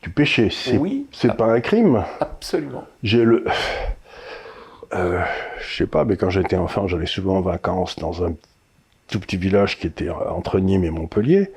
péché. 0.09 0.49
C'est 0.51 0.77
oui, 0.77 1.07
c'est 1.11 1.35
pas 1.35 1.51
un 1.51 1.59
crime. 1.59 2.03
Absolument. 2.19 2.85
J'ai 3.03 3.23
le. 3.23 3.45
Euh, 4.93 5.21
je 5.59 5.75
sais 5.77 5.87
pas, 5.87 6.05
mais 6.05 6.15
quand 6.15 6.29
j'étais 6.29 6.55
enfant, 6.55 6.87
j'allais 6.87 7.07
souvent 7.07 7.37
en 7.37 7.41
vacances 7.41 7.97
dans 7.97 8.23
un 8.25 8.33
tout 9.07 9.19
petit 9.19 9.37
village 9.37 9.77
qui 9.79 9.87
était 9.87 10.09
entre 10.09 10.59
Nîmes 10.59 10.83
et 10.83 10.91
Montpellier. 10.91 11.51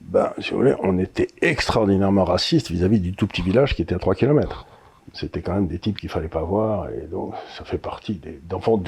Ben, 0.00 0.32
si 0.38 0.50
vous 0.50 0.58
voulez, 0.58 0.74
on 0.82 0.98
était 0.98 1.28
extraordinairement 1.40 2.24
raciste 2.24 2.70
vis-à-vis 2.70 3.00
du 3.00 3.14
tout 3.14 3.26
petit 3.26 3.42
village 3.42 3.74
qui 3.74 3.82
était 3.82 3.94
à 3.94 3.98
3 3.98 4.14
km. 4.14 4.66
C'était 5.12 5.40
quand 5.40 5.54
même 5.54 5.66
des 5.66 5.78
types 5.78 5.98
qu'il 5.98 6.08
fallait 6.08 6.28
pas 6.28 6.42
voir, 6.42 6.88
et 6.90 7.06
donc 7.06 7.34
ça 7.56 7.64
fait 7.64 7.78
partie 7.78 8.14
des 8.14 8.40
d'enfants 8.48 8.82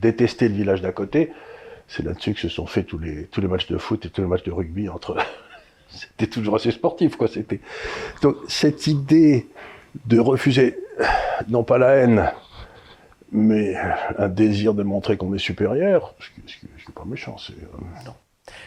détester 0.00 0.48
le 0.48 0.54
village 0.54 0.82
d'à 0.82 0.92
côté. 0.92 1.32
C'est 1.86 2.02
là-dessus 2.02 2.34
que 2.34 2.40
se 2.40 2.48
sont 2.48 2.66
faits 2.66 2.86
tous 2.86 2.98
les 2.98 3.24
tous 3.26 3.40
les 3.40 3.48
matchs 3.48 3.68
de 3.68 3.78
foot 3.78 4.04
et 4.04 4.10
tous 4.10 4.22
les 4.22 4.26
matchs 4.26 4.42
de 4.42 4.52
rugby 4.52 4.88
entre 4.88 5.16
c'était 5.94 6.26
toujours 6.26 6.56
assez 6.56 6.70
sportif, 6.70 7.16
quoi. 7.16 7.28
C'était 7.28 7.60
donc 8.22 8.36
cette 8.48 8.86
idée 8.86 9.48
de 10.06 10.18
refuser 10.18 10.78
non 11.48 11.64
pas 11.64 11.78
la 11.78 11.94
haine, 11.94 12.30
mais 13.34 13.74
un 14.16 14.28
désir 14.28 14.74
de 14.74 14.82
montrer 14.82 15.16
qu'on 15.16 15.34
est 15.34 15.38
supérieur, 15.38 16.14
ce 16.20 16.28
qui 16.30 16.66
n'est 16.66 16.94
pas 16.94 17.04
méchant. 17.04 17.36
Euh, 17.50 17.54
non. 18.06 18.14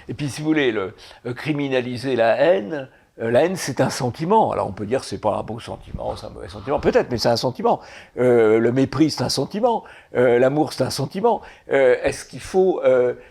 Et 0.10 0.14
puis, 0.14 0.30
si 0.30 0.42
vous 0.42 0.48
voulez, 0.48 0.72
le, 0.72 0.94
euh, 1.26 1.34
criminaliser 1.34 2.16
la 2.18 2.36
haine, 2.38 2.90
euh, 3.22 3.32
la 3.32 3.46
haine, 3.46 3.56
c'est 3.56 3.80
un 3.80 3.90
sentiment. 3.90 4.52
Alors, 4.52 4.68
on 4.68 4.74
peut 4.74 4.86
dire 4.86 5.02
que 5.02 5.06
c'est 5.06 5.22
pas 5.22 5.38
un 5.38 5.44
beau 5.44 5.62
sentiment, 5.62 6.16
c'est 6.18 6.26
un 6.26 6.32
mauvais 6.32 6.50
sentiment. 6.50 6.82
Peut-être, 6.82 7.10
mais 7.10 7.18
c'est 7.18 7.30
un 7.30 7.38
sentiment. 7.38 7.80
le 8.16 8.70
mépris, 8.72 9.10
c'est 9.10 9.24
un 9.24 9.30
sentiment. 9.30 9.86
l'amour, 10.14 10.74
c'est 10.74 10.84
un 10.84 10.90
sentiment. 10.90 11.42
est-ce 11.70 12.26
qu'il 12.26 12.42
faut 12.42 12.82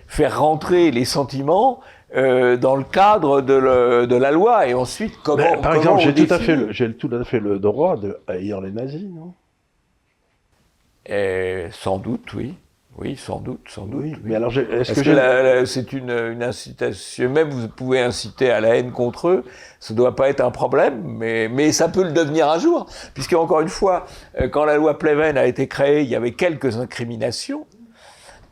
faire 0.07 0.41
rentrer 0.41 0.91
les 0.91 1.05
sentiments 1.05 1.81
euh, 2.15 2.57
dans 2.57 2.77
le 2.77 2.85
cadre 2.85 3.41
de, 3.41 3.55
le, 3.55 4.07
de, 4.07 4.17
la 4.17 4.31
loi. 4.31 4.69
Et 4.69 4.75
ensuite, 4.75 5.15
comment. 5.23 5.57
Mais, 5.57 5.61
par 5.61 5.75
exemple, 5.75 6.01
j'ai 6.01 6.15
tout, 6.15 6.33
à 6.33 6.39
fait 6.39 6.57
le, 6.57 6.73
j'ai 6.73 6.93
tout 6.93 7.11
à 7.13 7.25
fait 7.25 7.41
le 7.41 7.59
droit 7.59 7.97
de 7.97 8.19
haïr 8.29 8.61
les 8.61 8.71
nazis, 8.71 9.03
non? 9.03 9.35
Et, 11.07 11.67
Sans 11.73 11.99
doute, 11.99 12.33
oui. 12.35 12.55
Oui, 12.99 13.15
sans 13.15 13.41
doute, 13.41 13.69
sans 13.69 13.85
doute. 13.85 14.05
Oui, 14.05 14.15
Mais 14.25 14.35
alors, 14.37 14.57
est-ce 14.57 14.95
que, 14.95 15.03
que 15.03 15.65
c'est 15.67 15.93
une, 15.93 16.11
une, 16.11 16.43
incitation 16.43 17.29
Même 17.29 17.51
vous 17.51 17.69
pouvez 17.69 18.01
inciter 18.01 18.51
à 18.51 18.61
la 18.61 18.77
haine 18.77 18.91
contre 18.91 19.29
eux. 19.29 19.45
Ça 19.81 19.93
ne 19.93 19.99
doit 19.99 20.17
pas 20.17 20.31
être 20.31 20.41
un 20.41 20.51
problème, 20.51 21.03
mais, 21.05 21.49
mais 21.49 21.73
ça 21.73 21.89
peut 21.89 22.05
le 22.05 22.13
devenir 22.13 22.49
un 22.49 22.59
jour, 22.59 22.87
puisque 23.13 23.35
encore 23.35 23.61
une 23.61 23.69
fois, 23.69 24.07
euh, 24.41 24.49
quand 24.49 24.65
la 24.65 24.77
loi 24.77 24.99
Pleven 24.99 25.37
a 25.37 25.45
été 25.45 25.69
créée, 25.69 26.03
il 26.03 26.09
y 26.09 26.17
avait 26.17 26.33
quelques 26.33 26.79
incriminations. 26.79 27.67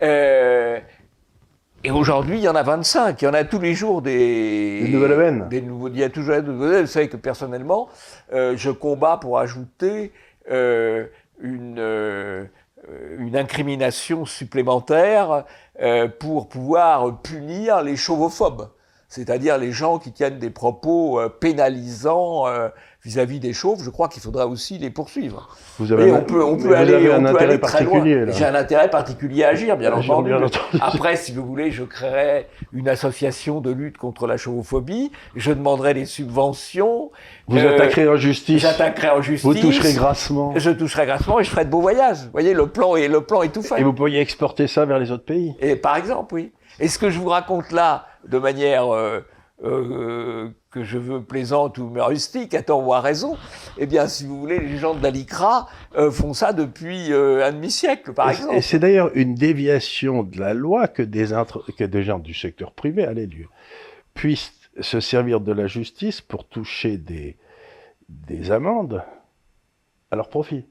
Euh, 0.03 0.79
et 1.85 1.91
aujourd'hui, 1.91 2.39
il 2.39 2.43
y 2.43 2.49
en 2.49 2.55
a 2.55 2.63
25. 2.63 3.21
Il 3.21 3.25
y 3.27 3.29
en 3.29 3.35
a 3.35 3.45
tous 3.45 3.59
les 3.59 3.75
jours 3.75 4.01
des, 4.01 4.81
des 4.85 4.89
nouvelles 4.89 5.13
veines. 5.13 5.49
Des 5.51 5.61
nouveaux, 5.61 5.89
il 5.89 5.99
y 5.99 6.03
a 6.03 6.09
toujours 6.09 6.35
des 6.35 6.43
nouvelles 6.43 6.87
Vous 6.87 6.91
savez 6.91 7.09
que 7.09 7.19
personnellement, 7.19 7.89
euh, 8.33 8.55
je 8.57 8.71
combats 8.71 9.19
pour 9.19 9.39
ajouter 9.39 10.13
euh, 10.51 11.07
une, 11.41 11.77
euh, 11.79 12.47
une 13.19 13.37
incrimination 13.37 14.25
supplémentaire 14.25 15.45
pour 16.21 16.49
pouvoir 16.49 17.21
punir 17.21 17.83
les 17.83 17.97
chauvophobes 17.97 18.69
c'est-à-dire 19.09 19.59
les 19.59 19.71
gens 19.71 19.99
qui 19.99 20.11
tiennent 20.13 20.39
des 20.39 20.51
propos 20.51 21.21
pénalisants 21.41 22.47
vis-à-vis 23.05 23.39
des 23.39 23.53
chauves, 23.53 23.83
je 23.83 23.91
crois 23.91 24.09
qu'il 24.09 24.23
faudra 24.23 24.47
aussi 24.47 24.79
les 24.79 24.91
poursuivre. 24.91 25.55
Vous 25.79 25.93
avez 25.93 26.11
on 26.11 26.23
peut, 26.23 26.43
on 26.43 26.57
peut 26.57 26.75
aller, 26.75 27.13
un 27.13 27.25
intérêt 27.25 27.59
particulier. 27.59 28.25
J'ai 28.33 28.47
un 28.47 28.55
intérêt 28.55 28.89
particulier 28.89 29.45
à 29.45 29.49
agir, 29.49 29.77
bien, 29.77 29.93
entendu. 29.93 30.33
Après, 30.81 31.17
si 31.17 31.33
vous 31.33 31.45
voulez, 31.45 31.71
je 31.71 31.85
créerai 31.85 32.47
une 32.73 32.89
association 32.89 33.61
de 33.61 33.71
lutte 33.71 33.99
contre 33.99 34.27
la 34.27 34.37
chauvophobie. 34.37 35.13
Je 35.37 35.53
demanderai 35.53 35.93
des 35.93 36.07
subventions. 36.07 37.11
Vous 37.47 37.59
euh, 37.59 37.75
attaquerez 37.75 38.09
en 38.09 38.17
justice. 38.17 38.63
J'attaquerai 38.63 39.11
en 39.11 39.21
justice. 39.21 39.45
Vous 39.45 39.55
toucherez 39.55 39.93
grassement. 39.93 40.55
Je 40.57 40.71
toucherai 40.71 41.05
grassement 41.05 41.41
et 41.41 41.45
je 41.45 41.51
ferai 41.51 41.67
de 41.67 41.71
beaux 41.71 41.83
voyages. 41.83 42.25
Vous 42.25 42.33
voyez, 42.33 42.55
le 42.55 42.69
plan 42.69 42.97
est, 42.97 43.09
le 43.09 43.21
plan 43.21 43.43
est 43.43 43.53
tout 43.53 43.63
fait. 43.63 43.81
Et 43.81 43.85
vous 43.85 43.93
pourriez 43.93 44.21
exporter 44.21 44.67
ça 44.67 44.87
vers 44.87 44.99
les 44.99 45.11
autres 45.11 45.27
pays. 45.27 45.55
Et 45.61 45.77
par 45.77 45.97
exemple, 45.97 46.35
oui. 46.35 46.53
Et 46.81 46.89
ce 46.89 46.99
que 46.99 47.11
je 47.11 47.19
vous 47.19 47.29
raconte 47.29 47.71
là, 47.71 48.07
de 48.27 48.39
manière 48.39 48.93
euh, 48.93 49.21
euh, 49.63 50.49
que 50.75 50.83
je 50.83 50.99
veux 50.99 51.23
plaisante 51.23 51.79
ou 51.79 51.87
humoristique, 51.87 52.53
à 52.55 52.63
tort 52.63 52.85
ou 52.87 52.93
à 52.93 53.01
raison, 53.01 53.37
eh 53.79 53.87
bien, 53.87 54.09
si 54.09 54.27
vous 54.27 54.39
voulez, 54.41 54.59
les 54.59 54.77
gens 54.77 54.95
de 54.95 55.03
l'ALICRA 55.03 55.69
euh, 55.97 56.11
font 56.11 56.35
ça 56.35 56.53
depuis 56.53 57.13
un 57.13 57.53
demi-siècle, 57.53 58.13
par 58.13 58.31
exemple. 58.31 58.57
Et 58.57 58.61
c'est 58.61 58.81
d'ailleurs 58.81 59.11
une 59.15 59.35
déviation 59.37 60.25
de 60.25 60.41
la 60.41 60.53
loi 60.53 60.89
que 60.89 61.03
des, 61.03 61.27
que 61.79 61.85
des 61.85 62.03
gens 62.03 62.19
du 62.19 62.35
secteur 62.35 62.73
privé, 62.73 63.05
allez 63.05 63.29
puissent 64.15 64.53
se 64.81 65.01
servir 65.01 65.41
de 65.41 65.53
la 65.53 65.67
justice 65.67 66.21
pour 66.21 66.47
toucher 66.49 66.97
des, 66.97 67.37
des 68.09 68.51
amendes 68.51 69.03
à 70.11 70.17
leur 70.17 70.29
profit. 70.29 70.67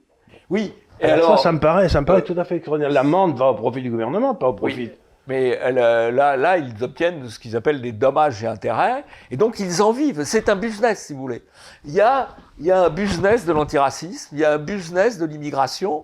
Oui. 0.50 0.74
Et 1.00 1.06
alors, 1.06 1.38
ça, 1.38 1.44
ça 1.44 1.52
me 1.52 1.60
paraît, 1.60 1.89
ça 1.89 2.02
me 2.02 2.06
paraît 2.06 2.22
tout 2.22 2.36
à 2.38 2.44
fait 2.44 2.66
L'amende 2.68 3.38
va 3.38 3.48
au 3.48 3.56
profit 3.56 3.82
du 3.82 3.89
gouvernement, 3.89 4.36
pas 4.36 4.50
au 4.50 4.54
profit. 4.54 4.92
Mais 5.27 5.57
euh, 5.62 6.12
là, 6.12 6.57
ils 6.57 6.83
obtiennent 6.83 7.29
ce 7.29 7.39
qu'ils 7.39 7.55
appellent 7.55 7.81
des 7.81 7.93
dommages 7.93 8.43
et 8.43 8.47
intérêts, 8.47 9.05
et 9.31 9.38
donc 9.38 9.59
ils 9.59 9.81
en 9.81 9.91
vivent. 9.91 10.23
C'est 10.25 10.49
un 10.49 10.55
business, 10.55 11.05
si 11.05 11.13
vous 11.13 11.21
voulez. 11.21 11.43
Il 11.86 11.93
y 11.93 12.01
a, 12.01 12.36
un 12.69 12.89
business 12.89 13.45
de 13.45 13.53
l'antiracisme, 13.53 14.29
il 14.33 14.39
y 14.39 14.45
a 14.45 14.53
un 14.53 14.57
business 14.57 15.17
de 15.17 15.25
l'immigration, 15.25 16.03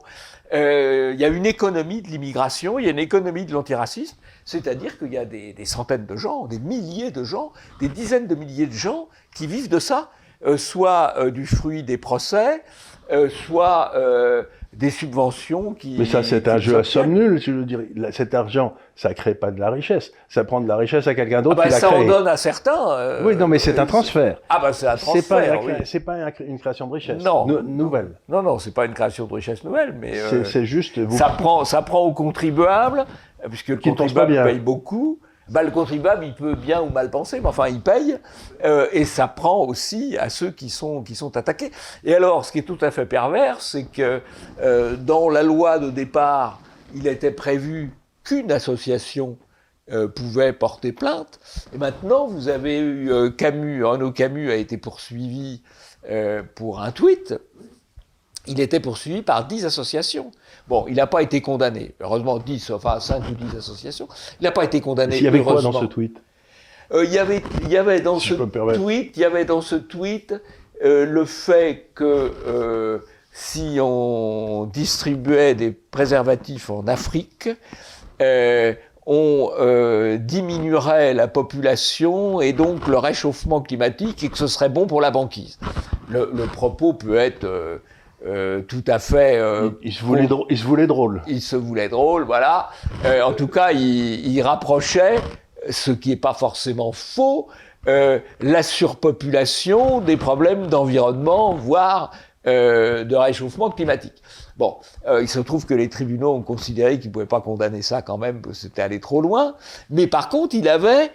euh, 0.53 1.12
il 1.13 1.19
y 1.19 1.25
a 1.25 1.27
une 1.27 1.45
économie 1.45 2.01
de 2.01 2.08
l'immigration, 2.08 2.79
il 2.79 2.86
y 2.86 2.88
a 2.88 2.91
une 2.91 2.99
économie 2.99 3.45
de 3.45 3.51
l'antiracisme, 3.51 4.15
c'est-à-dire 4.45 4.97
qu'il 4.97 5.13
y 5.13 5.17
a 5.17 5.25
des, 5.25 5.65
centaines 5.65 6.05
de 6.05 6.15
gens, 6.15 6.45
des 6.45 6.60
milliers 6.60 7.12
de 7.12 7.23
gens, 7.23 7.51
des 7.82 7.89
dizaines 7.89 8.27
de 8.27 8.36
milliers 8.36 8.67
de 8.67 8.73
gens 8.73 9.10
qui 9.36 9.47
vivent 9.47 9.69
de 9.69 9.79
ça, 9.79 10.12
euh, 10.45 10.58
soit 10.58 11.29
du 11.32 11.45
fruit 11.45 11.84
des 11.84 11.97
procès, 11.97 12.63
soit 13.29 13.91
des 14.73 14.91
subventions 14.91 15.73
qui. 15.73 15.95
Mais 15.97 16.05
ça, 16.05 16.21
c'est 16.21 16.47
un 16.47 16.58
jeu 16.58 16.77
à 16.77 16.84
somme 16.84 17.13
nulle, 17.13 17.41
je 17.41 17.51
veux 17.51 17.65
dire. 17.65 17.82
Cet 18.12 18.34
argent, 18.34 18.75
ça 18.95 19.13
crée 19.13 19.34
pas 19.34 19.51
de 19.51 19.60
la 19.60 19.71
richesse. 19.71 20.12
Ça 20.27 20.43
prend 20.43 20.62
de 20.62 20.67
la 20.67 20.77
richesse 20.77 21.08
à 21.08 21.15
quelqu'un 21.15 21.41
d'autre 21.41 21.58
ah 21.60 21.63
bah, 21.63 21.75
qui 21.75 21.82
l'a 21.82 21.88
créé. 21.88 22.08
Ça 22.08 22.13
en 22.13 22.19
donne 22.19 22.27
à 22.27 22.38
certains. 22.38 22.91
Euh, 22.91 23.23
oui, 23.25 23.36
non, 23.36 23.47
mais 23.47 23.58
c'est 23.58 23.79
un 23.79 23.88
transfert. 23.88 24.39
Ah 24.49 24.60
bah 24.62 24.73
c'est 24.73 24.88
un 24.88 24.95
transfert. 24.95 25.60
C'est 25.86 25.99
pas, 26.01 26.32
pas 26.32 26.43
une 26.43 26.60
création 26.60 26.88
de 26.88 26.93
richesse. 26.93 27.23
Non. 27.23 27.47
nouvelle. 27.63 28.12
Non, 28.27 28.43
non, 28.43 28.60
c'est 28.60 28.73
pas 28.73 28.86
une 28.86 28.93
création 28.93 29.25
de 29.25 29.34
richesse 29.34 29.63
nouvelle, 29.63 29.95
mais. 29.99 30.13
c'est 30.45 30.60
euh, 30.60 30.63
juste. 30.63 30.99
Vous... 30.99 31.17
Ça 31.17 31.29
prend, 31.29 31.65
ça 31.65 31.82
prend 31.82 32.01
aux 32.01 32.13
contribuables, 32.13 33.05
puisque 33.49 33.69
le 33.69 33.77
contribuable 33.77 34.43
paye 34.43 34.60
beaucoup 34.60 35.19
le 35.50 35.72
contribuable, 35.72 36.26
il 36.26 36.34
peut 36.34 36.56
bien 36.56 36.82
ou 36.82 36.90
mal 36.90 37.10
penser, 37.10 37.40
mais 37.40 37.48
enfin, 37.48 37.68
il 37.68 37.82
paye, 37.82 38.18
euh, 38.64 38.88
et 38.92 39.06
ça 39.06 39.28
prend 39.28 39.66
aussi 39.66 40.18
à 40.18 40.30
ceux 40.30 40.52
qui 40.52 40.70
sont, 40.70 41.04
qui 41.04 41.16
sont 41.16 41.36
attaqués. 41.38 41.72
Et 42.04 42.14
alors, 42.16 42.46
ce 42.46 42.52
qui 42.52 42.60
est 42.60 42.64
tout 42.64 42.78
à 42.82 42.92
fait 42.92 43.06
pervers, 43.06 43.62
c'est 43.62 43.86
que 43.86 44.22
euh, 44.62 44.96
dans 44.96 45.30
la 45.30 45.44
loi 45.44 45.80
de 45.80 45.90
départ, 45.90 46.60
il 46.96 47.08
était 47.08 47.32
prévu 47.32 47.92
qu'une 48.24 48.52
association 48.52 49.38
euh, 49.92 50.08
pouvait 50.08 50.54
porter 50.54 50.92
plainte, 50.92 51.40
et 51.74 51.78
maintenant, 51.78 52.28
vous 52.28 52.48
avez 52.48 52.80
eu 52.80 53.12
Camus, 53.36 53.84
Renaud 53.84 54.12
Camus 54.12 54.52
a 54.52 54.56
été 54.56 54.78
poursuivi 54.78 55.62
pour 56.56 56.82
un 56.82 56.92
tweet, 56.92 57.36
il 58.47 58.60
était 58.60 58.80
poursuivi 58.80 59.21
par 59.21 59.45
dix 59.47 59.65
associations. 59.65 60.32
Bon, 60.67 60.86
il 60.88 60.95
n'a 60.95 61.08
pas 61.08 61.21
été 61.21 61.41
condamné. 61.41 61.93
Heureusement, 61.99 62.39
10, 62.39 62.71
enfin 62.71 62.99
5 62.99 63.23
ou 63.30 63.36
10 63.36 63.58
associations. 63.58 64.08
Il 64.39 64.43
n'a 64.43 64.52
pas 64.52 64.63
été 64.63 64.82
condamné. 64.82 65.17
Il 65.17 65.23
y 65.23 65.28
avait 65.28 65.41
quoi 65.41 65.62
dans 65.62 65.73
ce 65.73 65.86
tweet 65.86 66.21
euh, 66.91 67.06
il, 67.06 67.12
y 67.12 67.19
avait, 67.19 67.43
il 67.62 67.69
y 67.69 67.78
avait 67.78 68.02
dans 68.02 68.19
ce 68.19 68.34
tweet, 68.34 69.15
il 69.15 69.21
y 69.21 69.25
avait 69.25 69.45
dans 69.45 69.62
ce 69.62 69.75
tweet 69.75 70.34
euh, 70.84 71.06
le 71.06 71.25
fait 71.25 71.89
que 71.93 72.32
euh, 72.47 72.99
si 73.32 73.78
on 73.80 74.65
distribuait 74.65 75.54
des 75.54 75.71
préservatifs 75.71 76.71
en 76.71 76.88
Afrique, 76.88 77.49
on 79.12 79.49
euh, 79.60 80.17
diminuerait 80.17 81.15
la 81.15 81.28
population 81.28 82.41
et 82.41 82.54
donc 82.54 82.88
le 82.88 82.99
réchauffement 82.99 83.60
climatique 83.60 84.23
et 84.23 84.30
que 84.30 84.38
ce 84.38 84.45
serait 84.45 84.69
bon 84.69 84.86
pour 84.86 85.02
la 85.02 85.10
banquise. 85.10 85.58
Le, 86.10 86.30
le 86.32 86.45
propos 86.45 86.93
peut 86.93 87.15
être 87.15 87.43
euh, 87.43 87.80
euh, 88.25 88.62
tout 88.62 88.84
à 88.88 88.99
fait. 88.99 89.38
Euh, 89.38 89.71
il, 89.82 89.93
se 89.93 90.03
voulait 90.03 90.27
drôle, 90.27 90.45
il 90.49 90.58
se 90.58 90.65
voulait 90.65 90.88
drôle. 90.88 91.21
Il 91.27 91.41
se 91.41 91.55
voulait 91.55 91.89
drôle, 91.89 92.23
voilà. 92.23 92.69
Euh, 93.05 93.21
en 93.21 93.34
tout 93.34 93.47
cas, 93.47 93.71
il, 93.71 94.27
il, 94.27 94.41
rapprochait, 94.41 95.15
ce 95.69 95.91
qui 95.91 96.10
n'est 96.10 96.15
pas 96.15 96.34
forcément 96.34 96.91
faux, 96.91 97.47
la 97.86 98.62
surpopulation 98.62 100.01
des 100.01 100.17
problèmes 100.17 100.67
d'environnement, 100.67 101.55
voire 101.55 102.12
de 102.45 103.15
réchauffement 103.15 103.69
climatique. 103.69 104.21
Bon, 104.58 104.77
il 105.21 105.27
se 105.27 105.39
trouve 105.39 105.65
que 105.65 105.73
les 105.73 105.89
tribunaux 105.89 106.34
ont 106.34 106.41
considéré 106.41 106.99
qu'ils 106.99 107.10
ne 107.10 107.13
pouvaient 107.13 107.25
pas 107.25 107.41
condamner 107.41 107.82
ça 107.82 108.01
quand 108.01 108.17
même, 108.17 108.41
parce 108.41 108.58
que 108.58 108.62
c'était 108.62 108.82
allé 108.82 108.99
trop 108.99 109.21
loin. 109.21 109.55
Mais 109.89 110.08
par 110.08 110.29
contre, 110.29 110.55
il 110.55 110.67
avait 110.67 111.12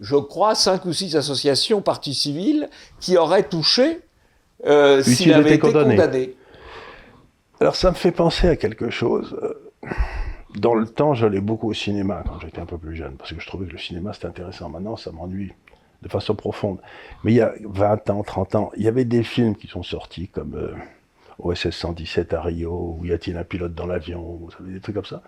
je 0.00 0.16
crois, 0.16 0.54
cinq 0.54 0.84
ou 0.84 0.92
six 0.92 1.16
associations 1.16 1.80
parties 1.80 2.14
civiles 2.14 2.68
qui 3.00 3.16
auraient 3.16 3.48
touché 3.48 4.00
euh, 4.66 5.02
s'il 5.02 5.32
avait 5.32 5.54
été 5.54 5.58
condamné. 5.58 6.34
Alors 7.60 7.74
ça 7.74 7.90
me 7.90 7.96
fait 7.96 8.12
penser 8.12 8.48
à 8.48 8.56
quelque 8.56 8.90
chose. 8.90 9.36
Dans 10.56 10.74
le 10.74 10.86
temps, 10.86 11.14
j'allais 11.14 11.40
beaucoup 11.40 11.68
au 11.68 11.74
cinéma 11.74 12.22
quand 12.26 12.40
j'étais 12.40 12.60
un 12.60 12.66
peu 12.66 12.78
plus 12.78 12.96
jeune, 12.96 13.16
parce 13.16 13.32
que 13.32 13.40
je 13.40 13.46
trouvais 13.46 13.66
que 13.66 13.72
le 13.72 13.78
cinéma 13.78 14.12
c'était 14.12 14.28
intéressant. 14.28 14.68
Maintenant, 14.68 14.96
ça 14.96 15.12
m'ennuie 15.12 15.52
de 16.02 16.08
façon 16.08 16.34
profonde. 16.34 16.78
Mais 17.24 17.32
il 17.32 17.36
y 17.36 17.40
a 17.40 17.52
20 17.64 18.10
ans, 18.10 18.22
30 18.22 18.54
ans, 18.54 18.70
il 18.76 18.84
y 18.84 18.88
avait 18.88 19.04
des 19.04 19.22
films 19.22 19.56
qui 19.56 19.66
sont 19.66 19.82
sortis 19.82 20.28
comme 20.28 20.54
euh, 20.54 20.74
OSS 21.38 21.70
117 21.70 22.32
à 22.34 22.42
Rio, 22.42 22.96
où 22.98 23.04
y 23.04 23.12
a-t-il 23.12 23.36
un 23.36 23.44
pilote 23.44 23.74
dans 23.74 23.86
l'avion, 23.86 24.20
vous 24.20 24.50
savez, 24.50 24.72
des 24.72 24.80
trucs 24.80 24.94
comme 24.94 25.04
ça, 25.04 25.22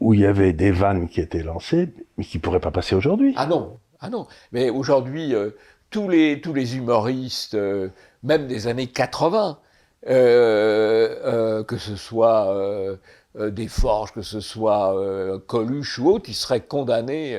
où 0.00 0.14
il 0.14 0.20
y 0.20 0.26
avait 0.26 0.52
des 0.52 0.70
vannes 0.70 1.08
qui 1.08 1.20
étaient 1.20 1.42
lancées, 1.42 1.92
mais 2.16 2.24
qui 2.24 2.38
pourraient 2.38 2.60
pas 2.60 2.70
passer 2.70 2.94
aujourd'hui. 2.94 3.34
Ah 3.36 3.46
non, 3.46 3.78
ah 4.00 4.10
non. 4.10 4.26
Mais 4.52 4.70
aujourd'hui, 4.70 5.34
euh, 5.34 5.50
tous 5.90 6.08
les 6.08 6.40
tous 6.40 6.54
les 6.54 6.76
humoristes, 6.76 7.54
euh, 7.54 7.88
même 8.22 8.46
des 8.46 8.66
années 8.66 8.86
80, 8.86 9.58
euh, 10.06 11.16
euh, 11.24 11.64
que 11.64 11.76
ce 11.76 11.96
soit 11.96 12.54
euh, 12.54 12.96
euh 13.36 13.50
des 13.50 13.68
forges, 13.68 14.12
que 14.12 14.22
ce 14.22 14.40
soit 14.40 14.96
euh, 14.96 15.38
Coluche 15.46 15.98
ou 15.98 16.08
autre, 16.08 16.26
ils 16.28 16.34
seraient 16.34 16.60
condamnés. 16.60 17.36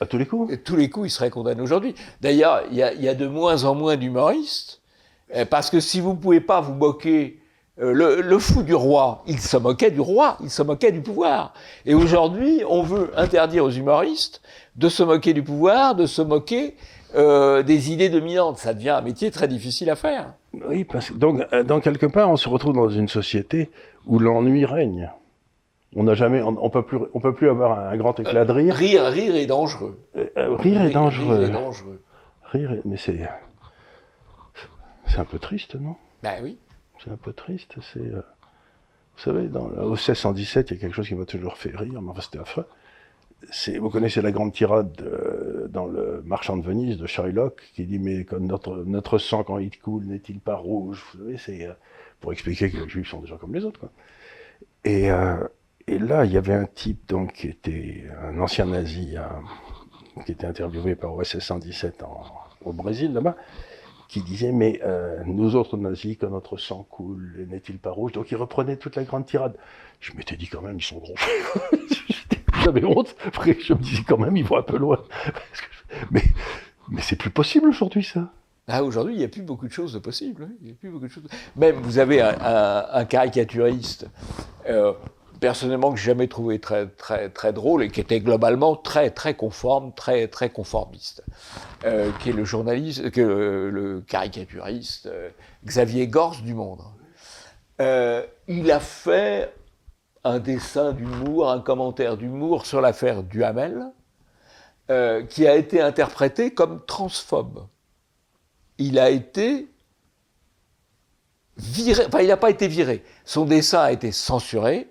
à 0.00 0.06
tous 0.06 0.18
les 0.18 0.26
coups 0.26 0.58
Tous 0.64 0.76
les 0.76 0.90
coups, 0.90 1.08
ils 1.08 1.10
seraient 1.10 1.30
condamnés 1.30 1.62
aujourd'hui. 1.62 1.94
D'ailleurs, 2.20 2.62
il 2.70 2.76
y 2.76 2.82
a, 2.82 2.92
y 2.92 3.08
a, 3.08 3.14
de 3.14 3.26
moins 3.26 3.64
en 3.64 3.74
moins 3.74 3.96
d'humoristes, 3.96 4.80
parce 5.50 5.70
que 5.70 5.80
si 5.80 6.00
vous 6.00 6.12
ne 6.12 6.18
pouvez 6.18 6.40
pas 6.40 6.60
vous 6.60 6.74
moquer. 6.74 7.36
Le, 7.82 8.20
le, 8.20 8.38
fou 8.38 8.62
du 8.62 8.74
roi, 8.74 9.22
il 9.26 9.40
se 9.40 9.56
moquait 9.56 9.90
du 9.90 10.02
roi, 10.02 10.36
il 10.42 10.50
se 10.50 10.60
moquait 10.60 10.92
du 10.92 11.00
pouvoir. 11.00 11.54
Et 11.86 11.94
aujourd'hui, 11.94 12.62
on 12.68 12.82
veut 12.82 13.10
interdire 13.16 13.64
aux 13.64 13.70
humoristes 13.70 14.42
de 14.76 14.90
se 14.90 15.02
moquer 15.02 15.32
du 15.32 15.42
pouvoir, 15.42 15.94
de 15.94 16.04
se 16.04 16.20
moquer 16.20 16.76
euh, 17.14 17.62
des 17.62 17.92
idées 17.92 18.08
dominantes. 18.08 18.58
Ça 18.58 18.74
devient 18.74 18.90
un 18.90 19.00
métier 19.00 19.30
très 19.30 19.48
difficile 19.48 19.90
à 19.90 19.96
faire. 19.96 20.34
Oui, 20.52 20.84
parce 20.84 21.10
que 21.10 21.14
donc, 21.14 21.42
euh, 21.52 21.62
dans 21.62 21.80
quelque 21.80 22.06
part, 22.06 22.30
on 22.30 22.36
se 22.36 22.48
retrouve 22.48 22.74
dans 22.74 22.88
une 22.88 23.08
société 23.08 23.70
où 24.06 24.18
l'ennui 24.18 24.64
règne. 24.64 25.10
On 25.96 26.04
n'a 26.04 26.14
jamais, 26.14 26.40
on, 26.40 26.70
peut 26.70 26.84
plus, 26.84 26.98
on 27.14 27.20
peut 27.20 27.34
plus 27.34 27.50
avoir 27.50 27.76
un, 27.76 27.96
grand 27.96 28.18
éclat 28.20 28.44
de 28.44 28.52
rire. 28.52 28.74
rire, 28.74 29.04
rire 29.06 29.34
est 29.34 29.46
dangereux. 29.46 29.98
rire 30.14 30.82
est 30.82 30.90
dangereux. 30.90 31.34
Rire 31.34 31.48
est 31.48 31.52
dangereux. 31.52 32.02
Rire, 32.44 32.76
mais 32.84 32.96
c'est, 32.96 33.28
c'est 35.08 35.18
un 35.18 35.24
peu 35.24 35.40
triste, 35.40 35.74
non? 35.74 35.96
Ben 36.22 36.34
oui. 36.44 36.58
C'est 37.02 37.10
un 37.10 37.16
peu 37.16 37.32
triste. 37.32 37.74
C'est, 37.92 38.08
vous 38.08 38.22
savez, 39.16 39.48
dans, 39.48 39.66
au 39.66 39.90
1617, 39.90 40.70
il 40.70 40.74
y 40.74 40.76
a 40.76 40.80
quelque 40.80 40.94
chose 40.94 41.08
qui 41.08 41.16
m'a 41.16 41.24
toujours 41.24 41.56
fait 41.56 41.74
rire, 41.74 42.00
mais 42.00 42.10
enfin 42.10 42.20
c'était 42.20 42.38
affreux 42.38 42.66
vous 43.78 43.90
connaissez 43.90 44.22
la 44.22 44.32
grande 44.32 44.52
tirade 44.52 44.92
dans 45.70 45.86
le 45.86 46.22
Marchand 46.24 46.56
de 46.56 46.62
Venise 46.62 46.98
de 46.98 47.06
Shylock 47.06 47.62
qui 47.74 47.84
dit 47.84 47.98
mais 47.98 48.26
notre, 48.38 48.76
notre 48.84 49.18
sang 49.18 49.44
quand 49.44 49.58
il 49.58 49.76
coule 49.78 50.04
n'est-il 50.04 50.40
pas 50.40 50.56
rouge? 50.56 51.04
Vous 51.14 51.20
savez, 51.20 51.36
c'est 51.38 51.66
euh, 51.66 51.72
pour 52.20 52.32
expliquer 52.32 52.70
que 52.70 52.78
les 52.78 52.88
Juifs 52.88 53.08
sont 53.08 53.20
des 53.20 53.26
gens 53.26 53.38
comme 53.38 53.54
les 53.54 53.64
autres. 53.64 53.88
Et, 54.84 55.10
euh, 55.10 55.36
et, 55.86 55.98
là, 55.98 56.24
il 56.24 56.32
y 56.32 56.36
avait 56.36 56.54
un 56.54 56.66
type 56.66 57.08
donc 57.08 57.32
qui 57.34 57.48
était 57.48 58.04
un 58.22 58.38
ancien 58.40 58.66
nazi 58.66 59.16
qui 60.24 60.32
était 60.32 60.46
interviewé 60.46 60.94
par 60.94 61.14
OSS 61.14 61.38
117 61.38 62.02
en, 62.02 62.22
au 62.64 62.72
Brésil 62.72 63.12
là-bas 63.12 63.36
qui 64.10 64.22
disait 64.22 64.50
mais 64.50 64.80
euh, 64.82 65.22
nous 65.24 65.54
autres 65.54 65.76
nazis 65.76 66.16
quand 66.18 66.30
notre 66.30 66.56
sang 66.56 66.84
coule 66.90 67.46
n'est-il 67.48 67.78
pas 67.78 67.92
rouge? 67.92 68.10
Donc 68.10 68.32
il 68.32 68.36
reprenait 68.36 68.76
toute 68.76 68.96
la 68.96 69.04
grande 69.04 69.24
tirade. 69.24 69.56
Je 70.00 70.12
m'étais 70.14 70.36
dit 70.36 70.48
quand 70.48 70.62
même 70.62 70.78
ils 70.78 70.82
sont 70.82 70.98
gros. 70.98 71.14
j'avais 72.70 72.84
honte. 72.84 73.16
Après, 73.26 73.56
je 73.60 73.72
me 73.72 73.78
disais 73.78 74.02
quand 74.06 74.18
même, 74.18 74.36
ils 74.36 74.44
vont 74.44 74.58
un 74.58 74.62
peu 74.62 74.78
loin. 74.78 75.02
Mais, 76.10 76.22
mais 76.88 77.02
c'est 77.02 77.16
plus 77.16 77.30
possible 77.30 77.68
aujourd'hui, 77.68 78.04
ça. 78.04 78.30
Ah, 78.68 78.84
aujourd'hui, 78.84 79.14
il 79.14 79.18
n'y 79.18 79.24
a 79.24 79.28
plus 79.28 79.42
beaucoup 79.42 79.66
de 79.66 79.72
choses 79.72 79.92
de 79.92 79.98
possibles. 79.98 80.44
Hein. 80.44 80.52
Il 80.62 80.70
a 80.70 80.74
plus 80.74 80.90
beaucoup 80.90 81.06
de 81.06 81.10
choses. 81.10 81.24
Même, 81.56 81.76
vous 81.76 81.98
avez 81.98 82.20
un, 82.20 83.04
caricaturiste, 83.04 84.06
euh, 84.68 84.92
personnellement, 85.40 85.90
que 85.90 85.98
j'ai 85.98 86.06
jamais 86.06 86.28
trouvé 86.28 86.60
très, 86.60 86.86
très, 86.86 87.30
très 87.30 87.52
drôle 87.52 87.82
et 87.82 87.90
qui 87.90 88.00
était 88.00 88.20
globalement 88.20 88.76
très, 88.76 89.10
très 89.10 89.34
conforme, 89.34 89.92
très, 89.92 90.28
très 90.28 90.50
conformiste, 90.50 91.24
euh, 91.84 92.12
qui 92.20 92.30
est 92.30 92.32
le 92.32 92.44
journaliste, 92.44 93.10
que 93.10 93.20
le, 93.20 94.04
caricaturiste 94.06 95.06
euh, 95.06 95.30
Xavier 95.66 96.06
Gorce 96.06 96.42
du 96.42 96.54
Monde. 96.54 96.82
il 98.46 98.70
a 98.70 98.78
fait 98.78 99.52
un 100.24 100.38
dessin 100.38 100.92
d'humour, 100.92 101.50
un 101.50 101.60
commentaire 101.60 102.16
d'humour 102.16 102.66
sur 102.66 102.80
l'affaire 102.80 103.22
Duhamel, 103.22 103.86
euh, 104.90 105.24
qui 105.24 105.46
a 105.46 105.56
été 105.56 105.80
interprété 105.80 106.52
comme 106.52 106.84
transphobe. 106.84 107.66
Il 108.78 108.98
a 108.98 109.10
été 109.10 109.68
viré, 111.56 112.06
enfin 112.06 112.20
il 112.20 112.28
n'a 112.28 112.36
pas 112.36 112.50
été 112.50 112.68
viré, 112.68 113.04
son 113.24 113.44
dessin 113.44 113.80
a 113.80 113.92
été 113.92 114.12
censuré 114.12 114.88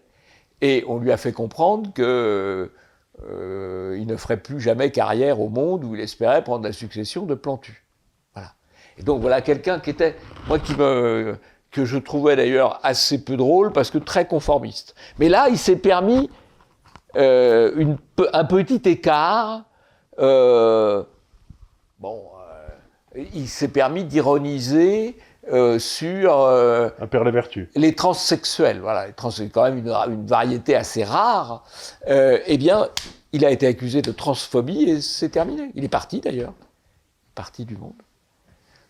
et 0.61 0.83
on 0.87 0.99
lui 0.99 1.11
a 1.11 1.17
fait 1.17 1.31
comprendre 1.31 1.91
que 1.93 2.71
euh, 3.23 3.97
il 3.99 4.07
ne 4.07 4.15
ferait 4.15 4.37
plus 4.37 4.61
jamais 4.61 4.91
carrière 4.91 5.39
au 5.41 5.49
monde 5.49 5.83
où 5.83 5.95
il 5.95 6.01
espérait 6.01 6.43
prendre 6.43 6.63
la 6.63 6.71
succession 6.71 7.25
de 7.25 7.35
Plantu. 7.35 7.85
Voilà. 8.33 8.53
Et 8.97 9.03
donc 9.03 9.21
voilà 9.21 9.41
quelqu'un 9.41 9.79
qui 9.79 9.89
était, 9.89 10.15
moi 10.47 10.59
qui 10.59 10.75
me, 10.75 11.37
que 11.71 11.86
je 11.86 11.97
trouvais 11.97 12.36
d'ailleurs 12.36 12.79
assez 12.84 13.23
peu 13.23 13.38
drôle 13.38 13.71
parce 13.71 13.91
que 13.91 13.97
très 13.97 14.25
conformiste. 14.25 14.95
Mais 15.19 15.29
là, 15.29 15.49
il 15.49 15.58
s'est 15.58 15.75
permis 15.75 16.29
euh, 17.15 17.71
une, 17.75 17.97
un 18.34 18.45
petit 18.45 18.82
écart. 18.89 19.63
Euh, 20.19 21.03
bon, 21.99 22.21
euh, 23.15 23.23
il 23.34 23.47
s'est 23.47 23.69
permis 23.69 24.03
d'ironiser 24.03 25.17
sur 25.79 26.47
les 27.75 27.95
transsexuels, 27.95 28.79
voilà, 28.82 29.08
les 29.08 29.13
trans, 29.13 29.32
quand 29.51 29.63
même 29.63 29.79
une, 29.79 29.88
une, 29.88 30.27
variété 30.27 30.75
assez 30.75 31.03
rare. 31.03 31.63
Eh 32.08 32.58
bien, 32.58 32.88
il 33.32 33.43
a 33.45 33.49
été 33.49 33.65
accusé 33.65 34.03
de 34.03 34.12
transphobie 34.12 34.84
et 34.84 35.01
c'est 35.01 35.29
terminé. 35.29 35.71
Il 35.73 35.84
est 35.84 35.89
parti 35.89 36.19
d'ailleurs, 36.19 36.53
parti 37.34 37.65
du 37.65 37.77
monde. 37.77 37.93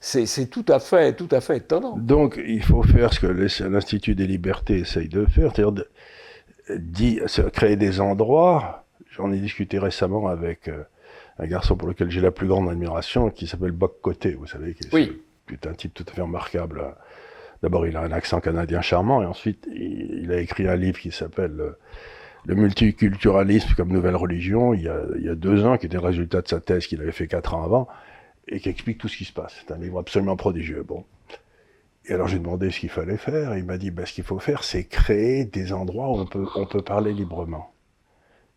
C'est 0.01 0.49
tout 0.49 0.65
à 0.69 0.79
fait, 0.79 1.13
tout 1.13 1.27
à 1.31 1.41
fait 1.41 1.57
étonnant. 1.57 1.97
Donc, 1.97 2.39
il 2.45 2.63
faut 2.63 2.83
faire 2.83 3.13
ce 3.13 3.19
que 3.19 3.27
l'Institut 3.27 4.15
des 4.15 4.27
libertés 4.27 4.79
essaye 4.79 5.09
de 5.09 5.25
faire, 5.25 5.51
c'est-à-dire 5.53 5.73
de, 5.73 7.49
créer 7.49 7.75
des 7.75 7.99
endroits. 7.99 8.85
J'en 9.11 9.31
ai 9.33 9.39
discuté 9.39 9.77
récemment 9.77 10.27
avec 10.27 10.69
euh, 10.69 10.83
un 11.37 11.47
garçon 11.47 11.75
pour 11.75 11.87
lequel 11.87 12.09
j'ai 12.09 12.21
la 12.21 12.31
plus 12.31 12.47
grande 12.47 12.69
admiration, 12.69 13.29
qui 13.29 13.45
s'appelle 13.45 13.71
Boc 13.71 13.99
Côté, 14.01 14.33
vous 14.33 14.47
savez, 14.47 14.73
qui 14.73 14.87
est 15.51 15.67
un 15.67 15.73
type 15.73 15.93
tout 15.93 16.05
à 16.07 16.13
fait 16.13 16.21
remarquable. 16.21 16.95
D'abord, 17.61 17.85
il 17.85 17.97
a 17.97 18.01
un 18.01 18.11
accent 18.13 18.39
canadien 18.39 18.79
charmant, 18.79 19.21
et 19.21 19.25
ensuite, 19.25 19.67
il, 19.73 20.31
a 20.31 20.39
écrit 20.39 20.65
un 20.69 20.77
livre 20.77 20.99
qui 20.99 21.11
s'appelle 21.11 21.59
euh, 21.59 21.77
Le 22.45 22.55
multiculturalisme 22.55 23.73
comme 23.75 23.91
nouvelle 23.91 24.15
religion, 24.15 24.73
il 24.73 24.83
y, 24.83 24.87
a, 24.87 25.01
il 25.17 25.25
y 25.25 25.29
a 25.29 25.35
deux 25.35 25.65
ans, 25.65 25.77
qui 25.77 25.87
était 25.87 25.97
le 25.97 26.03
résultat 26.03 26.41
de 26.41 26.47
sa 26.47 26.61
thèse 26.61 26.87
qu'il 26.87 27.01
avait 27.01 27.11
fait 27.11 27.27
quatre 27.27 27.53
ans 27.53 27.65
avant 27.65 27.89
et 28.49 28.59
qui 28.59 28.69
explique 28.69 28.97
tout 28.97 29.07
ce 29.07 29.17
qui 29.17 29.25
se 29.25 29.33
passe. 29.33 29.55
C'est 29.59 29.73
un 29.73 29.77
livre 29.77 29.99
absolument 29.99 30.35
prodigieux. 30.35 30.83
Bon. 30.83 31.05
Et 32.05 32.13
alors 32.13 32.27
j'ai 32.27 32.39
demandé 32.39 32.71
ce 32.71 32.79
qu'il 32.79 32.89
fallait 32.89 33.17
faire. 33.17 33.55
il 33.57 33.63
m'a 33.63 33.77
dit 33.77 33.91
bah, 33.91 34.05
ce 34.05 34.13
qu'il 34.13 34.23
faut 34.23 34.39
faire, 34.39 34.63
c'est 34.63 34.83
créer 34.85 35.45
des 35.45 35.73
endroits 35.73 36.09
où 36.09 36.19
on 36.19 36.25
peut, 36.25 36.45
on 36.55 36.65
peut 36.65 36.81
parler 36.81 37.13
librement. 37.13 37.71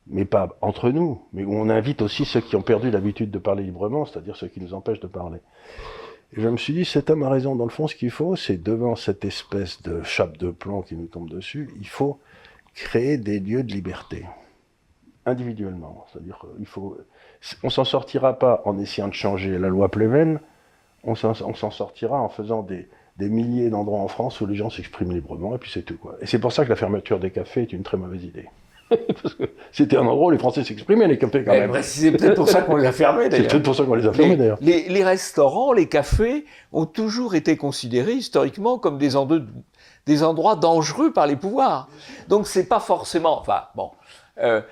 Mais 0.06 0.24
pas 0.24 0.56
entre 0.60 0.90
nous, 0.90 1.22
mais 1.32 1.44
où 1.44 1.54
on 1.54 1.68
invite 1.68 2.02
aussi 2.02 2.24
ceux 2.24 2.40
qui 2.40 2.56
ont 2.56 2.62
perdu 2.62 2.90
l'habitude 2.90 3.30
de 3.30 3.38
parler 3.38 3.62
librement, 3.62 4.04
c'est-à-dire 4.04 4.36
ceux 4.36 4.48
qui 4.48 4.60
nous 4.60 4.74
empêchent 4.74 5.00
de 5.00 5.06
parler. 5.06 5.38
Et 6.34 6.40
je 6.40 6.48
me 6.48 6.56
suis 6.56 6.72
dit, 6.72 6.84
cet 6.84 7.10
homme 7.10 7.22
a 7.22 7.28
raison. 7.28 7.54
Dans 7.54 7.64
le 7.64 7.70
fond, 7.70 7.86
ce 7.86 7.94
qu'il 7.94 8.10
faut, 8.10 8.34
c'est 8.34 8.60
devant 8.60 8.96
cette 8.96 9.24
espèce 9.24 9.82
de 9.82 10.02
chape 10.02 10.38
de 10.38 10.50
plomb 10.50 10.82
qui 10.82 10.96
nous 10.96 11.06
tombe 11.06 11.28
dessus, 11.28 11.68
il 11.78 11.86
faut 11.86 12.18
créer 12.74 13.18
des 13.18 13.38
lieux 13.38 13.62
de 13.62 13.72
liberté 13.72 14.24
individuellement. 15.26 16.06
C'est-à-dire 16.10 16.38
qu'il 16.56 16.66
faut 16.66 16.96
on 17.62 17.70
s'en 17.70 17.84
sortira 17.84 18.38
pas 18.38 18.62
en 18.64 18.78
essayant 18.78 19.08
de 19.08 19.14
changer 19.14 19.58
la 19.58 19.68
loi 19.68 19.88
Pleven, 19.90 20.40
on 21.04 21.14
s'en 21.14 21.70
sortira 21.70 22.20
en 22.20 22.28
faisant 22.28 22.62
des, 22.62 22.88
milliers 23.18 23.70
d'endroits 23.70 24.00
en 24.00 24.08
France 24.08 24.40
où 24.40 24.46
les 24.46 24.54
gens 24.54 24.70
s'expriment 24.70 25.12
librement, 25.12 25.54
et 25.54 25.58
puis 25.58 25.70
c'est 25.72 25.82
tout. 25.82 25.96
Quoi. 25.96 26.16
Et 26.20 26.26
c'est 26.26 26.38
pour 26.38 26.52
ça 26.52 26.64
que 26.64 26.70
la 26.70 26.76
fermeture 26.76 27.18
des 27.18 27.30
cafés 27.30 27.62
est 27.62 27.72
une 27.72 27.82
très 27.82 27.96
mauvaise 27.96 28.24
idée. 28.24 28.48
Parce 29.22 29.34
que 29.34 29.44
c'était 29.70 29.96
un 29.96 30.06
endroit 30.06 30.26
où 30.26 30.30
les 30.30 30.38
Français 30.38 30.64
s'exprimaient, 30.64 31.08
les 31.08 31.18
cafés 31.18 31.44
quand 31.44 31.52
eh, 31.52 31.60
même. 31.60 31.82
c'est 31.82 32.12
peut-être 32.12 32.34
pour 32.34 32.48
ça 32.48 32.62
qu'on 32.62 32.76
les 32.76 32.86
a 32.86 32.92
fermés 32.92 33.28
d'ailleurs. 33.28 33.46
C'est 33.50 33.56
peut-être 33.56 33.64
pour 33.64 33.74
ça 33.74 33.84
qu'on 33.84 33.94
les 33.94 34.06
a 34.06 34.12
fermés 34.12 34.36
d'ailleurs. 34.36 34.58
Les, 34.60 35.04
restaurants, 35.04 35.72
les 35.72 35.86
cafés 35.86 36.44
ont 36.72 36.84
toujours 36.84 37.34
été 37.34 37.56
considérés 37.56 38.14
historiquement 38.14 38.78
comme 38.78 38.98
des, 38.98 39.10
des 40.06 40.22
endroits 40.22 40.56
dangereux 40.56 41.12
par 41.12 41.26
les 41.26 41.36
pouvoirs. 41.36 41.88
Donc 42.28 42.46
c'est 42.46 42.66
pas 42.66 42.80
forcément, 42.80 43.40
enfin 43.40 43.62
bon, 43.74 43.90
euh, 44.38 44.62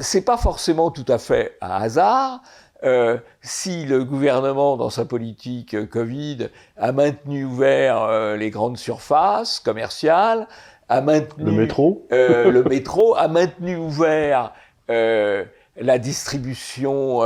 c'est 0.00 0.24
pas 0.24 0.36
forcément 0.36 0.90
tout 0.90 1.04
à 1.08 1.18
fait 1.18 1.56
un 1.60 1.70
hasard. 1.70 2.40
Euh, 2.84 3.18
si 3.42 3.84
le 3.86 4.04
gouvernement, 4.04 4.76
dans 4.76 4.90
sa 4.90 5.04
politique 5.04 5.74
euh, 5.74 5.84
Covid, 5.84 6.48
a 6.76 6.92
maintenu 6.92 7.44
ouvert 7.44 8.02
euh, 8.02 8.36
les 8.36 8.50
grandes 8.50 8.78
surfaces 8.78 9.58
commerciales, 9.58 10.46
a 10.88 11.00
maintenu 11.00 11.44
le 11.44 11.52
métro, 11.52 12.06
le 12.10 12.62
métro 12.68 13.14
a 13.16 13.28
maintenu 13.28 13.76
ouvert 13.76 14.54
la 14.88 15.98
distribution 15.98 17.20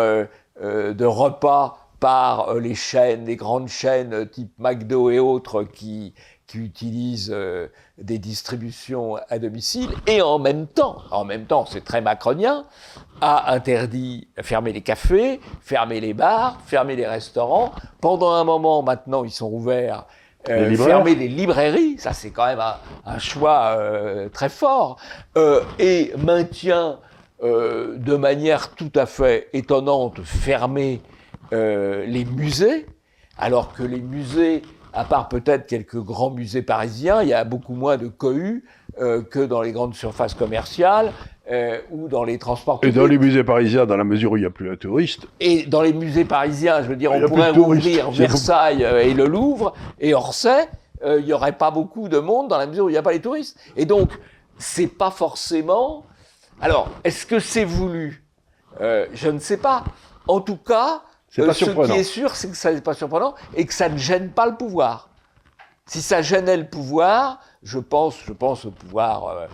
de 0.61 1.05
repas 1.05 1.78
par 2.00 2.55
les 2.55 2.74
chaînes, 2.74 3.26
les 3.26 3.37
grandes 3.37 3.68
chaînes 3.68 4.28
type 4.28 4.52
McDo 4.59 5.11
et 5.11 5.20
autres 5.20 5.62
qui 5.62 6.12
qui 6.53 6.59
utilisent 6.59 7.33
euh, 7.35 7.69
des 7.97 8.19
distributions 8.19 9.17
à 9.31 9.38
domicile, 9.38 9.88
et 10.07 10.21
en 10.21 10.38
même 10.38 10.67
temps, 10.67 10.99
en 11.11 11.25
même 11.25 11.47
temps, 11.47 11.65
c'est 11.65 11.83
très 11.83 12.03
macronien, 12.03 12.65
a 13.23 13.55
interdit, 13.55 14.29
fermer 14.43 14.75
les 14.75 14.83
cafés, 14.83 15.41
fermer 15.62 16.01
les 16.01 16.12
bars, 16.12 16.59
fermer 16.67 16.95
les 16.95 17.07
restaurants. 17.07 17.73
Pendant 18.03 18.33
un 18.33 18.45
moment, 18.45 18.83
maintenant, 18.83 19.25
ils 19.25 19.31
sont 19.31 19.51
ouverts. 19.51 20.05
Euh, 20.51 20.77
fermer 20.77 21.15
les 21.15 21.29
librairies, 21.29 21.97
ça 21.99 22.12
c'est 22.12 22.33
quand 22.33 22.47
même 22.47 22.61
un, 23.07 23.19
choix 23.19 23.77
euh, 23.79 24.29
très 24.29 24.49
fort, 24.51 24.99
et 25.79 26.12
maintient 26.19 26.99
de 27.43 28.17
manière 28.17 28.75
tout 28.75 28.93
à 28.95 29.07
fait 29.07 29.49
étonnante 29.53 30.21
fermer 30.23 31.01
les 31.51 32.25
musées, 32.25 32.87
alors 33.38 33.73
que 33.73 33.83
les 33.83 34.01
musées 34.01 34.62
à 34.92 35.05
part 35.05 35.28
peut-être 35.28 35.66
quelques 35.66 36.00
grands 36.00 36.31
musées 36.31 36.62
parisiens, 36.62 37.22
il 37.22 37.28
y 37.28 37.33
a 37.35 37.44
beaucoup 37.44 37.74
moins 37.74 37.96
de 37.96 38.09
cohus 38.09 38.64
euh, 39.00 39.22
que 39.22 39.40
dans 39.40 39.62
les 39.62 39.72
grandes 39.72 39.94
surfaces 39.94 40.35
commerciales 40.35 41.12
euh, 41.50 41.78
ou 41.90 42.09
dans 42.09 42.24
les 42.24 42.38
transports 42.38 42.81
publics. 42.81 42.94
Et 42.94 42.98
dans 42.98 43.07
les 43.07 43.18
musées 43.18 43.44
parisiens, 43.44 43.87
dans 43.87 43.96
la 43.96 44.05
mesure 44.05 44.33
où 44.33 44.37
il 44.37 44.40
n'y 44.40 44.46
a 44.46 44.50
plus 44.50 44.68
de 44.68 44.74
touristes. 44.74 45.26
Et 45.40 45.64
dans 45.64 45.83
les 45.83 45.92
musées 45.92 46.24
parisiens, 46.24 46.83
je 46.83 46.88
veux 46.88 46.96
dire, 46.96 47.12
on 47.12 47.20
pourrait 47.26 47.50
rouvrir 47.50 48.11
Versailles 48.11 48.85
euh, 48.85 49.02
et 49.02 49.14
le 49.14 49.26
Louvre 49.26 49.72
et 49.98 50.14
Orsay, 50.14 50.68
il 51.05 51.24
n'y 51.24 51.33
aurait 51.33 51.59
pas 51.59 51.72
beaucoup 51.72 52.09
de 52.09 52.18
monde 52.20 52.46
dans 52.46 52.59
la 52.59 52.66
mesure 52.66 52.85
où 52.85 52.88
il 52.88 52.92
n'y 52.92 52.98
a 52.98 53.02
pas 53.02 53.11
les 53.11 53.20
touristes. 53.20 53.59
Et 53.76 53.87
donc, 53.87 54.11
c'est 54.57 54.87
pas 54.87 55.11
forcément. 55.11 56.05
Alors, 56.61 56.88
est-ce 57.02 57.26
que 57.26 57.40
c'est 57.40 57.64
voulu? 57.64 58.22
Je 58.81 59.28
ne 59.28 59.40
sais 59.40 59.57
pas. 59.57 59.83
En 60.28 60.40
tout 60.40 60.59
cas, 60.59 61.02
euh, 61.38 61.53
ce 61.53 61.64
qui 61.64 61.92
est 61.92 62.05
sûr, 62.05 62.37
c'est 62.37 62.49
que 62.49 62.57
ça 62.57 62.73
n'est 62.73 62.81
pas 62.81 62.95
surprenant 62.95 63.35
et 63.55 63.64
que 63.64 63.75
ça 63.75 63.88
ne 63.88 63.97
gêne 63.97 64.31
pas 64.31 64.47
le 64.47 64.57
pouvoir. 64.57 65.11
Si 65.87 66.01
ça 66.01 66.23
gênait 66.23 66.57
le 66.57 66.68
pouvoir, 66.68 67.40
je 67.62 67.79
pense, 67.79 68.23
je 68.25 68.33
pense 68.33 68.64
au 68.64 68.71
pouvoir 68.71 69.27
euh, 69.27 69.47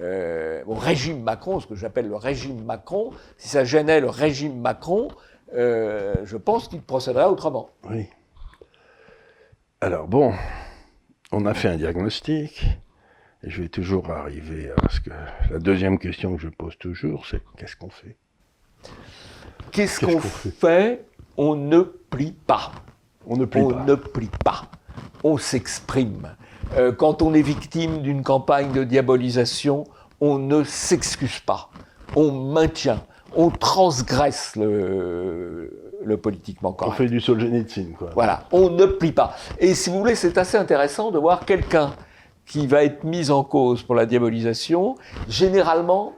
euh, 0.00 0.62
au 0.66 0.74
régime 0.74 1.22
Macron, 1.22 1.60
ce 1.60 1.66
que 1.66 1.74
j'appelle 1.74 2.08
le 2.08 2.16
régime 2.16 2.64
Macron, 2.64 3.12
si 3.36 3.48
ça 3.48 3.64
gênait 3.64 4.00
le 4.00 4.08
régime 4.08 4.60
Macron, 4.60 5.08
euh, 5.54 6.14
je 6.24 6.36
pense 6.36 6.68
qu'il 6.68 6.82
procéderait 6.82 7.26
autrement. 7.26 7.70
Oui. 7.88 8.08
Alors 9.80 10.08
bon, 10.08 10.32
on 11.30 11.46
a 11.46 11.54
fait 11.54 11.68
un 11.68 11.76
diagnostic, 11.76 12.64
et 13.42 13.50
je 13.50 13.62
vais 13.62 13.68
toujours 13.68 14.10
arriver 14.10 14.70
à 14.70 14.88
ce 14.88 15.00
que 15.00 15.10
la 15.50 15.58
deuxième 15.58 15.98
question 15.98 16.34
que 16.34 16.42
je 16.42 16.48
pose 16.48 16.76
toujours, 16.78 17.26
c'est 17.26 17.42
qu'est-ce 17.56 17.76
qu'on 17.76 17.90
fait? 17.90 18.16
Qu'est-ce 19.70 20.00
qu'on 20.00 20.20
fait, 20.20 21.04
On 21.36 21.56
ne 21.56 21.80
plie 21.80 22.32
pas. 22.46 22.72
On 23.26 23.36
ne 23.36 23.44
plie 23.44 23.62
on 23.62 23.70
pas. 23.70 23.84
ne 23.84 23.94
plie 23.94 24.30
pas. 24.44 24.62
On 25.22 25.38
s'exprime. 25.38 26.34
Euh, 26.76 26.92
quand 26.92 27.22
on 27.22 27.34
est 27.34 27.42
victime 27.42 28.02
d'une 28.02 28.22
campagne 28.22 28.72
de 28.72 28.84
diabolisation, 28.84 29.84
on 30.20 30.38
ne 30.38 30.64
s'excuse 30.64 31.40
pas. 31.40 31.70
On 32.16 32.32
maintient. 32.32 33.02
On 33.36 33.50
transgresse 33.50 34.54
le, 34.56 35.92
le 36.04 36.16
politiquement 36.16 36.72
correct. 36.72 36.92
On 36.94 36.96
fait 36.96 37.08
du 37.08 37.20
Solzhenitsyn, 37.20 37.94
quoi. 37.98 38.10
Voilà, 38.14 38.44
on 38.52 38.70
ne 38.70 38.86
plie 38.86 39.12
pas. 39.12 39.36
Et 39.58 39.74
si 39.74 39.90
vous 39.90 39.98
voulez, 39.98 40.14
c'est 40.14 40.38
assez 40.38 40.56
intéressant 40.56 41.10
de 41.10 41.18
voir 41.18 41.44
quelqu'un 41.44 41.92
qui 42.46 42.66
va 42.66 42.84
être 42.84 43.04
mis 43.04 43.30
en 43.30 43.42
cause 43.42 43.82
pour 43.82 43.94
la 43.94 44.06
diabolisation, 44.06 44.96
généralement, 45.28 46.12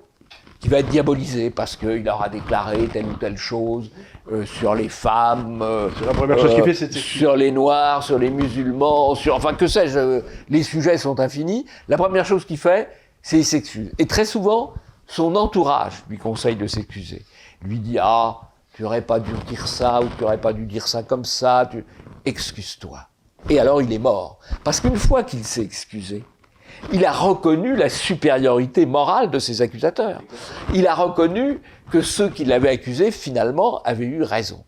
qui 0.60 0.68
va 0.68 0.78
être 0.78 0.88
diabolisé 0.88 1.50
parce 1.50 1.76
qu'il 1.76 2.08
aura 2.08 2.28
déclaré 2.28 2.86
telle 2.88 3.06
ou 3.06 3.14
telle 3.14 3.36
chose 3.36 3.90
euh, 4.32 4.44
sur 4.44 4.74
les 4.74 4.88
femmes, 4.88 5.60
euh, 5.62 5.88
la 6.04 6.12
première 6.12 6.36
chose 6.38 6.52
fait, 6.54 6.74
s'excuser. 6.74 7.18
sur 7.18 7.36
les 7.36 7.52
noirs, 7.52 8.02
sur 8.02 8.18
les 8.18 8.28
musulmans, 8.28 9.14
sur 9.14 9.36
enfin 9.36 9.54
que 9.54 9.68
sais-je, 9.68 9.98
euh, 9.98 10.20
les 10.48 10.64
sujets 10.64 10.98
sont 10.98 11.20
infinis. 11.20 11.64
La 11.86 11.96
première 11.96 12.26
chose 12.26 12.44
qu'il 12.44 12.58
fait, 12.58 12.90
c'est 13.22 13.38
il 13.38 13.44
s'excuse. 13.44 13.92
Et 13.98 14.06
très 14.06 14.24
souvent, 14.24 14.74
son 15.06 15.36
entourage 15.36 16.02
lui 16.08 16.18
conseille 16.18 16.56
de 16.56 16.66
s'excuser. 16.66 17.24
Lui 17.62 17.78
dit 17.78 17.98
ah, 18.00 18.40
tu 18.74 18.82
n'aurais 18.82 19.02
pas 19.02 19.20
dû 19.20 19.30
dire 19.46 19.68
ça 19.68 20.00
ou 20.00 20.08
tu 20.16 20.22
n'aurais 20.22 20.40
pas 20.40 20.52
dû 20.52 20.66
dire 20.66 20.88
ça 20.88 21.04
comme 21.04 21.24
ça. 21.24 21.68
Tu... 21.70 21.84
Excuse-toi. 22.24 23.06
Et 23.48 23.60
alors 23.60 23.80
il 23.80 23.92
est 23.92 24.00
mort. 24.00 24.40
Parce 24.64 24.80
qu'une 24.80 24.96
fois 24.96 25.22
qu'il 25.22 25.44
s'est 25.44 25.62
excusé, 25.62 26.24
il 26.92 27.04
a 27.04 27.12
reconnu 27.12 27.74
la 27.76 27.88
supériorité 27.88 28.86
morale 28.86 29.30
de 29.30 29.38
ses 29.38 29.62
accusateurs. 29.62 30.20
Il 30.74 30.86
a 30.86 30.94
reconnu 30.94 31.60
que 31.90 32.00
ceux 32.02 32.28
qui 32.28 32.44
l'avaient 32.44 32.70
accusé, 32.70 33.10
finalement, 33.10 33.80
avaient 33.84 34.06
eu 34.06 34.22
raison. 34.22 34.64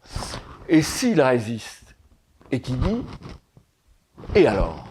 Et 0.69 0.83
s'il 0.83 1.21
résiste 1.21 1.97
et 2.51 2.61
qu'il 2.61 2.79
dit 2.79 3.03
Et 4.35 4.47
alors? 4.47 4.85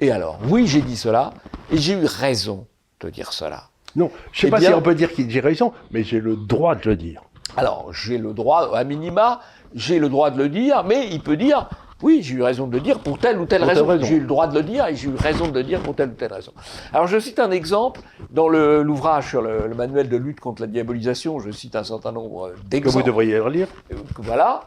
Et 0.00 0.10
alors? 0.10 0.38
Oui, 0.48 0.66
j'ai 0.66 0.82
dit 0.82 0.96
cela, 0.96 1.32
et 1.70 1.78
j'ai 1.78 1.94
eu 1.94 2.04
raison 2.04 2.66
de 3.00 3.10
dire 3.10 3.32
cela. 3.32 3.64
Non, 3.96 4.10
je 4.32 4.40
sais 4.42 4.46
Eh 4.48 4.50
pas 4.50 4.58
bien- 4.58 4.70
si 4.70 4.74
on 4.74 4.82
peut 4.82 4.94
dire 4.94 5.14
que 5.14 5.28
j'ai 5.28 5.40
raison, 5.40 5.72
mais 5.90 6.02
j'ai 6.02 6.20
le 6.20 6.36
droit 6.36 6.74
de 6.74 6.88
le 6.90 6.96
dire. 6.96 7.22
Alors, 7.56 7.92
j'ai 7.92 8.18
le 8.18 8.32
droit, 8.32 8.76
à 8.76 8.82
minima, 8.84 9.40
j'ai 9.74 9.98
le 10.00 10.08
droit 10.08 10.30
de 10.30 10.38
le 10.38 10.48
dire, 10.48 10.82
mais 10.84 11.08
il 11.10 11.20
peut 11.22 11.36
dire, 11.36 11.68
oui, 12.04 12.20
j'ai 12.22 12.34
eu 12.34 12.42
raison 12.42 12.66
de 12.66 12.74
le 12.74 12.80
dire 12.80 12.98
pour 13.00 13.18
telle 13.18 13.38
ou 13.40 13.46
telle 13.46 13.60
Pour 13.62 13.68
raison. 13.70 13.86
raison. 13.86 14.04
J'ai 14.04 14.16
eu 14.16 14.20
le 14.20 14.26
droit 14.26 14.46
de 14.46 14.54
le 14.54 14.62
dire 14.62 14.86
et 14.86 14.94
j'ai 14.94 15.08
eu 15.08 15.14
raison 15.18 15.48
de 15.48 15.54
le 15.58 15.64
dire 15.64 15.80
pour 15.80 15.94
telle 15.94 16.10
ou 16.10 16.12
telle 16.14 16.32
raison. 16.32 16.52
Alors, 16.92 17.06
je 17.06 17.18
cite 17.18 17.38
un 17.40 17.50
exemple 17.50 18.00
dans 18.30 18.48
l'ouvrage 18.48 19.30
sur 19.30 19.40
le, 19.42 19.66
le 19.66 19.74
manuel 19.74 20.08
de 20.08 20.16
lutte 20.16 20.38
contre 20.40 20.60
la 20.62 20.68
diabolisation. 20.68 21.40
Je 21.40 21.50
cite 21.50 21.74
un 21.76 21.84
certain 21.84 22.12
nombre 22.12 22.48
euh, 22.48 22.50
Que 22.50 22.56
vous 22.58 22.68
d'exemples. 22.68 23.06
devriez 23.06 23.38
le 23.38 23.48
lire. 23.48 23.68
euh, 23.92 23.96
voilà, 24.18 24.60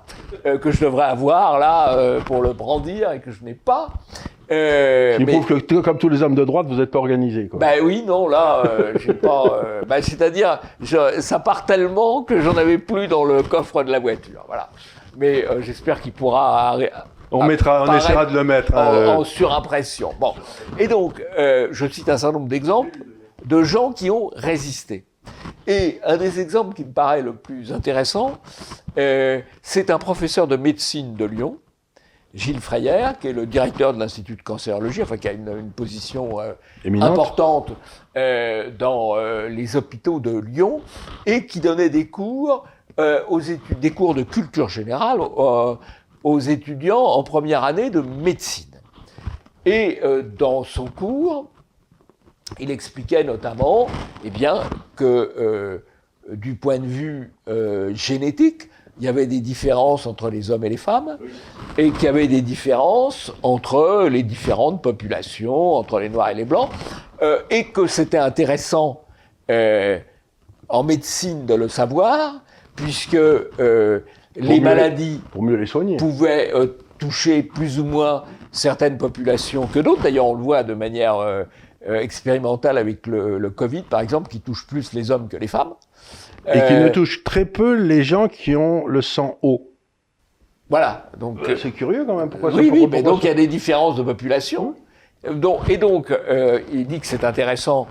euh, 0.45 0.57
que 0.57 0.71
je 0.71 0.83
devrais 0.83 1.05
avoir 1.05 1.59
là 1.59 1.93
euh, 1.97 2.19
pour 2.21 2.41
le 2.41 2.53
brandir 2.53 3.11
et 3.11 3.19
que 3.21 3.31
je 3.31 3.43
n'ai 3.43 3.53
pas. 3.53 3.89
Euh, 4.49 5.17
mais- 5.19 5.25
prouve 5.33 5.45
que, 5.45 5.75
comme 5.81 5.97
tous 5.97 6.07
les 6.09 6.23
hommes 6.23 6.33
de 6.35 6.45
droite, 6.45 6.67
vous 6.67 6.75
n'êtes 6.75 6.89
pas 6.91 6.99
organisés. 6.99 7.49
Quoi. 7.49 7.59
ben 7.59 7.79
oui, 7.83 8.03
non, 8.07 8.27
là, 8.27 8.63
euh, 8.65 8.93
j'ai 9.05 9.13
pas. 9.13 9.43
euh, 9.63 9.81
ben, 9.87 10.01
C'est-à-dire, 10.01 10.59
ça 11.19 11.39
part 11.39 11.65
tellement 11.65 12.23
que 12.23 12.39
j'en 12.41 12.55
avais 12.57 12.77
plus 12.77 13.07
dans 13.07 13.25
le 13.25 13.43
coffre 13.43 13.83
de 13.83 13.91
la 13.91 13.99
voiture. 13.99 14.43
Voilà. 14.47 14.69
Mais 15.17 15.45
j'espère 15.61 15.99
qu'il 16.01 16.13
pourra. 16.13 16.77
On 17.31 17.41
ah, 17.41 17.47
mettra, 17.47 17.83
on 17.83 17.85
pareil, 17.85 18.01
essaiera 18.01 18.25
de 18.25 18.33
le 18.33 18.43
mettre. 18.43 18.73
en, 18.73 18.93
euh, 18.93 19.07
en 19.07 19.23
surimpression. 19.23 20.13
Bon. 20.19 20.33
Et 20.79 20.87
donc, 20.87 21.23
euh, 21.37 21.67
je 21.71 21.85
cite 21.87 22.09
un 22.09 22.17
certain 22.17 22.37
nombre 22.37 22.49
d'exemples 22.49 22.99
de 23.45 23.63
gens 23.63 23.91
qui 23.91 24.09
ont 24.09 24.31
résisté. 24.35 25.05
Et 25.67 25.99
un 26.05 26.17
des 26.17 26.39
exemples 26.39 26.73
qui 26.73 26.85
me 26.85 26.93
paraît 26.93 27.21
le 27.21 27.33
plus 27.33 27.73
intéressant, 27.73 28.37
euh, 28.97 29.41
c'est 29.61 29.89
un 29.89 29.99
professeur 29.99 30.47
de 30.47 30.55
médecine 30.55 31.15
de 31.15 31.25
Lyon, 31.25 31.57
Gilles 32.33 32.61
Freyer, 32.61 33.09
qui 33.19 33.27
est 33.27 33.33
le 33.33 33.45
directeur 33.45 33.93
de 33.93 33.99
l'Institut 33.99 34.35
de 34.35 34.41
cancérologie, 34.41 35.01
enfin 35.01 35.17
qui 35.17 35.27
a 35.27 35.31
une, 35.31 35.49
une 35.57 35.71
position 35.71 36.39
euh, 36.39 36.53
importante 37.01 37.71
euh, 38.15 38.69
dans 38.77 39.15
euh, 39.15 39.49
les 39.49 39.75
hôpitaux 39.75 40.19
de 40.19 40.37
Lyon 40.37 40.81
et 41.25 41.45
qui 41.45 41.59
donnait 41.59 41.89
des 41.89 42.07
cours 42.07 42.65
aux 43.29 43.39
études, 43.39 43.79
des 43.79 43.91
cours 43.91 44.15
de 44.15 44.23
culture 44.23 44.69
générale 44.69 45.19
aux 46.27 46.39
étudiants 46.39 47.05
en 47.05 47.23
première 47.23 47.63
année 47.63 47.89
de 47.89 48.01
médecine. 48.01 48.75
Et 49.65 49.99
euh, 50.03 50.21
dans 50.21 50.65
son 50.65 50.87
cours, 50.87 51.47
il 52.59 52.69
expliquait 52.69 53.23
notamment, 53.23 53.87
eh 54.25 54.29
bien, 54.29 54.59
que 54.97 55.05
euh, 55.05 55.85
du 56.35 56.55
point 56.55 56.79
de 56.79 56.85
vue 56.85 57.31
euh, 57.47 57.95
génétique, 57.95 58.69
il 58.99 59.05
y 59.05 59.07
avait 59.07 59.25
des 59.25 59.39
différences 59.39 60.05
entre 60.05 60.29
les 60.29 60.51
hommes 60.51 60.65
et 60.65 60.69
les 60.69 60.75
femmes, 60.77 61.17
et 61.77 61.91
qu'il 61.91 62.03
y 62.03 62.07
avait 62.07 62.27
des 62.27 62.41
différences 62.41 63.31
entre 63.41 64.09
les 64.11 64.23
différentes 64.23 64.81
populations, 64.81 65.75
entre 65.75 65.99
les 65.99 66.09
noirs 66.09 66.29
et 66.29 66.35
les 66.35 66.45
blancs, 66.45 66.69
et 67.51 67.65
que 67.65 67.85
c'était 67.85 68.17
intéressant 68.17 69.03
en 69.49 70.83
médecine 70.83 71.45
de 71.45 71.53
le 71.53 71.67
savoir, 71.67 72.41
puisque 72.75 73.17
les 74.37 74.59
mieux- 74.59 74.63
maladies 74.65 75.21
Pour 75.31 75.43
mieux 75.43 75.55
les 75.55 75.65
soigner. 75.65 75.97
pouvaient 75.97 76.51
euh, 76.53 76.67
toucher 76.97 77.43
plus 77.43 77.79
ou 77.79 77.85
moins 77.85 78.23
certaines 78.51 78.97
populations 78.97 79.67
que 79.67 79.79
d'autres. 79.79 80.03
D'ailleurs, 80.03 80.25
on 80.27 80.33
le 80.35 80.41
voit 80.43 80.63
de 80.63 80.73
manière 80.73 81.15
euh, 81.17 81.43
euh, 81.87 81.99
expérimentale 81.99 82.77
avec 82.77 83.05
le, 83.07 83.37
le 83.37 83.49
Covid, 83.49 83.83
par 83.83 83.99
exemple, 84.01 84.29
qui 84.29 84.39
touche 84.41 84.65
plus 84.67 84.93
les 84.93 85.11
hommes 85.11 85.27
que 85.27 85.37
les 85.37 85.47
femmes. 85.47 85.73
Et 86.53 86.61
qui 86.65 86.73
ne 86.75 86.87
touche 86.87 87.23
très 87.25 87.43
peu 87.43 87.73
les 87.75 88.03
gens 88.03 88.29
qui 88.29 88.55
ont 88.55 88.87
le 88.87 89.01
sang 89.01 89.37
haut. 89.41 89.69
Voilà. 90.69 91.09
Donc, 91.19 91.39
C'est 91.61 91.71
curieux 91.71 92.05
quand 92.05 92.15
même. 92.17 92.29
Pourquoi 92.29 92.51
ça- 92.51 92.57
oui, 92.57 92.69
oui, 92.71 92.79
pourquoi- 92.81 92.89
mais 92.97 93.03
donc 93.03 93.23
il 93.23 93.27
y 93.27 93.29
a 93.29 93.33
des 93.33 93.47
différences 93.47 93.97
de 93.97 94.03
population. 94.03 94.75
Euh, 95.25 95.33
donc- 95.33 95.69
et 95.69 95.77
donc, 95.77 96.13
il 96.71 96.87
dit 96.87 96.99
que 97.01 97.07
c'est 97.07 97.23
intéressant 97.25 97.87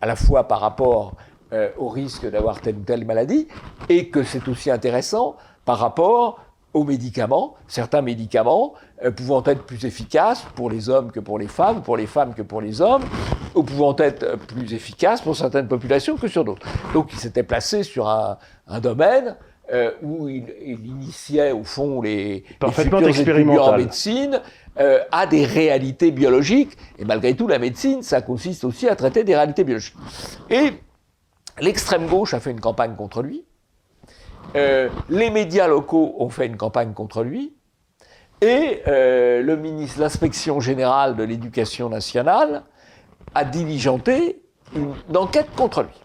à 0.00 0.06
la 0.06 0.14
fois 0.16 0.44
par 0.46 0.60
rapport 0.60 1.14
euh, 1.52 1.70
au 1.78 1.88
risque 1.88 2.28
d'avoir 2.30 2.60
telle 2.60 2.76
ou 2.76 2.80
telle 2.84 3.06
maladie, 3.06 3.48
et 3.88 4.08
que 4.10 4.22
c'est 4.22 4.46
aussi 4.48 4.70
intéressant 4.70 5.34
par 5.68 5.78
rapport 5.78 6.40
aux 6.72 6.84
médicaments, 6.84 7.54
certains 7.66 8.00
médicaments 8.00 8.72
euh, 9.04 9.10
pouvant 9.10 9.42
être 9.44 9.64
plus 9.64 9.84
efficaces 9.84 10.42
pour 10.54 10.70
les 10.70 10.88
hommes 10.88 11.12
que 11.12 11.20
pour 11.20 11.38
les 11.38 11.46
femmes, 11.46 11.82
pour 11.82 11.98
les 11.98 12.06
femmes 12.06 12.32
que 12.32 12.40
pour 12.40 12.62
les 12.62 12.80
hommes, 12.80 13.04
ou 13.54 13.62
pouvant 13.62 13.94
être 13.98 14.22
euh, 14.22 14.36
plus 14.38 14.72
efficaces 14.72 15.20
pour 15.20 15.36
certaines 15.36 15.68
populations 15.68 16.16
que 16.16 16.26
sur 16.26 16.42
d'autres. 16.42 16.66
Donc 16.94 17.12
il 17.12 17.18
s'était 17.18 17.42
placé 17.42 17.82
sur 17.82 18.08
un, 18.08 18.38
un 18.66 18.80
domaine 18.80 19.36
euh, 19.70 19.90
où 20.02 20.30
il, 20.30 20.46
il 20.64 20.86
initiait 20.86 21.52
au 21.52 21.64
fond 21.64 22.00
les, 22.00 22.16
les 22.16 22.44
Parfaitement 22.58 23.02
futurs 23.02 23.68
en 23.68 23.76
médecine 23.76 24.40
euh, 24.80 25.00
à 25.12 25.26
des 25.26 25.44
réalités 25.44 26.10
biologiques. 26.12 26.78
Et 26.98 27.04
malgré 27.04 27.34
tout, 27.34 27.46
la 27.46 27.58
médecine, 27.58 28.02
ça 28.02 28.22
consiste 28.22 28.64
aussi 28.64 28.88
à 28.88 28.96
traiter 28.96 29.22
des 29.22 29.36
réalités 29.36 29.64
biologiques. 29.64 29.96
Et 30.48 30.72
l'extrême 31.60 32.06
gauche 32.06 32.32
a 32.32 32.40
fait 32.40 32.52
une 32.52 32.60
campagne 32.60 32.94
contre 32.96 33.20
lui. 33.20 33.44
Euh, 34.56 34.88
les 35.08 35.30
médias 35.30 35.66
locaux 35.66 36.14
ont 36.18 36.28
fait 36.28 36.46
une 36.46 36.56
campagne 36.56 36.92
contre 36.92 37.22
lui. 37.22 37.54
Et 38.40 38.82
euh, 38.86 39.42
le 39.42 39.56
ministre, 39.56 40.00
l'inspection 40.00 40.60
générale 40.60 41.16
de 41.16 41.24
l'éducation 41.24 41.88
nationale 41.88 42.62
a 43.34 43.44
diligenté 43.44 44.40
une, 44.74 45.16
enquête 45.16 45.48
contre 45.56 45.82
lui. 45.82 46.00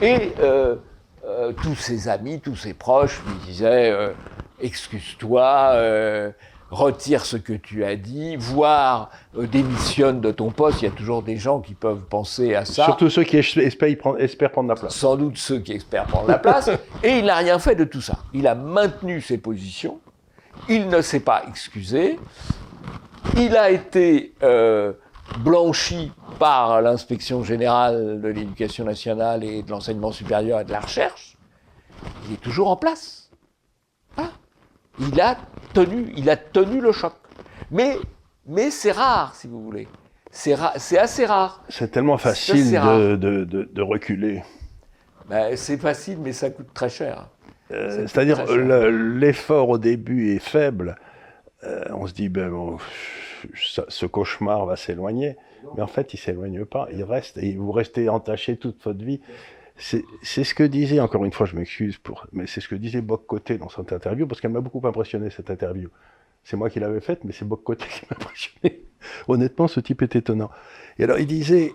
Et 0.00 0.32
euh, 0.40 0.76
tous 1.62 1.74
ses 1.74 2.08
amis, 2.08 2.40
tous 2.40 2.56
ses 2.56 2.74
proches 2.74 3.20
lui 3.26 3.34
disaient 3.46 3.92
excuse-toi, 4.60 6.32
retire 6.70 7.24
ce 7.24 7.36
que 7.36 7.52
tu 7.54 7.84
as 7.84 7.96
dit, 7.96 8.36
voire 8.36 9.10
euh, 9.38 9.46
démissionne 9.46 10.20
de 10.20 10.30
ton 10.30 10.50
poste. 10.50 10.82
Il 10.82 10.84
y 10.84 10.88
a 10.88 10.94
toujours 10.94 11.22
des 11.22 11.36
gens 11.36 11.60
qui 11.60 11.74
peuvent 11.74 12.04
penser 12.04 12.54
à 12.54 12.64
ça. 12.64 12.84
Surtout 12.84 13.08
ceux 13.10 13.24
qui 13.24 13.36
es- 13.36 13.40
espèrent 13.64 13.96
prendre, 13.96 14.20
espèrent 14.20 14.50
prendre 14.52 14.68
la 14.68 14.74
place. 14.74 14.94
Sans 14.94 15.16
doute 15.16 15.36
ceux 15.38 15.60
qui 15.60 15.72
espèrent 15.72 16.06
prendre 16.06 16.28
la 16.28 16.38
place. 16.38 16.68
et 17.02 17.18
il 17.18 17.24
n'a 17.24 17.36
rien 17.36 17.58
fait 17.58 17.74
de 17.74 17.84
tout 17.84 18.00
ça. 18.02 18.18
Il 18.34 18.46
a 18.46 18.54
maintenu 18.54 19.20
ses 19.20 19.38
positions. 19.38 20.00
Il 20.68 20.88
ne 20.88 21.00
s'est 21.00 21.20
pas 21.20 21.44
excusé. 21.48 22.18
Il 23.36 23.56
a 23.56 23.70
été 23.70 24.34
euh, 24.42 24.92
blanchi 25.38 26.12
par 26.38 26.82
l'inspection 26.82 27.42
générale 27.44 28.20
de 28.20 28.28
l'éducation 28.28 28.84
nationale 28.84 29.44
et 29.44 29.62
de 29.62 29.70
l'enseignement 29.70 30.12
supérieur 30.12 30.60
et 30.60 30.64
de 30.64 30.72
la 30.72 30.80
recherche. 30.80 31.36
Il 32.26 32.34
est 32.34 32.40
toujours 32.40 32.68
en 32.70 32.76
place. 32.76 33.30
Voilà. 34.16 34.30
Il 35.00 35.20
a 35.20 35.36
tenu, 35.74 36.12
il 36.16 36.28
a 36.30 36.36
tenu 36.36 36.80
le 36.80 36.92
choc. 36.92 37.12
Mais, 37.70 37.96
mais 38.46 38.70
c'est 38.70 38.92
rare, 38.92 39.34
si 39.34 39.46
vous 39.46 39.62
voulez. 39.62 39.88
C'est 40.30 40.54
assez 40.98 41.26
rare. 41.26 41.64
C'est 41.68 41.90
tellement 41.90 42.18
facile 42.18 42.70
de, 42.72 43.16
de, 43.16 43.44
de, 43.44 43.82
reculer. 43.82 44.42
Ben, 45.28 45.56
c'est 45.56 45.78
facile, 45.78 46.18
mais 46.20 46.32
ça 46.32 46.50
coûte 46.50 46.72
très 46.74 46.88
cher. 46.88 47.28
Euh, 47.70 48.06
c'est-à-dire 48.06 48.44
l'effort 48.46 49.68
au 49.68 49.78
début 49.78 50.34
est 50.34 50.38
faible. 50.38 50.96
Euh, 51.64 51.84
on 51.90 52.06
se 52.06 52.12
dit, 52.12 52.28
ben, 52.28 52.76
ce 53.54 54.06
cauchemar 54.06 54.66
va 54.66 54.76
s'éloigner. 54.76 55.36
Mais 55.76 55.82
en 55.82 55.86
fait, 55.86 56.14
il 56.14 56.18
s'éloigne 56.18 56.64
pas. 56.64 56.88
Il 56.92 57.02
reste 57.04 57.38
et 57.38 57.54
vous 57.56 57.72
restez 57.72 58.08
entaché 58.08 58.56
toute 58.56 58.82
votre 58.84 59.04
vie. 59.04 59.20
C'est 59.78 60.04
ce 60.22 60.54
que 60.54 60.64
disait, 60.64 61.00
encore 61.00 61.24
une 61.24 61.32
fois, 61.32 61.46
je 61.46 61.54
m'excuse 61.54 61.98
pour, 61.98 62.26
mais 62.32 62.46
c'est 62.46 62.60
ce 62.60 62.68
que 62.68 62.74
disait 62.74 63.00
Boc 63.00 63.26
Côté 63.26 63.58
dans 63.58 63.68
cette 63.68 63.92
interview, 63.92 64.26
parce 64.26 64.40
qu'elle 64.40 64.50
m'a 64.50 64.60
beaucoup 64.60 64.84
impressionné, 64.86 65.30
cette 65.30 65.50
interview. 65.50 65.88
C'est 66.42 66.56
moi 66.56 66.68
qui 66.68 66.80
l'avais 66.80 67.00
faite, 67.00 67.24
mais 67.24 67.32
c'est 67.32 67.44
Boc 67.44 67.62
Côté 67.62 67.84
qui 67.90 68.04
m'a 68.10 68.16
impressionné. 68.16 68.82
Honnêtement, 69.28 69.68
ce 69.68 69.78
type 69.80 70.02
est 70.02 70.16
étonnant. 70.16 70.50
Et 70.98 71.04
alors, 71.04 71.18
il 71.18 71.26
disait, 71.26 71.72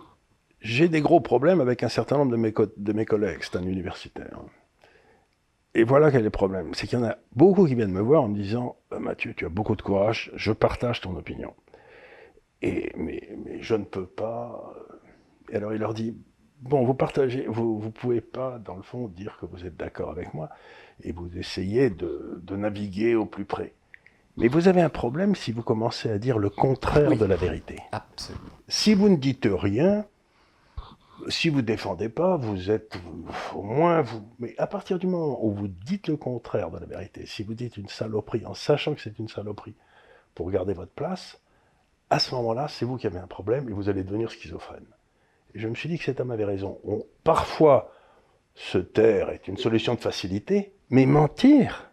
j'ai 0.60 0.90
des 0.90 1.02
gros 1.02 1.22
problèmes 1.22 1.62
avec 1.62 1.84
un 1.84 1.90
certain 1.90 2.18
nombre 2.18 2.32
de 2.32 2.38
mes, 2.38 2.54
de 2.78 2.94
mes 2.94 3.06
collègues, 3.06 3.40
c'est 3.42 3.56
un 3.56 3.64
universitaire. 3.64 4.42
Et 5.76 5.84
voilà 5.84 6.12
quel 6.12 6.22
est 6.22 6.26
le 6.26 6.30
problème. 6.30 6.74
C'est 6.74 6.88
qu'il 6.88 7.00
y 7.00 7.02
en 7.02 7.06
a 7.06 7.18
beaucoup 7.36 7.66
qui 7.66 7.76
viennent 7.76 7.92
me 7.92 8.02
voir 8.02 8.24
en 8.24 8.28
me 8.28 8.36
disant 8.36 8.78
euh, 8.92 9.00
Mathieu, 9.00 9.34
tu 9.34 9.46
as 9.46 9.50
beaucoup 9.50 9.76
de 9.76 9.82
courage, 9.82 10.32
je 10.36 10.52
partage 10.52 11.02
ton 11.02 11.16
opinion. 11.16 11.54
Et, 12.62 12.92
mais, 12.96 13.30
mais 13.44 13.62
je 13.62 13.76
ne 13.76 13.84
peux 13.84 14.06
pas. 14.06 14.74
Et 15.50 15.56
alors 15.56 15.74
il 15.74 15.80
leur 15.80 15.94
dit 15.94 16.16
Bon, 16.64 16.86
vous 16.86 16.94
partagez, 16.94 17.46
vous 17.48 17.82
ne 17.84 17.90
pouvez 17.90 18.22
pas, 18.22 18.58
dans 18.58 18.76
le 18.76 18.84
fond, 18.84 19.10
dire 19.10 19.38
que 19.40 19.46
vous 19.46 19.66
êtes 19.66 19.76
d'accord 19.76 20.10
avec 20.10 20.34
moi, 20.34 20.50
et 21.02 21.12
vous 21.12 21.38
essayez 21.38 21.90
de, 21.90 22.40
de, 22.42 22.56
naviguer 22.56 23.16
au 23.16 23.26
plus 23.26 23.44
près. 23.44 23.74
Mais 24.38 24.48
vous 24.48 24.70
avez 24.70 24.82
un 24.82 24.90
problème 24.90 25.36
si 25.36 25.52
vous 25.52 25.62
commencez 25.62 26.10
à 26.10 26.18
dire 26.18 26.38
le 26.38 26.50
contraire 26.50 27.18
de 27.18 27.26
la 27.26 27.36
vérité. 27.36 27.80
Absolument. 27.92 28.46
Si 28.70 28.94
vous 28.94 29.10
ne 29.10 29.18
dites 29.18 29.48
rien, 29.52 30.06
si 31.28 31.50
vous 31.50 31.58
ne 31.58 31.62
défendez 31.62 32.08
pas, 32.08 32.38
vous 32.38 32.72
êtes 32.72 32.98
au 33.54 33.62
moins 33.62 34.02
vous. 34.02 34.24
Mais 34.40 34.56
à 34.58 34.66
partir 34.66 35.00
du 35.00 35.08
moment 35.08 35.46
où 35.46 35.52
vous 35.52 35.68
dites 35.68 36.08
le 36.08 36.16
contraire 36.16 36.72
de 36.72 36.80
la 36.80 36.86
vérité, 36.86 37.26
si 37.26 37.44
vous 37.44 37.56
dites 37.56 37.76
une 37.76 37.90
saloperie 37.90 38.46
en 38.46 38.54
sachant 38.54 38.94
que 38.94 39.02
c'est 39.02 39.20
une 39.20 39.28
saloperie 39.28 39.76
pour 40.34 40.50
garder 40.50 40.74
votre 40.74 40.94
place, 40.94 41.40
à 42.10 42.20
ce 42.20 42.34
moment-là, 42.36 42.68
c'est 42.70 42.86
vous 42.86 42.98
qui 42.98 43.08
avez 43.08 43.20
un 43.20 43.28
problème 43.28 43.68
et 43.68 43.74
vous 43.74 43.90
allez 43.90 44.04
devenir 44.04 44.32
schizophrène. 44.32 44.86
Je 45.54 45.68
me 45.68 45.76
suis 45.76 45.88
dit 45.88 45.98
que 45.98 46.04
cet 46.04 46.20
homme 46.20 46.32
avait 46.32 46.46
raison. 46.46 46.80
parfois, 47.24 47.92
se 48.56 48.78
taire 48.78 49.30
est 49.30 49.48
une 49.48 49.58
solution 49.58 49.96
de 49.96 50.00
facilité, 50.00 50.74
mais 50.90 51.06
mentir, 51.06 51.92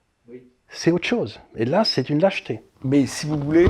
c'est 0.68 0.90
autre 0.90 1.06
chose. 1.06 1.40
Et 1.56 1.64
là, 1.64 1.84
c'est 1.84 2.10
une 2.10 2.20
lâcheté. 2.20 2.62
Mais 2.84 3.06
si 3.06 3.26
vous 3.26 3.38
voulez, 3.38 3.68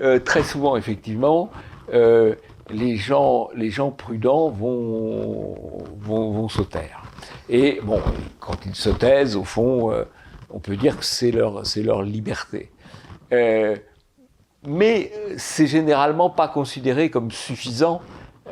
euh, 0.00 0.18
très 0.18 0.42
souvent, 0.42 0.76
effectivement, 0.76 1.50
euh, 1.92 2.34
les 2.70 2.96
gens, 2.96 3.48
les 3.54 3.70
gens 3.70 3.90
prudents 3.90 4.48
vont, 4.48 5.84
vont, 5.98 6.48
se 6.48 6.62
taire. 6.62 7.02
Et 7.48 7.80
bon, 7.82 8.00
quand 8.38 8.64
ils 8.66 8.74
se 8.74 8.90
taisent, 8.90 9.36
au 9.36 9.44
fond, 9.44 9.92
euh, 9.92 10.04
on 10.50 10.60
peut 10.60 10.76
dire 10.76 10.98
que 10.98 11.04
c'est 11.04 11.30
leur, 11.30 11.66
c'est 11.66 11.82
leur 11.82 12.02
liberté. 12.02 12.70
Mais 14.66 15.12
c'est 15.38 15.66
généralement 15.66 16.28
pas 16.28 16.48
considéré 16.48 17.08
comme 17.08 17.30
suffisant 17.30 18.02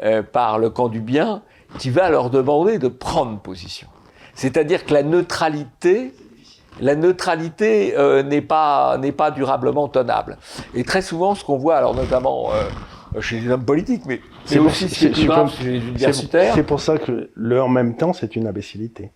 euh, 0.02 0.22
par 0.22 0.58
le 0.58 0.70
camp 0.70 0.88
du 0.88 1.00
bien 1.00 1.42
qui 1.78 1.90
va 1.90 2.08
leur 2.10 2.30
demander 2.30 2.78
de 2.78 2.88
prendre 2.88 3.38
position. 3.38 3.88
C'est-à-dire 4.34 4.86
que 4.86 4.94
la 4.94 5.02
neutralité, 5.02 6.14
la 6.80 6.94
neutralité 6.94 7.94
n'est 8.24 8.40
pas 8.40 8.96
n'est 8.98 9.12
pas 9.12 9.30
durablement 9.30 9.88
tenable. 9.88 10.38
Et 10.74 10.84
très 10.84 11.02
souvent, 11.02 11.34
ce 11.34 11.44
qu'on 11.44 11.58
voit, 11.58 11.76
alors 11.76 11.94
notamment 11.94 12.50
euh, 13.16 13.20
chez 13.20 13.40
les 13.40 13.50
hommes 13.50 13.64
politiques, 13.64 14.02
mais 14.06 14.20
c'est 14.44 14.58
aussi 14.58 14.88
ce 14.88 15.06
qui 15.06 15.26
chez 15.26 15.64
les 15.64 15.78
universitaires. 15.78 16.54
C'est 16.54 16.62
pour 16.62 16.80
ça 16.80 16.98
que 16.98 17.30
le 17.34 17.62
en 17.62 17.68
même 17.68 17.96
temps, 17.96 18.12
c'est 18.12 18.36
une 18.36 18.46
imbécilité. 18.46 19.10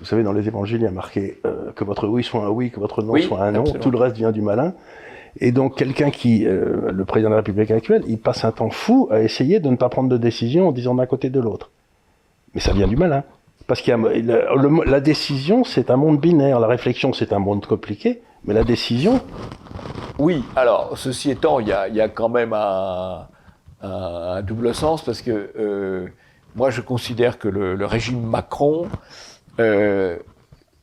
Vous 0.00 0.04
savez, 0.04 0.24
dans 0.24 0.32
les 0.32 0.48
évangiles, 0.48 0.80
il 0.80 0.84
y 0.84 0.88
a 0.88 0.90
marqué 0.90 1.40
euh, 1.46 1.70
que 1.76 1.84
votre 1.84 2.08
oui 2.08 2.24
soit 2.24 2.44
un 2.44 2.48
oui, 2.48 2.72
que 2.72 2.80
votre 2.80 3.02
non 3.02 3.16
soit 3.18 3.42
un 3.42 3.52
non. 3.52 3.64
Tout 3.64 3.90
le 3.90 3.98
reste 3.98 4.16
vient 4.16 4.32
du 4.32 4.42
malin. 4.42 4.74
Et 5.38 5.52
donc, 5.52 5.76
quelqu'un 5.76 6.10
qui, 6.10 6.46
euh, 6.46 6.90
le 6.90 7.04
président 7.04 7.28
de 7.28 7.34
la 7.34 7.40
République 7.40 7.70
actuelle, 7.70 8.02
il 8.06 8.18
passe 8.18 8.44
un 8.44 8.52
temps 8.52 8.70
fou 8.70 9.08
à 9.10 9.20
essayer 9.20 9.60
de 9.60 9.68
ne 9.68 9.76
pas 9.76 9.88
prendre 9.88 10.08
de 10.08 10.16
décision 10.16 10.68
en 10.68 10.72
disant 10.72 10.94
d'un 10.94 11.06
côté 11.06 11.30
de 11.30 11.40
l'autre. 11.40 11.70
Mais 12.54 12.60
ça 12.60 12.72
vient 12.72 12.88
du 12.88 12.96
malin. 12.96 13.22
Parce 13.66 13.82
qu'il 13.82 13.94
la 13.94 15.00
décision, 15.00 15.64
c'est 15.64 15.90
un 15.90 15.96
monde 15.96 16.20
binaire. 16.20 16.60
La 16.60 16.68
réflexion, 16.68 17.12
c'est 17.12 17.32
un 17.32 17.38
monde 17.38 17.66
compliqué. 17.66 18.22
Mais 18.44 18.54
la 18.54 18.62
décision, 18.62 19.20
oui, 20.18 20.42
alors, 20.56 20.96
ceci 20.96 21.30
étant, 21.30 21.60
il 21.60 21.68
y 21.68 21.72
a, 21.72 22.08
quand 22.08 22.30
même 22.30 22.54
un, 22.54 23.26
double 24.42 24.74
sens, 24.74 25.02
parce 25.04 25.20
que 25.20 25.50
euh, 25.58 26.06
moi, 26.54 26.70
je 26.70 26.80
considère 26.80 27.38
que 27.38 27.48
le, 27.48 27.84
régime 27.84 28.22
Macron, 28.22 28.88
euh, 29.60 30.16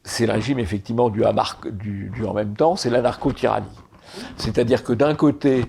c'est 0.04 0.28
le 0.28 0.34
régime 0.34 0.60
effectivement 0.60 1.10
du, 1.10 1.24
du, 1.72 2.26
en 2.26 2.34
même 2.34 2.56
temps, 2.56 2.76
c'est 2.76 2.91
l'anarcho-tyrannie. 2.91 3.66
C'est-à-dire 4.38 4.84
que 4.84 4.93
d'un 4.93 5.16
côté, 5.16 5.66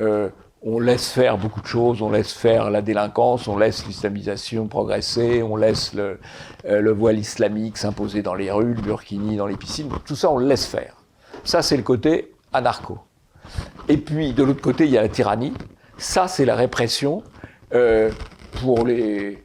euh, 0.00 0.28
on 0.62 0.80
laisse 0.80 1.10
faire 1.10 1.38
beaucoup 1.38 1.60
de 1.60 1.66
choses, 1.66 2.02
on 2.02 2.10
laisse 2.10 2.32
faire 2.32 2.70
la 2.70 2.82
délinquance, 2.82 3.48
on 3.48 3.56
laisse 3.56 3.86
l'islamisation 3.86 4.66
progresser, 4.66 5.42
on 5.42 5.56
laisse 5.56 5.94
le, 5.94 6.18
le 6.64 6.92
voile 6.92 7.18
islamique 7.18 7.76
s'imposer 7.78 8.22
dans 8.22 8.34
les 8.34 8.50
rues, 8.50 8.74
le 8.74 8.82
burkini 8.82 9.36
dans 9.36 9.46
les 9.46 9.56
piscines, 9.56 9.88
tout 10.04 10.16
ça 10.16 10.30
on 10.30 10.38
le 10.38 10.46
laisse 10.46 10.66
faire. 10.66 10.96
Ça 11.44 11.62
c'est 11.62 11.76
le 11.76 11.84
côté 11.84 12.32
anarcho. 12.52 12.98
Et 13.88 13.96
puis, 13.96 14.32
de 14.32 14.42
l'autre 14.42 14.60
côté, 14.60 14.84
il 14.84 14.90
y 14.90 14.98
a 14.98 15.02
la 15.02 15.08
tyrannie. 15.08 15.54
Ça, 15.96 16.28
c'est 16.28 16.44
la 16.44 16.54
répression 16.54 17.22
euh, 17.74 18.10
pour 18.60 18.86
les, 18.86 19.38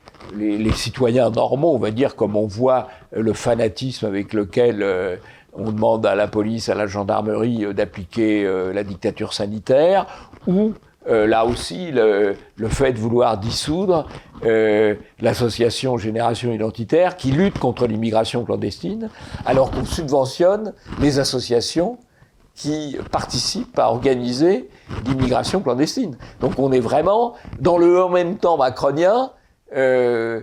citoyens 0.73 1.29
normaux, 1.29 1.73
on 1.73 1.79
va 1.79 1.91
dire, 1.91 2.15
comme 2.15 2.35
on 2.35 2.47
voit 2.47 2.89
le 3.11 3.33
fanatisme 3.33 4.05
avec 4.05 4.33
lequel 4.33 4.83
euh, 4.83 5.15
on 5.55 5.71
demande 5.71 6.05
à 6.05 6.15
la 6.15 6.27
police, 6.27 6.69
à 6.69 6.75
la 6.75 6.87
gendarmerie 6.87 7.65
euh, 7.65 7.73
d'appliquer 7.73 8.43
la 8.73 8.83
dictature 8.83 9.33
sanitaire, 9.33 10.05
ou 10.47 10.73
là 11.05 11.45
aussi 11.45 11.91
le, 11.91 12.35
fait 12.69 12.93
de 12.93 12.97
vouloir 12.97 13.37
dissoudre 13.37 14.07
l'association 15.19 15.97
Génération 15.97 16.53
Identitaire 16.53 17.17
qui 17.17 17.31
lutte 17.31 17.59
contre 17.59 17.87
l'immigration 17.87 18.45
clandestine, 18.45 19.09
alors 19.45 19.71
qu'on 19.71 19.85
subventionne 19.85 20.73
les 21.01 21.19
associations 21.19 21.97
qui 22.55 22.97
participent 23.11 23.77
à 23.79 23.89
organiser 23.89 24.69
l'immigration 25.05 25.61
clandestine. 25.61 26.17
Donc 26.39 26.59
on 26.59 26.71
est 26.71 26.79
vraiment 26.79 27.33
dans 27.59 27.77
le 27.77 28.01
en 28.03 28.09
même 28.09 28.37
temps 28.37 28.57
macronien. 28.57 29.31
Euh, 29.75 29.81
euh, 29.83 30.41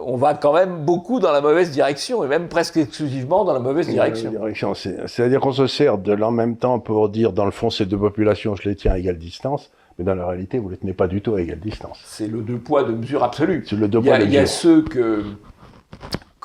on 0.00 0.16
va 0.16 0.34
quand 0.34 0.52
même 0.54 0.84
beaucoup 0.84 1.20
dans 1.20 1.32
la 1.32 1.40
mauvaise 1.40 1.70
direction, 1.70 2.24
et 2.24 2.28
même 2.28 2.48
presque 2.48 2.76
exclusivement 2.76 3.44
dans 3.44 3.52
la 3.52 3.60
mauvaise 3.60 3.88
direction. 3.88 4.30
direction 4.30 4.74
C'est-à-dire 4.74 5.40
qu'on 5.40 5.52
se 5.52 5.66
sert 5.66 5.98
de 5.98 6.12
l'en 6.12 6.30
même 6.30 6.56
temps 6.56 6.78
pour 6.78 7.08
dire, 7.08 7.32
dans 7.32 7.44
le 7.44 7.50
fond, 7.50 7.70
ces 7.70 7.86
deux 7.86 7.98
populations, 7.98 8.56
je 8.56 8.68
les 8.68 8.76
tiens 8.76 8.92
à 8.92 8.98
égale 8.98 9.18
distance, 9.18 9.70
mais 9.98 10.04
dans 10.04 10.14
la 10.14 10.26
réalité, 10.26 10.58
vous 10.58 10.66
ne 10.66 10.72
les 10.72 10.78
tenez 10.78 10.92
pas 10.92 11.08
du 11.08 11.20
tout 11.20 11.34
à 11.34 11.40
égale 11.40 11.60
distance. 11.60 12.00
C'est 12.04 12.28
le 12.28 12.40
deux 12.42 12.58
poids, 12.58 12.84
deux 12.84 12.94
mesures 12.94 13.24
absolu. 13.24 13.64
C'est 13.66 13.76
le 13.76 13.88
deux 13.88 14.00
poids, 14.00 14.18
Il 14.18 14.32
y 14.32 14.38
a 14.38 14.46
ceux 14.46 14.82
que 14.82 15.24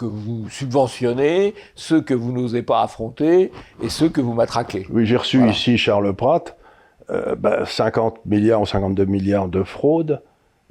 que 0.01 0.05
vous 0.05 0.49
subventionnez, 0.49 1.53
ceux 1.75 2.01
que 2.01 2.15
vous 2.15 2.31
n'osez 2.31 2.63
pas 2.63 2.81
affronter 2.81 3.51
et 3.83 3.89
ceux 3.89 4.09
que 4.09 4.19
vous 4.19 4.33
matraquez. 4.33 4.87
Oui, 4.89 5.05
j'ai 5.05 5.17
reçu 5.17 5.47
ici 5.47 5.77
Charles 5.77 6.11
Pratt, 6.15 6.57
50 7.07 7.11
euh, 7.11 7.35
ben, 7.35 7.65
milliards 8.25 8.61
ou 8.61 8.65
52 8.65 9.05
milliards 9.05 9.47
de 9.47 9.61
fraude, 9.61 10.23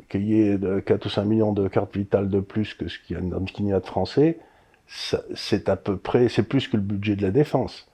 qu'il 0.08 0.22
y 0.26 0.40
ait 0.40 0.58
de 0.58 0.80
4 0.80 1.06
ou 1.06 1.08
5 1.08 1.24
millions 1.24 1.52
de 1.52 1.68
cartes 1.68 1.96
vitales 1.96 2.28
de 2.28 2.40
plus 2.40 2.74
que 2.74 2.88
ce 2.88 2.98
qu'il 2.98 3.16
y 3.16 3.72
a, 3.72 3.80
de 3.80 3.86
français, 3.86 4.38
c'est 4.86 5.68
à 5.68 5.76
peu 5.76 5.96
près, 5.96 6.28
c'est 6.28 6.42
plus 6.42 6.68
que 6.68 6.76
le 6.76 6.82
budget 6.82 7.16
de 7.16 7.22
la 7.22 7.30
défense. 7.30 7.88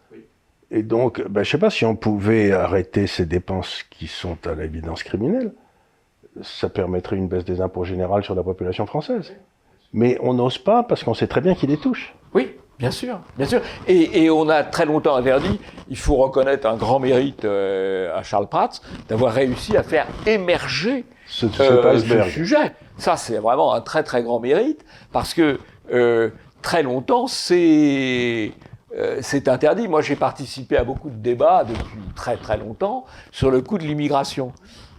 Et 0.71 0.83
donc, 0.83 1.21
ben, 1.29 1.43
je 1.43 1.49
ne 1.49 1.53
sais 1.53 1.59
pas 1.59 1.71
si 1.71 1.85
on 1.85 1.95
pouvait 1.95 2.53
arrêter 2.53 3.07
ces 3.07 3.27
dépenses 3.27 3.85
qui 3.91 4.07
sont 4.07 4.37
à 4.47 4.55
l'évidence 4.55 5.03
criminelles, 5.03 5.53
ça 6.43 6.69
permettrait 6.69 7.17
une 7.17 7.29
baisse 7.29 7.45
des 7.45 7.61
impôts 7.61 7.85
généraux 7.85 8.23
sur 8.23 8.35
la 8.35 8.43
population 8.43 8.87
française. 8.87 9.35
Mais 9.93 10.19
on 10.21 10.35
n'ose 10.35 10.59
pas 10.59 10.83
parce 10.83 11.05
qu'on 11.05 11.15
sait 11.15 11.29
très 11.29 11.41
bien 11.41 11.55
qu'il 11.55 11.71
les 11.71 11.77
touche. 11.77 12.15
Oui, 12.35 12.55
bien 12.79 12.91
sûr, 12.91 13.21
bien 13.37 13.47
sûr. 13.47 13.61
Et, 13.87 14.31
on 14.31 14.49
a 14.49 14.63
très 14.65 14.85
longtemps 14.85 15.17
interdit, 15.17 15.61
il 15.89 15.97
faut 15.97 16.17
reconnaître 16.17 16.67
un 16.67 16.77
grand 16.77 16.99
mérite 16.99 17.45
euh, 17.45 18.17
à 18.17 18.23
Charles 18.23 18.49
Prats 18.49 18.81
d'avoir 19.09 19.33
réussi 19.33 19.77
à 19.77 19.83
faire 19.83 20.07
émerger 20.27 21.05
ce, 21.27 21.47
euh, 21.61 22.25
sujet. 22.29 22.75
Ça, 22.99 23.17
c'est 23.17 23.39
vraiment 23.39 23.75
un 23.75 23.81
très 23.81 24.03
très 24.03 24.23
grand 24.23 24.41
mérite 24.41 24.85
parce 25.13 25.35
que 25.35 25.59
euh, 25.93 26.31
très 26.63 26.83
longtemps, 26.83 27.27
c'est 27.27 28.53
c'est 29.21 29.49
interdit. 29.49 29.89
Moi, 29.89 30.01
j'ai 30.01 30.17
participé 30.17 30.79
à 30.79 30.83
beaucoup 30.83 31.11
de 31.11 31.17
débats 31.17 31.65
depuis 31.65 31.99
très 32.15 32.39
très 32.39 32.57
longtemps 32.57 33.05
sur 33.31 33.51
le 33.51 33.61
coût 33.61 33.77
de 33.77 33.83
l'immigration. 33.83 34.55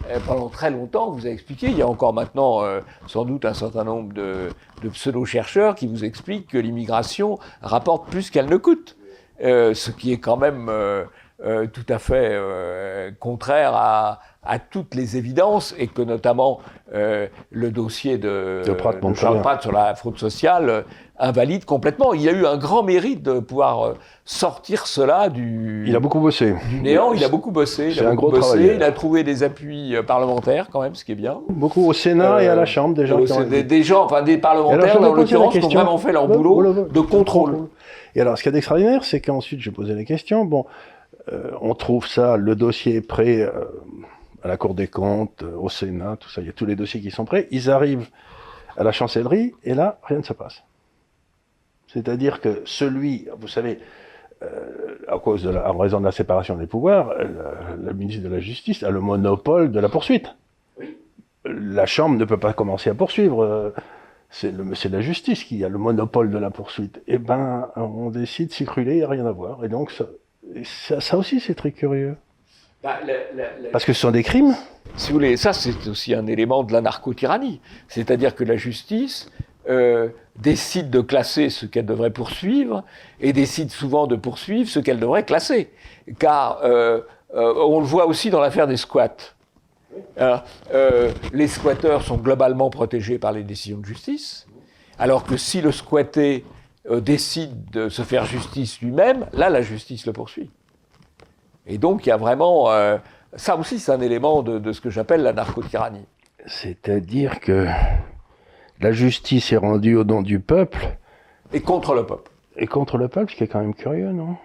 Euh, 0.09 0.19
pendant 0.25 0.49
très 0.49 0.71
longtemps, 0.71 1.11
vous 1.11 1.27
a 1.27 1.29
expliqué, 1.29 1.67
il 1.67 1.77
y 1.77 1.81
a 1.81 1.87
encore 1.87 2.13
maintenant 2.13 2.63
euh, 2.63 2.81
sans 3.07 3.25
doute 3.25 3.45
un 3.45 3.53
certain 3.53 3.83
nombre 3.83 4.13
de, 4.13 4.49
pseudo-chercheurs 4.91 5.75
qui 5.75 5.87
vous 5.87 6.05
expliquent 6.05 6.47
que 6.47 6.57
l'immigration 6.57 7.39
rapporte 7.61 8.09
plus 8.09 8.29
qu'elle 8.29 8.47
ne 8.47 8.57
coûte. 8.57 8.95
Euh, 9.43 9.73
ce 9.73 9.91
qui 9.91 10.11
est 10.11 10.17
quand 10.17 10.37
même 10.37 10.69
euh, 11.43 11.67
tout 11.67 11.85
à 11.87 11.99
fait 11.99 12.29
euh, 12.31 13.11
contraire 13.19 13.75
à, 13.75 14.19
à, 14.47 14.59
toutes 14.59 14.95
les 14.95 15.17
évidences 15.17 15.75
et 15.77 15.87
que 15.87 16.01
notamment 16.01 16.59
euh, 16.93 17.27
le 17.51 17.69
dossier 17.69 18.17
de, 18.17 18.61
de, 18.65 18.71
Pratt, 18.71 19.03
de 19.03 19.13
Charles 19.13 19.41
Pratt 19.41 19.61
sur 19.61 19.73
la 19.73 19.93
fraude 19.93 20.17
sociale 20.17 20.69
euh, 20.69 20.81
invalide 21.19 21.65
complètement. 21.65 22.13
Il 22.13 22.29
a 22.29 22.31
eu 22.31 22.45
un 22.45 22.55
grand 22.55 22.81
mérite 22.81 23.21
de 23.23 23.39
pouvoir 23.39 23.83
euh, 23.83 23.93
sortir 24.23 24.87
cela 24.87 25.27
du, 25.27 25.83
il 25.85 25.93
a 25.97 25.99
beaucoup 25.99 26.21
bossé. 26.21 26.55
du 26.69 26.79
néant. 26.79 27.11
Il 27.11 27.23
a 27.25 27.27
beaucoup 27.27 27.51
bossé. 27.51 27.91
Il 27.91 27.99
a, 27.99 28.07
un 28.07 28.15
beaucoup 28.15 28.31
gros 28.31 28.39
bossé. 28.39 28.75
il 28.75 28.83
a 28.83 28.91
trouvé 28.93 29.23
des 29.23 29.43
appuis 29.43 29.95
parlementaires 30.07 30.69
quand 30.71 30.81
même, 30.81 30.95
ce 30.95 31.03
qui 31.03 31.11
est 31.11 31.15
bien. 31.15 31.39
Beaucoup 31.49 31.85
au 31.85 31.91
Sénat 31.91 32.41
et 32.41 32.47
à 32.47 32.55
la 32.55 32.65
Chambre, 32.65 32.95
des 32.95 33.05
gens. 33.05 33.21
Qui 33.21 33.45
des, 33.45 33.63
des, 33.63 33.83
gens, 33.83 34.05
enfin 34.05 34.21
des 34.21 34.37
parlementaires 34.37 35.01
dans 35.01 35.13
l'occurrence, 35.13 35.53
qui 35.57 35.65
ont 35.65 35.69
vraiment 35.69 35.97
fait 35.97 36.13
leur 36.13 36.27
boulot 36.27 36.87
de 36.89 37.01
contrôle. 37.01 37.67
Et 38.15 38.21
alors, 38.21 38.37
ce 38.37 38.43
qui 38.43 38.49
est 38.49 38.55
extraordinaire, 38.55 39.03
c'est 39.03 39.19
qu'ensuite, 39.19 39.59
j'ai 39.59 39.71
posé 39.71 39.93
la 39.93 40.05
question. 40.05 40.45
Bon, 40.45 40.65
on 41.59 41.73
trouve 41.75 42.07
ça, 42.07 42.37
le 42.37 42.55
dossier 42.55 42.95
est 42.95 43.01
prêt 43.01 43.45
à 44.47 44.49
la 44.49 44.57
Cour 44.57 44.73
des 44.73 44.87
comptes, 44.87 45.43
euh, 45.43 45.55
au 45.55 45.69
Sénat, 45.69 46.17
tout 46.17 46.29
ça. 46.29 46.41
Il 46.41 46.47
y 46.47 46.49
a 46.49 46.53
tous 46.53 46.65
les 46.65 46.75
dossiers 46.75 47.01
qui 47.01 47.11
sont 47.11 47.25
prêts. 47.25 47.47
Ils 47.51 47.69
arrivent 47.69 48.09
à 48.77 48.83
la 48.83 48.91
chancellerie 48.91 49.53
et 49.63 49.73
là, 49.73 49.99
rien 50.03 50.19
ne 50.19 50.23
se 50.23 50.33
passe. 50.33 50.63
C'est-à-dire 51.87 52.41
que 52.41 52.61
celui, 52.65 53.27
vous 53.39 53.47
savez, 53.47 53.79
euh, 54.43 54.97
en 55.09 55.77
raison 55.77 55.99
de 55.99 56.05
la 56.05 56.11
séparation 56.11 56.55
des 56.57 56.67
pouvoirs, 56.67 57.13
la, 57.17 57.75
la 57.81 57.93
ministre 57.93 58.23
de 58.23 58.29
la 58.29 58.39
Justice 58.39 58.83
a 58.83 58.89
le 58.89 58.99
monopole 58.99 59.71
de 59.71 59.79
la 59.79 59.89
poursuite. 59.89 60.35
La 61.45 61.85
Chambre 61.85 62.17
ne 62.17 62.25
peut 62.25 62.39
pas 62.39 62.53
commencer 62.53 62.89
à 62.89 62.93
poursuivre. 62.93 63.73
C'est 64.29 64.89
la 64.89 65.01
justice 65.01 65.45
qui 65.45 65.63
a 65.63 65.69
le 65.69 65.77
monopole 65.77 66.29
de 66.29 66.37
la 66.37 66.51
poursuite. 66.51 67.01
Eh 67.07 67.17
ben, 67.17 67.69
on 67.77 68.09
décide 68.09 68.51
s'y 68.51 68.65
cruler, 68.65 68.95
il 68.95 68.97
n'y 68.97 69.03
a 69.03 69.07
rien 69.07 69.25
à 69.25 69.31
voir. 69.31 69.63
Et 69.63 69.69
donc, 69.69 69.91
ça 70.63 71.17
aussi, 71.17 71.39
c'est 71.39 71.55
très 71.55 71.71
curieux. 71.71 72.17
Bah. 72.83 72.99
Parce 73.71 73.85
que 73.85 73.93
ce 73.93 74.01
sont 74.01 74.11
des 74.11 74.23
crimes. 74.23 74.55
Si 74.95 75.09
vous 75.09 75.15
voulez, 75.15 75.37
ça, 75.37 75.53
c'est 75.53 75.87
aussi 75.87 76.13
un 76.13 76.27
élément 76.27 76.63
de 76.63 76.73
la 76.73 76.81
narcotyrannie. 76.81 77.59
C'est-à-dire 77.87 78.35
que 78.35 78.43
la 78.43 78.55
justice 78.55 79.29
euh, 79.69 80.09
décide 80.37 80.89
de 80.89 81.01
classer 81.01 81.49
ce 81.49 81.65
qu'elle 81.65 81.85
devrait 81.85 82.11
poursuivre 82.11 82.83
et 83.19 83.33
décide 83.33 83.69
souvent 83.69 84.07
de 84.07 84.15
poursuivre 84.15 84.69
ce 84.69 84.79
qu'elle 84.79 84.99
devrait 84.99 85.25
classer. 85.25 85.71
Car 86.19 86.59
euh, 86.63 87.01
euh, 87.35 87.53
on 87.57 87.79
le 87.79 87.85
voit 87.85 88.05
aussi 88.05 88.29
dans 88.29 88.39
l'affaire 88.39 88.67
des 88.67 88.77
squats. 88.77 89.33
Alors, 90.15 90.43
les 91.33 91.47
squatteurs 91.47 92.03
sont 92.03 92.17
globalement 92.17 92.69
protégés 92.69 93.17
par 93.17 93.31
les 93.31 93.41
décisions 93.41 93.79
de 93.79 93.85
justice, 93.85 94.45
alors 94.99 95.23
que 95.23 95.37
si 95.37 95.59
le 95.59 95.71
squatté 95.71 96.45
décide 96.87 97.71
de 97.71 97.89
se 97.89 98.03
faire 98.03 98.25
justice 98.25 98.79
lui-même, 98.79 99.25
là, 99.33 99.49
la 99.49 99.63
justice 99.63 100.05
le 100.05 100.13
poursuit. 100.13 100.51
Et 101.67 101.77
donc, 101.77 102.05
il 102.05 102.09
y 102.09 102.11
a 102.11 102.17
vraiment. 102.17 102.71
Euh, 102.71 102.97
ça 103.35 103.55
aussi, 103.57 103.79
c'est 103.79 103.91
un 103.91 104.01
élément 104.01 104.41
de, 104.41 104.57
de 104.57 104.71
ce 104.71 104.81
que 104.81 104.89
j'appelle 104.89 105.21
la 105.21 105.33
narcotyrannie. 105.33 106.05
C'est-à-dire 106.45 107.39
que 107.39 107.67
la 108.79 108.91
justice 108.91 109.51
est 109.51 109.57
rendue 109.57 109.95
au 109.95 110.03
nom 110.03 110.21
du 110.21 110.39
peuple. 110.39 110.97
Et 111.53 111.61
contre 111.61 111.93
le 111.93 112.05
peuple. 112.05 112.31
Et 112.55 112.67
contre 112.67 112.97
le 112.97 113.07
peuple, 113.07 113.31
ce 113.31 113.37
qui 113.37 113.43
est 113.43 113.47
quand 113.47 113.59
même 113.59 113.75
curieux, 113.75 114.11
non? 114.11 114.37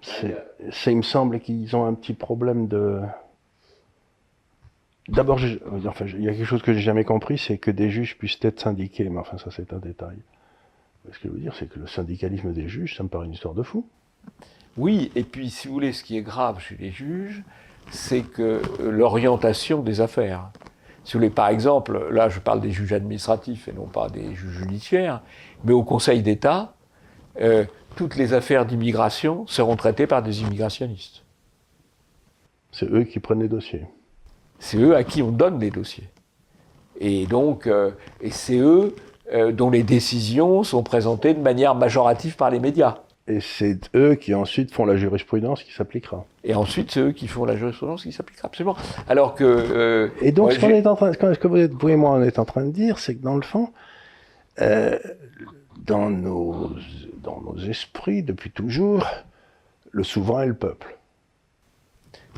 C'est, 0.00 0.92
il 0.92 0.98
me 0.98 1.02
semble 1.02 1.40
qu'ils 1.40 1.74
ont 1.74 1.84
un 1.84 1.94
petit 1.94 2.14
problème 2.14 2.68
de. 2.68 3.00
D'abord, 5.08 5.40
enfin, 5.86 6.04
il 6.06 6.22
y 6.22 6.28
a 6.28 6.32
quelque 6.32 6.44
chose 6.44 6.62
que 6.62 6.72
j'ai 6.72 6.80
jamais 6.80 7.04
compris, 7.04 7.38
c'est 7.38 7.58
que 7.58 7.70
des 7.70 7.90
juges 7.90 8.16
puissent 8.18 8.38
être 8.42 8.60
syndiqués, 8.60 9.08
mais 9.08 9.18
enfin, 9.18 9.38
ça, 9.38 9.50
c'est 9.50 9.72
un 9.72 9.78
détail. 9.78 10.18
Ce 11.10 11.18
que 11.18 11.28
je 11.28 11.32
veux 11.32 11.40
dire, 11.40 11.54
c'est 11.54 11.68
que 11.68 11.78
le 11.78 11.86
syndicalisme 11.86 12.52
des 12.52 12.68
juges, 12.68 12.96
ça 12.96 13.02
me 13.02 13.08
paraît 13.08 13.26
une 13.26 13.32
histoire 13.32 13.54
de 13.54 13.62
fou. 13.62 13.86
Oui, 14.78 15.10
et 15.16 15.24
puis, 15.24 15.50
si 15.50 15.66
vous 15.66 15.74
voulez, 15.74 15.92
ce 15.92 16.04
qui 16.04 16.16
est 16.16 16.22
grave 16.22 16.60
chez 16.60 16.76
les 16.76 16.92
juges, 16.92 17.42
c'est 17.90 18.22
que 18.22 18.62
l'orientation 18.80 19.82
des 19.82 20.00
affaires. 20.00 20.50
Si 21.04 21.14
vous 21.14 21.18
voulez, 21.18 21.30
par 21.30 21.48
exemple, 21.48 22.08
là, 22.12 22.28
je 22.28 22.38
parle 22.38 22.60
des 22.60 22.70
juges 22.70 22.92
administratifs 22.92 23.66
et 23.66 23.72
non 23.72 23.86
pas 23.86 24.08
des 24.08 24.34
juges 24.34 24.58
judiciaires, 24.58 25.22
mais 25.64 25.72
au 25.72 25.82
Conseil 25.82 26.22
d'État, 26.22 26.74
euh, 27.40 27.64
toutes 27.96 28.14
les 28.14 28.34
affaires 28.34 28.66
d'immigration 28.66 29.46
seront 29.48 29.74
traitées 29.74 30.06
par 30.06 30.22
des 30.22 30.42
immigrationnistes. 30.42 31.24
C'est 32.70 32.88
eux 32.88 33.02
qui 33.02 33.18
prennent 33.18 33.40
les 33.40 33.48
dossiers. 33.48 33.86
C'est 34.60 34.78
eux 34.78 34.94
à 34.94 35.02
qui 35.02 35.22
on 35.22 35.32
donne 35.32 35.58
les 35.58 35.70
dossiers. 35.70 36.08
Et 37.00 37.26
donc, 37.26 37.66
euh, 37.66 37.90
et 38.20 38.30
c'est 38.30 38.58
eux 38.58 38.94
euh, 39.32 39.50
dont 39.50 39.70
les 39.70 39.82
décisions 39.82 40.62
sont 40.62 40.84
présentées 40.84 41.34
de 41.34 41.40
manière 41.40 41.74
majorative 41.74 42.36
par 42.36 42.50
les 42.50 42.60
médias. 42.60 42.98
Et 43.28 43.40
c'est 43.40 43.78
eux 43.94 44.14
qui 44.14 44.34
ensuite 44.34 44.72
font 44.72 44.86
la 44.86 44.96
jurisprudence 44.96 45.62
qui 45.62 45.72
s'appliquera. 45.72 46.24
Et 46.44 46.54
ensuite, 46.54 46.90
c'est 46.90 47.00
eux 47.00 47.12
qui 47.12 47.28
font 47.28 47.44
la 47.44 47.56
jurisprudence 47.56 48.02
qui 48.02 48.12
s'appliquera, 48.12 48.48
absolument. 48.48 48.76
Alors 49.06 49.34
que. 49.34 49.44
Euh, 49.44 50.08
et 50.22 50.32
donc, 50.32 50.52
ce, 50.52 50.58
qu'on 50.58 50.70
est 50.70 50.86
en 50.86 50.96
train, 50.96 51.12
ce 51.12 51.18
que 51.18 51.46
vous, 51.46 51.58
êtes, 51.58 51.72
vous 51.72 51.88
et 51.90 51.96
moi, 51.96 52.12
on 52.12 52.22
est 52.22 52.38
en 52.38 52.46
train 52.46 52.64
de 52.64 52.70
dire, 52.70 52.98
c'est 52.98 53.16
que 53.16 53.22
dans 53.22 53.36
le 53.36 53.42
fond, 53.42 53.70
euh, 54.62 54.98
dans, 55.84 56.08
nos, 56.08 56.72
dans 57.22 57.42
nos 57.42 57.58
esprits, 57.58 58.22
depuis 58.22 58.50
toujours, 58.50 59.06
le 59.90 60.04
souverain 60.04 60.44
est 60.44 60.48
le 60.48 60.54
peuple. 60.54 60.96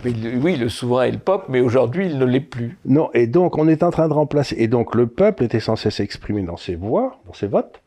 Mais 0.04 0.12
oui, 0.42 0.56
le 0.56 0.68
souverain 0.68 1.04
est 1.04 1.12
le 1.12 1.18
peuple, 1.18 1.46
mais 1.50 1.60
aujourd'hui, 1.60 2.06
il 2.06 2.18
ne 2.18 2.24
l'est 2.24 2.40
plus. 2.40 2.78
Non, 2.84 3.10
et 3.14 3.28
donc, 3.28 3.58
on 3.58 3.68
est 3.68 3.84
en 3.84 3.90
train 3.92 4.08
de 4.08 4.14
remplacer. 4.14 4.56
Et 4.58 4.66
donc, 4.66 4.96
le 4.96 5.06
peuple 5.06 5.44
était 5.44 5.60
censé 5.60 5.90
s'exprimer 5.90 6.42
dans 6.42 6.56
ses 6.56 6.74
voix, 6.74 7.20
dans 7.26 7.34
ses 7.34 7.46
votes. 7.46 7.80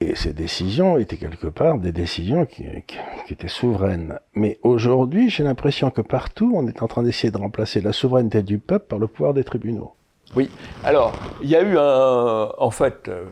Et 0.00 0.14
ces 0.14 0.32
décisions 0.32 0.96
étaient 0.96 1.16
quelque 1.16 1.48
part 1.48 1.78
des 1.78 1.90
décisions 1.90 2.46
qui, 2.46 2.64
étaient 3.28 3.48
souveraines. 3.48 4.20
Mais 4.34 4.60
aujourd'hui, 4.62 5.28
j'ai 5.28 5.42
l'impression 5.42 5.90
que 5.90 6.00
partout, 6.02 6.52
on 6.54 6.68
est 6.68 6.82
en 6.82 6.86
train 6.86 7.02
d'essayer 7.02 7.32
de 7.32 7.38
remplacer 7.38 7.80
la 7.80 7.92
souveraineté 7.92 8.42
du 8.42 8.58
peuple 8.58 8.86
par 8.86 9.00
le 9.00 9.08
pouvoir 9.08 9.34
des 9.34 9.42
tribunaux. 9.42 9.94
Oui. 10.36 10.50
Alors, 10.84 11.18
il 11.42 11.48
y 11.48 11.56
a 11.56 11.62
eu 11.62 11.76
un, 11.76 12.52
en 12.58 12.70
fait, 12.70 13.08
euh, 13.08 13.24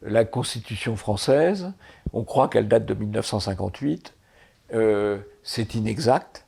la 0.00 0.24
Constitution 0.24 0.96
française. 0.96 1.72
On 2.14 2.24
croit 2.24 2.48
qu'elle 2.48 2.68
date 2.68 2.86
de 2.86 2.94
1958. 2.94 4.14
Euh, 4.72 5.18
c'est 5.42 5.74
inexact. 5.74 6.46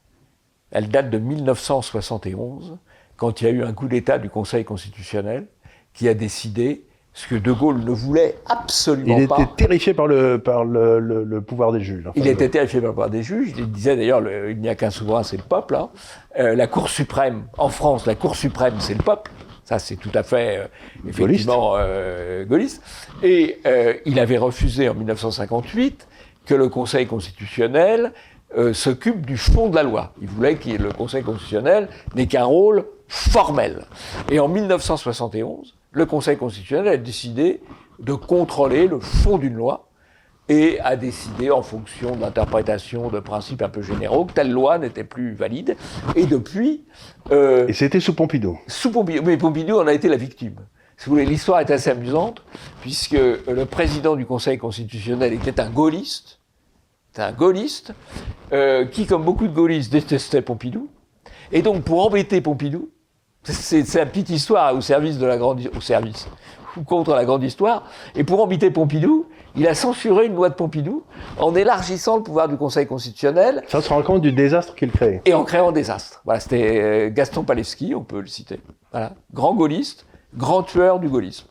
Elle 0.71 0.89
date 0.89 1.11
de 1.11 1.19
1971, 1.19 2.79
quand 3.17 3.41
il 3.41 3.45
y 3.45 3.47
a 3.49 3.51
eu 3.51 3.63
un 3.65 3.73
coup 3.73 3.89
d'État 3.89 4.19
du 4.19 4.31
Conseil 4.31 4.65
constitutionnel 4.65 5.47
qui 5.93 6.09
a 6.09 6.15
décidé 6.15 6.85
ce 7.19 7.27
que 7.27 7.35
De 7.35 7.51
Gaulle 7.51 7.81
ne 7.81 7.91
voulait 7.91 8.37
absolument 8.47 9.19
il 9.19 9.27
pas. 9.27 9.39
Il 9.41 9.43
était 9.43 9.53
terrifié 9.57 9.93
par 9.93 10.07
le, 10.07 10.39
par 10.39 10.65
le, 10.65 11.01
le, 11.01 11.25
le 11.25 11.41
pouvoir 11.41 11.73
des 11.73 11.81
juges. 11.81 12.07
Enfin, 12.07 12.13
il 12.15 12.29
était 12.29 12.49
terrifié 12.49 12.79
par 12.79 12.91
le 12.91 12.93
pouvoir 12.93 13.11
des 13.11 13.25
juges. 13.25 13.55
Il 13.59 13.73
disait 13.73 13.97
d'ailleurs, 13.97 14.23
il 14.49 14.61
n'y 14.61 14.69
a 14.69 14.77
qu'un 14.77 14.91
souverain, 14.91 15.25
c'est 15.25 15.37
le 15.37 15.43
peuple. 15.43 15.75
Hein. 15.75 15.89
Euh, 16.39 16.55
la 16.55 16.69
Cour 16.69 16.89
suprême, 16.89 17.49
en 17.59 17.71
France, 17.71 18.07
la 18.07 18.15
Cour 18.15 18.37
suprême, 18.37 18.75
c'est 18.79 18.95
le 18.95 19.03
peuple. 19.03 19.33
Ça, 19.65 19.81
c'est 19.81 19.97
tout 19.97 20.13
à 20.15 20.23
fait, 20.23 20.59
euh, 20.59 21.09
effectivement, 21.09 21.73
euh, 21.77 22.45
gaulliste. 22.45 22.85
Et 23.25 23.59
il 24.07 24.21
avait 24.21 24.39
refusé 24.39 24.89
en 24.89 24.95
1958 24.95 26.07
que 26.47 26.55
le 26.55 26.69
Conseil 26.69 27.09
constitutionnel 27.09 28.13
s'occupe 28.73 29.27
du 29.27 29.37
fond 29.37 29.69
de 29.69 29.75
la 29.75 29.83
loi. 29.83 30.15
Il 30.23 30.29
voulait 30.29 30.55
que 30.55 30.71
le 30.71 30.93
Conseil 30.93 31.25
constitutionnel 31.25 31.89
n'ait 32.15 32.29
qu'un 32.29 32.45
rôle 32.45 32.85
formel. 33.09 33.87
Et 34.31 34.39
en 34.39 34.47
1971, 34.47 35.75
le 35.93 36.07
Conseil 36.07 36.37
constitutionnel 36.37 36.89
a 36.89 36.97
décidé 36.97 37.61
de 37.99 38.13
contrôler 38.13 38.87
le 38.87 39.01
fond 39.01 39.39
d'une 39.39 39.55
loi 39.55 39.89
et 40.49 40.81
a 40.81 40.97
décidé, 40.97 41.51
en 41.51 41.63
fonction 41.63 42.17
de 42.17 42.23
l'interprétation 42.23 43.11
de 43.11 43.21
principes 43.21 43.61
un 43.61 43.69
peu 43.69 43.83
généraux, 43.83 44.25
que 44.25 44.33
telle 44.33 44.51
loi 44.51 44.79
n'était 44.79 45.05
plus 45.05 45.35
valide. 45.35 45.77
Et 46.17 46.25
depuis... 46.25 46.87
Euh, 47.31 47.69
et 47.69 47.75
c'était 47.75 48.01
sous 48.01 48.15
Pompidou 48.15 48.59
Sous 48.67 48.91
Pompidou. 48.91 49.23
Mais 49.25 49.37
Pompidou 49.37 49.79
en 49.79 49.87
a 49.87 49.93
été 49.93 50.09
la 50.09 50.17
victime. 50.17 50.57
Si 50.97 51.07
vous 51.07 51.13
voulez, 51.13 51.27
l'histoire 51.27 51.61
est 51.61 51.71
assez 51.71 51.91
amusante, 51.91 52.43
puisque 52.81 53.13
le 53.13 53.65
président 53.67 54.17
du 54.17 54.25
Conseil 54.25 54.57
constitutionnel 54.57 55.35
était 55.35 55.61
un 55.61 55.69
gaulliste, 55.69 56.41
un 57.19 57.33
gaulliste, 57.33 57.93
euh, 58.53 58.87
qui, 58.87 59.07
comme 59.07 59.25
beaucoup 59.25 59.49
de 59.49 59.53
gaullistes, 59.53 59.93
détestait 59.93 60.41
Pompidou. 60.41 60.89
Et 61.53 61.63
donc, 61.63 61.83
pour 61.83 62.07
embêter 62.07 62.41
Pompidou, 62.41 62.91
c'est 63.53 63.95
la 63.95 64.07
petite 64.07 64.31
histoire 64.31 64.75
au 64.75 64.81
service 64.81 65.19
de 65.19 65.27
la 65.27 65.37
grande, 65.37 65.61
au 65.77 65.81
service 65.81 66.29
ou 66.77 66.83
contre 66.83 67.15
la 67.15 67.25
grande 67.25 67.43
histoire. 67.43 67.85
Et 68.15 68.25
pour 68.25 68.43
embêter 68.43 68.71
Pompidou, 68.71 69.27
il 69.57 69.67
a 69.67 69.75
censuré 69.75 70.27
une 70.27 70.35
loi 70.35 70.51
de 70.51 70.55
Pompidou 70.55 71.03
en 71.39 71.55
élargissant 71.55 72.19
le 72.19 72.23
pouvoir 72.23 72.49
du 72.49 72.57
Conseil 72.57 72.87
constitutionnel. 72.87 73.63
Ça 73.69 73.81
se 73.81 73.89
rend 73.89 74.03
compte 74.03 74.21
du 74.21 74.33
désastre 74.33 74.75
qu'il 74.75 74.93
crée. 74.93 75.23
Et 75.25 75.35
en 75.35 75.45
créant 75.45 75.71
un 75.71 75.73
désastre. 75.73 76.21
Voilà, 76.25 76.41
c'était 76.41 77.11
Gaston 77.13 77.43
Palevski, 77.43 77.95
on 77.95 78.05
peut 78.05 78.21
le 78.21 78.27
citer. 78.27 78.61
Voilà, 78.93 79.13
grand 79.33 79.55
gaulliste, 79.55 80.07
grand 80.35 80.63
tueur 80.63 81.01
du 81.01 81.09
gaullisme. 81.09 81.49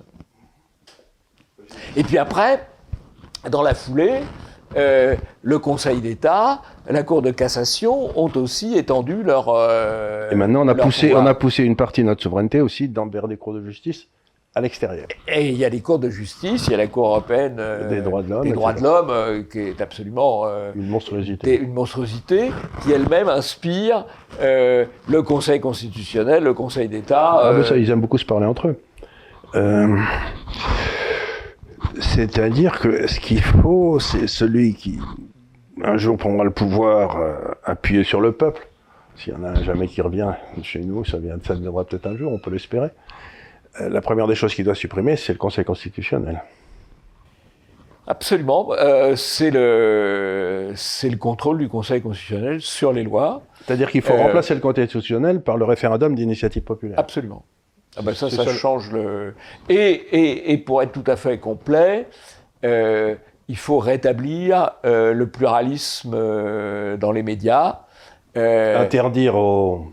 Et 1.96 2.04
puis 2.04 2.18
après, 2.18 2.68
dans 3.50 3.62
la 3.62 3.74
foulée, 3.74 4.22
euh, 4.78 5.16
le 5.42 5.60
Conseil 5.60 6.02
d'État, 6.02 6.62
la 6.90 7.04
Cour 7.04 7.22
de 7.22 7.32
cassation 7.32 8.18
ont 8.20 8.32
aussi 8.36 8.78
étendu 8.78 9.24
leur. 9.24 9.50
Euh, 9.50 10.30
et 10.32 10.36
maintenant, 10.36 10.66
on 10.66 10.68
a, 10.68 10.76
poussé, 10.76 11.08
pouvoir. 11.08 11.24
on 11.24 11.28
a 11.28 11.34
poussé 11.34 11.64
une 11.64 11.76
partie 11.76 12.02
de 12.02 12.08
notre 12.08 12.24
souveraineté 12.24 12.62
aussi 12.62 12.88
dans, 12.88 13.08
vers 13.08 13.28
des 13.28 13.38
cours 13.38 13.54
de 13.54 13.64
justice 13.64 14.08
à 14.58 14.62
l'extérieur. 14.62 15.08
Et 15.28 15.50
il 15.50 15.58
y 15.58 15.66
a 15.66 15.70
les 15.70 15.82
cours 15.82 16.00
de 16.00 16.10
justice, 16.10 16.68
il 16.68 16.72
y 16.72 16.74
a 16.74 16.78
la 16.78 16.88
Cour 16.88 17.08
européenne 17.08 17.58
euh, 17.60 17.88
Des 17.90 18.02
droits 18.02 18.24
de 18.24 18.30
l'homme, 18.30 18.44
des 18.44 18.54
droits 18.54 18.74
de 18.74 18.82
l'homme, 18.82 19.10
euh, 19.12 19.44
qui 19.44 19.60
est 19.60 19.82
absolument 19.82 20.46
euh, 20.46 20.72
Une 20.76 20.88
monstruosité. 20.88 21.60
une 21.60 21.74
monstruosité, 21.74 22.52
qui 22.82 22.92
elle-même 22.92 23.30
inspire 23.30 24.06
euh, 24.42 24.86
le 25.08 25.22
Conseil 25.22 25.60
constitutionnel, 25.60 26.44
le 26.44 26.54
Conseil 26.54 26.90
d'État. 26.90 27.40
Ah, 27.40 27.50
euh, 27.50 27.64
ça, 27.64 27.78
ils 27.78 27.90
aiment 27.92 28.02
beaucoup 28.02 28.18
se 28.18 28.26
parler 28.26 28.48
entre 28.48 28.70
eux. 28.70 28.80
C'est-à-dire 32.00 32.80
que 32.80 33.08
ce 33.08 33.20
qu'il 33.20 33.42
faut, 33.42 34.00
c'est 34.00 34.28
celui 34.28 34.74
qui, 34.74 35.00
un 35.84 35.98
jour, 35.98 36.18
prendra 36.18 36.44
le 36.44 36.52
pouvoir 36.52 37.18
euh, 37.18 37.36
appuyé 37.64 38.04
sur 38.04 38.22
le 38.22 38.32
peuple. 38.32 38.68
S'il 39.16 39.34
y 39.34 39.36
en 39.36 39.44
a 39.44 39.50
un 39.50 39.64
jamais 39.64 39.88
qui 39.88 40.02
revient 40.02 40.32
chez 40.62 40.82
nous, 40.82 41.04
ça, 41.04 41.18
vient, 41.18 41.38
ça 41.44 41.56
viendra 41.56 41.84
peut-être 41.86 42.08
un 42.08 42.16
jour, 42.16 42.32
on 42.32 42.40
peut 42.40 42.52
l'espérer. 42.52 42.90
Euh, 43.82 43.90
la 43.90 44.02
première 44.02 44.28
des 44.28 44.36
choses 44.36 44.54
qu'il 44.54 44.66
doit 44.66 44.76
supprimer, 44.76 45.16
c'est 45.16 45.34
le 45.34 45.40
Conseil 45.40 45.66
constitutionnel. 45.66 46.44
Absolument. 48.06 48.70
Euh, 48.72 49.16
c'est 49.16 49.52
le, 49.52 50.72
c'est 50.76 51.10
le 51.10 51.18
contrôle 51.18 51.58
du 51.58 51.68
Conseil 51.68 52.02
constitutionnel 52.02 52.62
sur 52.62 52.94
les 52.94 53.04
lois. 53.04 53.42
C'est-à-dire 53.66 53.92
qu'il 53.92 54.02
faut 54.02 54.14
Euh, 54.14 54.24
remplacer 54.24 54.54
le 54.54 54.62
Conseil 54.62 54.86
constitutionnel 54.86 55.42
par 55.42 55.58
le 55.58 55.66
référendum 55.66 56.16
d'initiative 56.16 56.64
populaire. 56.64 56.98
Absolument. 57.00 57.44
Ah 57.98 58.02
ben 58.04 58.14
ça, 58.14 58.30
ça 58.30 58.46
change 58.48 58.92
le. 58.92 59.34
Et, 59.70 59.76
et, 59.76 60.52
et 60.52 60.58
pour 60.58 60.82
être 60.84 60.92
tout 60.92 61.04
à 61.10 61.16
fait 61.16 61.40
complet, 61.40 62.08
euh, 62.64 63.16
il 63.48 63.58
faut 63.58 63.80
rétablir 63.80 64.72
euh, 64.86 65.14
le 65.14 65.28
pluralisme 65.28 66.14
euh, 66.14 66.96
dans 66.98 67.12
les 67.12 67.24
médias. 67.24 67.80
Interdire 68.36 69.36
aux... 69.36 69.88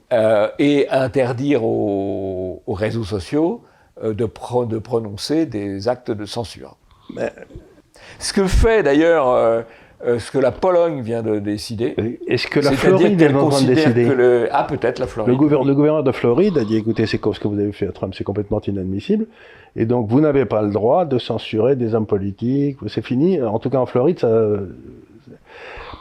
et 0.59 0.87
interdire 0.91 1.65
aux, 1.65 2.63
aux 2.67 2.75
réseaux 2.75 3.05
sociaux 3.05 3.63
de, 4.03 4.27
pro- 4.27 4.67
de 4.67 4.79
prononcer 4.79 5.47
des 5.47 5.89
actes 5.89 6.11
de 6.11 6.27
censure. 6.27 6.77
Mais- 7.15 7.33
Ce 8.19 8.35
que 8.35 8.47
fait 8.47 8.83
d'ailleurs, 8.83 9.65
euh, 10.07 10.19
ce 10.19 10.31
que 10.31 10.39
la 10.39 10.51
Pologne 10.53 11.01
vient 11.03 11.23
de 11.23 11.39
décider, 11.39 11.95
Est-ce 12.27 12.47
que 12.47 12.61
la 12.61 12.73
Floride 12.73 13.21
est 13.21 13.35
en 13.35 13.49
train 13.49 13.63
de 13.63 13.67
décider 13.67 14.05
que 14.07 14.13
le... 14.13 14.49
Ah 14.53 14.65
peut-être 14.65 14.99
la 14.99 15.07
Floride. 15.07 15.33
Le, 15.33 15.39
gouver- 15.39 15.65
le 15.65 15.75
gouverneur 15.75 16.03
de 16.03 16.13
Floride 16.13 16.59
a 16.59 16.65
dit 16.65 16.77
écoutez, 16.77 17.07
c'est 17.07 17.19
ce 17.23 17.41
que 17.41 17.49
vous 17.49 17.59
avez 17.59 17.73
fait 17.73 17.87
à 17.89 17.93
Trump, 17.93 18.15
c'est 18.17 18.25
complètement 18.25 18.61
inadmissible. 18.61 19.27
Et 19.77 19.87
donc, 19.87 20.09
vous 20.09 20.21
n'avez 20.21 20.45
pas 20.45 20.63
le 20.63 20.71
droit 20.71 21.05
de 21.05 21.19
censurer 21.19 21.75
des 21.77 21.95
hommes 21.95 22.07
politiques. 22.07 22.79
C'est 22.87 23.05
fini. 23.05 23.43
En 23.43 23.59
tout 23.59 23.71
cas, 23.71 23.79
en 23.79 23.87
Floride, 23.87 24.19
ça. 24.21 24.29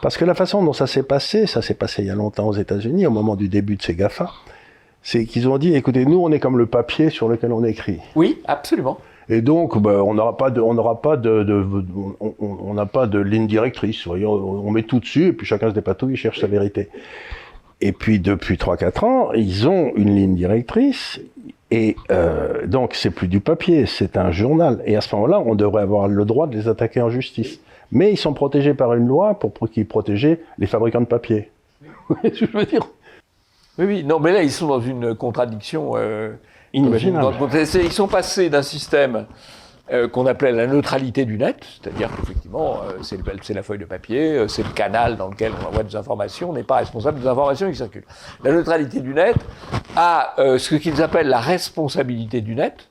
Parce 0.02 0.16
que 0.16 0.24
la 0.24 0.34
façon 0.34 0.62
dont 0.62 0.72
ça 0.72 0.86
s'est 0.86 1.02
passé, 1.02 1.46
ça 1.46 1.62
s'est 1.62 1.74
passé 1.74 2.02
il 2.02 2.08
y 2.08 2.10
a 2.10 2.14
longtemps 2.14 2.46
aux 2.48 2.52
États-Unis, 2.54 3.06
au 3.06 3.10
moment 3.10 3.36
du 3.36 3.48
début 3.48 3.76
de 3.76 3.82
ces 3.82 3.94
GAFA, 3.94 4.30
c'est 5.02 5.24
qu'ils 5.24 5.48
ont 5.48 5.56
dit 5.58 5.74
écoutez, 5.74 6.04
nous, 6.04 6.18
on 6.20 6.30
est 6.30 6.40
comme 6.40 6.58
le 6.58 6.66
papier 6.66 7.10
sur 7.10 7.28
lequel 7.28 7.52
on 7.52 7.64
écrit. 7.64 7.98
Oui, 8.14 8.40
absolument. 8.46 8.98
Et 9.28 9.40
donc, 9.40 9.78
ben, 9.80 10.00
on 10.00 10.14
n'aura 10.14 10.36
pas 10.36 10.50
de, 10.50 10.60
on 10.60 10.74
n'aura 10.74 11.00
pas 11.00 11.16
de, 11.16 11.46
on- 12.40 12.74
n'a 12.74 12.86
pas 12.86 13.06
de 13.06 13.18
ligne 13.18 13.46
directrice. 13.46 14.06
Voyez, 14.06 14.26
on, 14.26 14.70
met 14.70 14.82
tout 14.82 15.00
dessus 15.00 15.28
et 15.28 15.32
puis 15.32 15.46
chacun 15.46 15.68
se 15.70 15.74
dépatouille, 15.74 16.14
il 16.14 16.16
cherche 16.16 16.40
sa 16.40 16.46
vérité. 16.46 16.88
Et 17.80 17.92
puis 17.92 18.18
depuis 18.18 18.56
3-4 18.56 19.04
ans, 19.04 19.32
ils 19.32 19.68
ont 19.68 19.92
une 19.96 20.14
ligne 20.14 20.34
directrice 20.34 21.20
et 21.70 21.96
euh, 22.10 22.66
donc 22.66 22.94
c'est 22.94 23.10
plus 23.10 23.28
du 23.28 23.40
papier, 23.40 23.86
c'est 23.86 24.16
un 24.16 24.30
journal. 24.30 24.82
Et 24.86 24.96
à 24.96 25.00
ce 25.00 25.14
moment-là, 25.16 25.40
on 25.40 25.54
devrait 25.54 25.82
avoir 25.82 26.08
le 26.08 26.24
droit 26.24 26.46
de 26.46 26.56
les 26.56 26.68
attaquer 26.68 27.00
en 27.00 27.10
justice. 27.10 27.60
Mais 27.92 28.12
ils 28.12 28.16
sont 28.16 28.32
protégés 28.32 28.74
par 28.74 28.94
une 28.94 29.06
loi 29.06 29.34
pour, 29.38 29.52
pour 29.52 29.70
qui 29.70 29.84
protégeait 29.84 30.40
les 30.58 30.66
fabricants 30.66 31.00
de 31.00 31.06
papier. 31.06 31.50
Vous 32.08 32.16
je 32.24 32.44
veux 32.46 32.64
dire? 32.66 32.86
Oui, 33.78 33.86
oui. 33.86 34.04
Non, 34.04 34.20
mais 34.20 34.32
là, 34.32 34.42
ils 34.42 34.50
sont 34.50 34.68
dans 34.68 34.80
une 34.80 35.14
contradiction. 35.14 35.92
euh, 35.96 36.32
Ils 36.74 37.92
sont 37.92 38.08
passés 38.08 38.50
d'un 38.50 38.62
système 38.62 39.26
euh, 39.92 40.08
qu'on 40.08 40.24
appelait 40.24 40.50
la 40.50 40.66
neutralité 40.66 41.24
du 41.24 41.36
net, 41.36 41.62
c'est-à-dire 41.62 42.08
qu'effectivement, 42.16 42.80
euh, 42.84 43.02
c'est 43.02 43.54
la 43.54 43.62
feuille 43.62 43.78
de 43.78 43.84
papier, 43.84 44.38
euh, 44.38 44.48
c'est 44.48 44.62
le 44.62 44.70
canal 44.70 45.16
dans 45.16 45.28
lequel 45.28 45.52
on 45.62 45.68
envoie 45.68 45.82
des 45.82 45.94
informations, 45.94 46.50
on 46.50 46.52
n'est 46.54 46.62
pas 46.62 46.76
responsable 46.76 47.20
des 47.20 47.26
informations 47.26 47.70
qui 47.70 47.76
circulent. 47.76 48.06
La 48.42 48.52
neutralité 48.52 49.00
du 49.00 49.12
net 49.12 49.36
a 49.94 50.34
ce 50.58 50.74
qu'ils 50.76 51.02
appellent 51.02 51.28
la 51.28 51.40
responsabilité 51.40 52.40
du 52.40 52.54
net, 52.54 52.88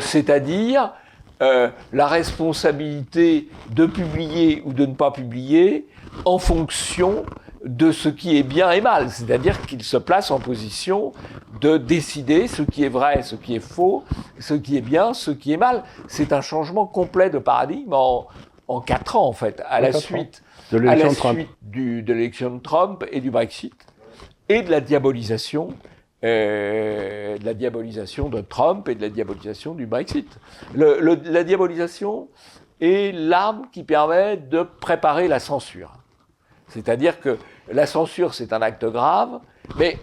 c'est-à-dire 0.00 0.92
la 1.40 2.06
responsabilité 2.06 3.48
de 3.70 3.86
publier 3.86 4.62
ou 4.66 4.72
de 4.72 4.84
ne 4.84 4.94
pas 4.94 5.12
publier 5.12 5.86
en 6.24 6.38
fonction 6.38 7.24
de 7.64 7.92
ce 7.92 8.08
qui 8.08 8.38
est 8.38 8.42
bien 8.42 8.70
et 8.70 8.80
mal, 8.80 9.10
c'est-à-dire 9.10 9.60
qu'il 9.66 9.82
se 9.82 9.96
place 9.98 10.30
en 10.30 10.40
position 10.40 11.12
de 11.60 11.76
décider 11.76 12.46
ce 12.48 12.62
qui 12.62 12.84
est 12.84 12.88
vrai, 12.88 13.22
ce 13.22 13.36
qui 13.36 13.54
est 13.54 13.60
faux, 13.60 14.02
ce 14.38 14.54
qui 14.54 14.76
est 14.78 14.80
bien, 14.80 15.12
ce 15.12 15.30
qui 15.30 15.52
est 15.52 15.58
mal. 15.58 15.84
C'est 16.08 16.32
un 16.32 16.40
changement 16.40 16.86
complet 16.86 17.28
de 17.28 17.38
paradigme 17.38 17.92
en, 17.92 18.26
en 18.68 18.80
quatre 18.80 19.16
ans, 19.16 19.26
en 19.26 19.32
fait, 19.32 19.62
à 19.68 19.78
En 19.78 19.82
la 19.82 19.92
suite, 19.92 20.42
De 20.72 20.78
à 20.78 20.80
la 20.82 20.94
l'élection 20.94 21.10
de 21.10 21.16
Trump. 21.16 21.38
suite 21.38 21.50
du- 21.62 22.02
de 22.02 22.12
l'élection 22.14 22.50
de 22.56 22.60
Trump 22.60 23.04
et 23.12 23.20
du 23.20 23.30
Brexit, 23.30 23.74
et 24.48 24.62
de 24.62 24.70
la 24.70 24.80
diabolisation, 24.80 25.68
euh, 26.24 27.36
de 27.38 27.44
la 27.44 27.54
diabolisation 27.54 28.28
de 28.28 28.40
Trump 28.40 28.88
et 28.88 28.94
de 28.94 29.02
la 29.02 29.08
diabolisation 29.10 29.74
du 29.74 29.86
Brexit. 29.86 30.38
Le- 30.74 30.98
le- 31.00 31.20
la 31.24 31.44
diabolisation 31.44 32.28
est 32.80 33.12
l'arme 33.14 33.66
qui 33.72 33.82
permet 33.84 34.36
de 34.38 34.62
préparer 34.62 35.28
la 35.28 35.40
censure. 35.40 35.92
C'est-à-dire 36.70 37.20
que 37.20 37.38
la 37.70 37.86
censure, 37.86 38.34
c'est 38.34 38.52
un 38.52 38.62
acte 38.62 38.84
grave, 38.84 39.40
mais 39.76 39.98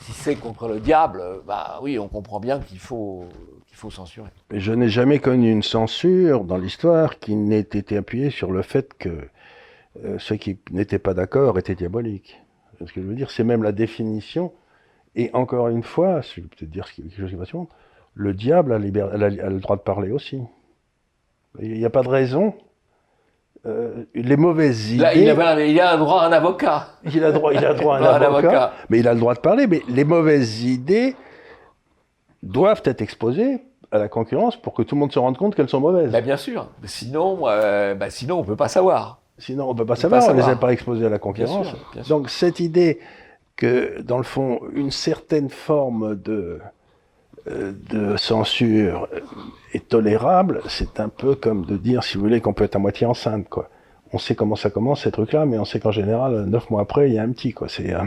si 0.00 0.12
c'est 0.12 0.36
contre 0.36 0.68
le 0.68 0.80
diable, 0.80 1.22
bah 1.46 1.78
oui, 1.82 1.98
on 1.98 2.08
comprend 2.08 2.40
bien 2.40 2.60
qu'il 2.60 2.78
faut, 2.78 3.24
qu'il 3.66 3.76
faut 3.76 3.90
censurer. 3.90 4.28
Je 4.50 4.72
n'ai 4.72 4.88
jamais 4.88 5.18
connu 5.18 5.50
une 5.50 5.62
censure 5.62 6.44
dans 6.44 6.58
l'histoire 6.58 7.18
qui 7.18 7.34
n'ait 7.34 7.60
été 7.60 7.96
appuyée 7.96 8.30
sur 8.30 8.52
le 8.52 8.62
fait 8.62 8.94
que 8.94 9.28
euh, 10.04 10.18
ceux 10.18 10.36
qui 10.36 10.58
n'étaient 10.70 10.98
pas 10.98 11.14
d'accord 11.14 11.58
étaient 11.58 11.74
diaboliques. 11.74 12.40
Ce 12.80 12.92
que 12.92 13.00
je 13.00 13.06
veux 13.06 13.14
dire, 13.14 13.30
c'est 13.30 13.44
même 13.44 13.62
la 13.62 13.72
définition. 13.72 14.52
Et 15.14 15.30
encore 15.34 15.68
une 15.68 15.82
fois, 15.82 16.20
je 16.22 16.40
vais 16.40 16.46
peut-être 16.46 16.70
dire 16.70 16.90
quelque 16.92 17.14
chose 17.16 17.30
qui 17.30 17.46
suivre, 17.46 17.66
le 18.14 18.34
diable 18.34 18.72
a 18.72 18.78
le 18.78 19.60
droit 19.60 19.76
de 19.76 19.82
parler 19.82 20.10
aussi. 20.10 20.40
Il 21.60 21.72
n'y 21.74 21.84
a 21.84 21.90
pas 21.90 22.02
de 22.02 22.08
raison. 22.08 22.54
Euh, 23.64 24.04
les 24.14 24.36
mauvaises 24.36 24.90
idées. 24.90 25.02
Là, 25.02 25.14
il, 25.14 25.80
a 25.80 25.92
un 25.92 25.98
droit 25.98 26.22
à 26.22 26.26
un 26.26 26.32
avocat. 26.32 26.88
Il 27.04 27.22
a 27.22 27.30
droit, 27.30 27.52
il 27.52 27.64
a 27.64 27.74
droit 27.80 27.96
à 27.96 28.16
un 28.18 28.22
avocat, 28.22 28.72
mais 28.88 28.98
il 28.98 29.06
a 29.06 29.14
le 29.14 29.20
droit 29.20 29.34
de 29.34 29.40
parler. 29.40 29.68
Mais 29.68 29.82
les 29.88 30.04
mauvaises 30.04 30.64
idées 30.64 31.14
doivent 32.42 32.82
être 32.84 33.02
exposées 33.02 33.62
à 33.92 33.98
la 33.98 34.08
concurrence 34.08 34.56
pour 34.56 34.74
que 34.74 34.82
tout 34.82 34.96
le 34.96 35.00
monde 35.00 35.12
se 35.12 35.18
rende 35.18 35.36
compte 35.36 35.54
qu'elles 35.54 35.68
sont 35.68 35.80
mauvaises. 35.80 36.10
Bah, 36.10 36.20
bien 36.20 36.36
sûr. 36.36 36.68
Sinon, 36.84 37.42
euh, 37.46 37.94
bah, 37.94 38.10
sinon, 38.10 38.40
on 38.40 38.44
peut 38.44 38.56
pas 38.56 38.68
savoir. 38.68 39.20
Sinon, 39.38 39.70
on 39.70 39.74
peut 39.74 39.86
pas 39.86 39.96
savoir, 39.96 40.24
pas 40.24 40.32
on 40.32 40.34
ne 40.34 40.40
les 40.40 40.48
a 40.48 40.56
pas 40.56 40.72
exposées 40.72 41.06
à 41.06 41.08
la 41.08 41.18
concurrence. 41.18 41.68
sûr, 41.68 41.78
bien 41.92 42.02
sûr. 42.02 42.16
Donc 42.16 42.30
cette 42.30 42.58
idée 42.58 42.98
que, 43.56 44.00
dans 44.02 44.18
le 44.18 44.24
fond, 44.24 44.60
une 44.74 44.90
certaine 44.90 45.50
forme 45.50 46.16
de, 46.16 46.60
de 47.46 48.16
censure 48.16 49.08
euh, 49.12 49.20
est 49.72 49.88
tolérable, 49.88 50.60
c'est 50.68 51.00
un 51.00 51.08
peu 51.08 51.34
comme 51.34 51.64
de 51.64 51.76
dire, 51.76 52.04
si 52.04 52.16
vous 52.16 52.22
voulez, 52.24 52.40
qu'on 52.40 52.52
peut 52.52 52.64
être 52.64 52.76
à 52.76 52.78
moitié 52.78 53.06
enceinte, 53.06 53.48
quoi. 53.48 53.68
On 54.12 54.18
sait 54.18 54.34
comment 54.34 54.56
ça 54.56 54.68
commence, 54.70 55.04
ces 55.04 55.10
trucs-là, 55.10 55.46
mais 55.46 55.58
on 55.58 55.64
sait 55.64 55.80
qu'en 55.80 55.90
général, 55.90 56.44
neuf 56.44 56.68
mois 56.70 56.82
après, 56.82 57.08
il 57.08 57.14
y 57.14 57.18
a 57.18 57.22
un 57.22 57.30
petit, 57.30 57.52
quoi. 57.52 57.68
C'est, 57.68 57.94
euh, 57.94 58.04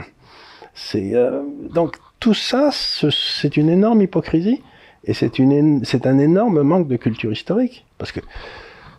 euh, 0.95 1.41
donc 1.73 1.97
tout 2.19 2.33
ça, 2.35 2.69
ce- 2.71 3.09
c'est 3.09 3.57
une 3.57 3.69
énorme 3.69 4.01
hypocrisie 4.01 4.61
et 5.03 5.13
c'est 5.13 5.39
une, 5.39 5.83
c'est 5.83 6.05
un 6.05 6.19
énorme 6.19 6.61
manque 6.61 6.87
de 6.87 6.95
culture 6.95 7.31
historique, 7.31 7.85
parce 7.97 8.11
que 8.11 8.19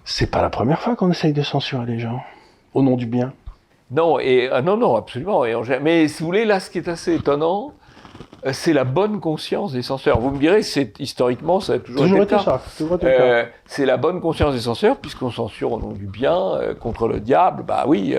c'est 0.04 0.30
pas 0.30 0.42
la 0.42 0.50
première 0.50 0.80
fois 0.80 0.96
qu'on 0.96 1.10
essaye 1.10 1.32
de 1.32 1.42
censurer 1.42 1.86
les 1.86 1.98
gens 1.98 2.20
au 2.74 2.82
nom 2.82 2.96
du 2.96 3.06
bien. 3.06 3.32
Non, 3.90 4.18
et, 4.18 4.48
ah, 4.50 4.62
non, 4.62 4.76
non, 4.76 4.96
absolument. 4.96 5.44
Mais 5.80 6.08
si 6.08 6.20
vous 6.20 6.26
voulez, 6.26 6.44
là, 6.44 6.58
ce 6.58 6.70
qui 6.70 6.78
est 6.78 6.88
assez 6.88 7.14
étonnant, 7.14 7.68
euh, 7.68 7.85
c'est 8.52 8.72
la 8.72 8.84
bonne 8.84 9.20
conscience 9.20 9.72
des 9.72 9.82
censeurs. 9.82 10.20
Vous 10.20 10.30
me 10.30 10.38
direz, 10.38 10.62
c'est 10.62 10.98
historiquement, 11.00 11.60
ça 11.60 11.74
a 11.74 11.78
toujours, 11.78 12.02
Toujours 12.02 12.22
été 12.22 12.38
ça. 12.38 12.62
Euh, 13.02 13.44
c'est 13.64 13.86
la 13.86 13.96
bonne 13.96 14.20
conscience 14.20 14.54
des 14.54 14.60
censeurs, 14.60 14.98
puisqu'on 14.98 15.30
censure 15.30 15.72
au 15.72 15.80
nom 15.80 15.92
du 15.92 16.06
bien, 16.06 16.54
euh, 16.54 16.74
contre 16.74 17.08
le 17.08 17.20
diable. 17.20 17.64
Bah 17.64 17.84
oui, 17.86 18.16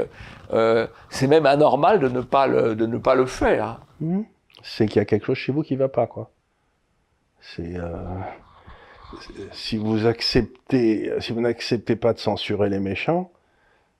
euh, 0.53 0.87
c'est 1.09 1.27
même 1.27 1.45
anormal 1.45 1.99
de 1.99 2.09
ne 2.09 2.21
pas 2.21 2.47
le, 2.47 2.75
de 2.75 2.85
ne 2.85 2.97
pas 2.97 3.15
le 3.15 3.25
faire. 3.25 3.79
Mhm. 4.01 4.25
C'est 4.63 4.87
qu'il 4.87 4.97
y 4.97 4.99
a 5.01 5.05
quelque 5.05 5.25
chose 5.25 5.37
chez 5.37 5.51
vous 5.51 5.63
qui 5.63 5.75
va 5.75 5.87
pas, 5.87 6.07
quoi. 6.07 6.31
C'est 7.39 7.77
euh, 7.77 7.93
si 9.51 9.77
vous 9.77 10.05
acceptez, 10.05 11.11
si 11.19 11.31
vous 11.31 11.41
n'acceptez 11.41 11.95
pas 11.95 12.13
de 12.13 12.19
censurer 12.19 12.69
les 12.69 12.79
méchants, 12.79 13.31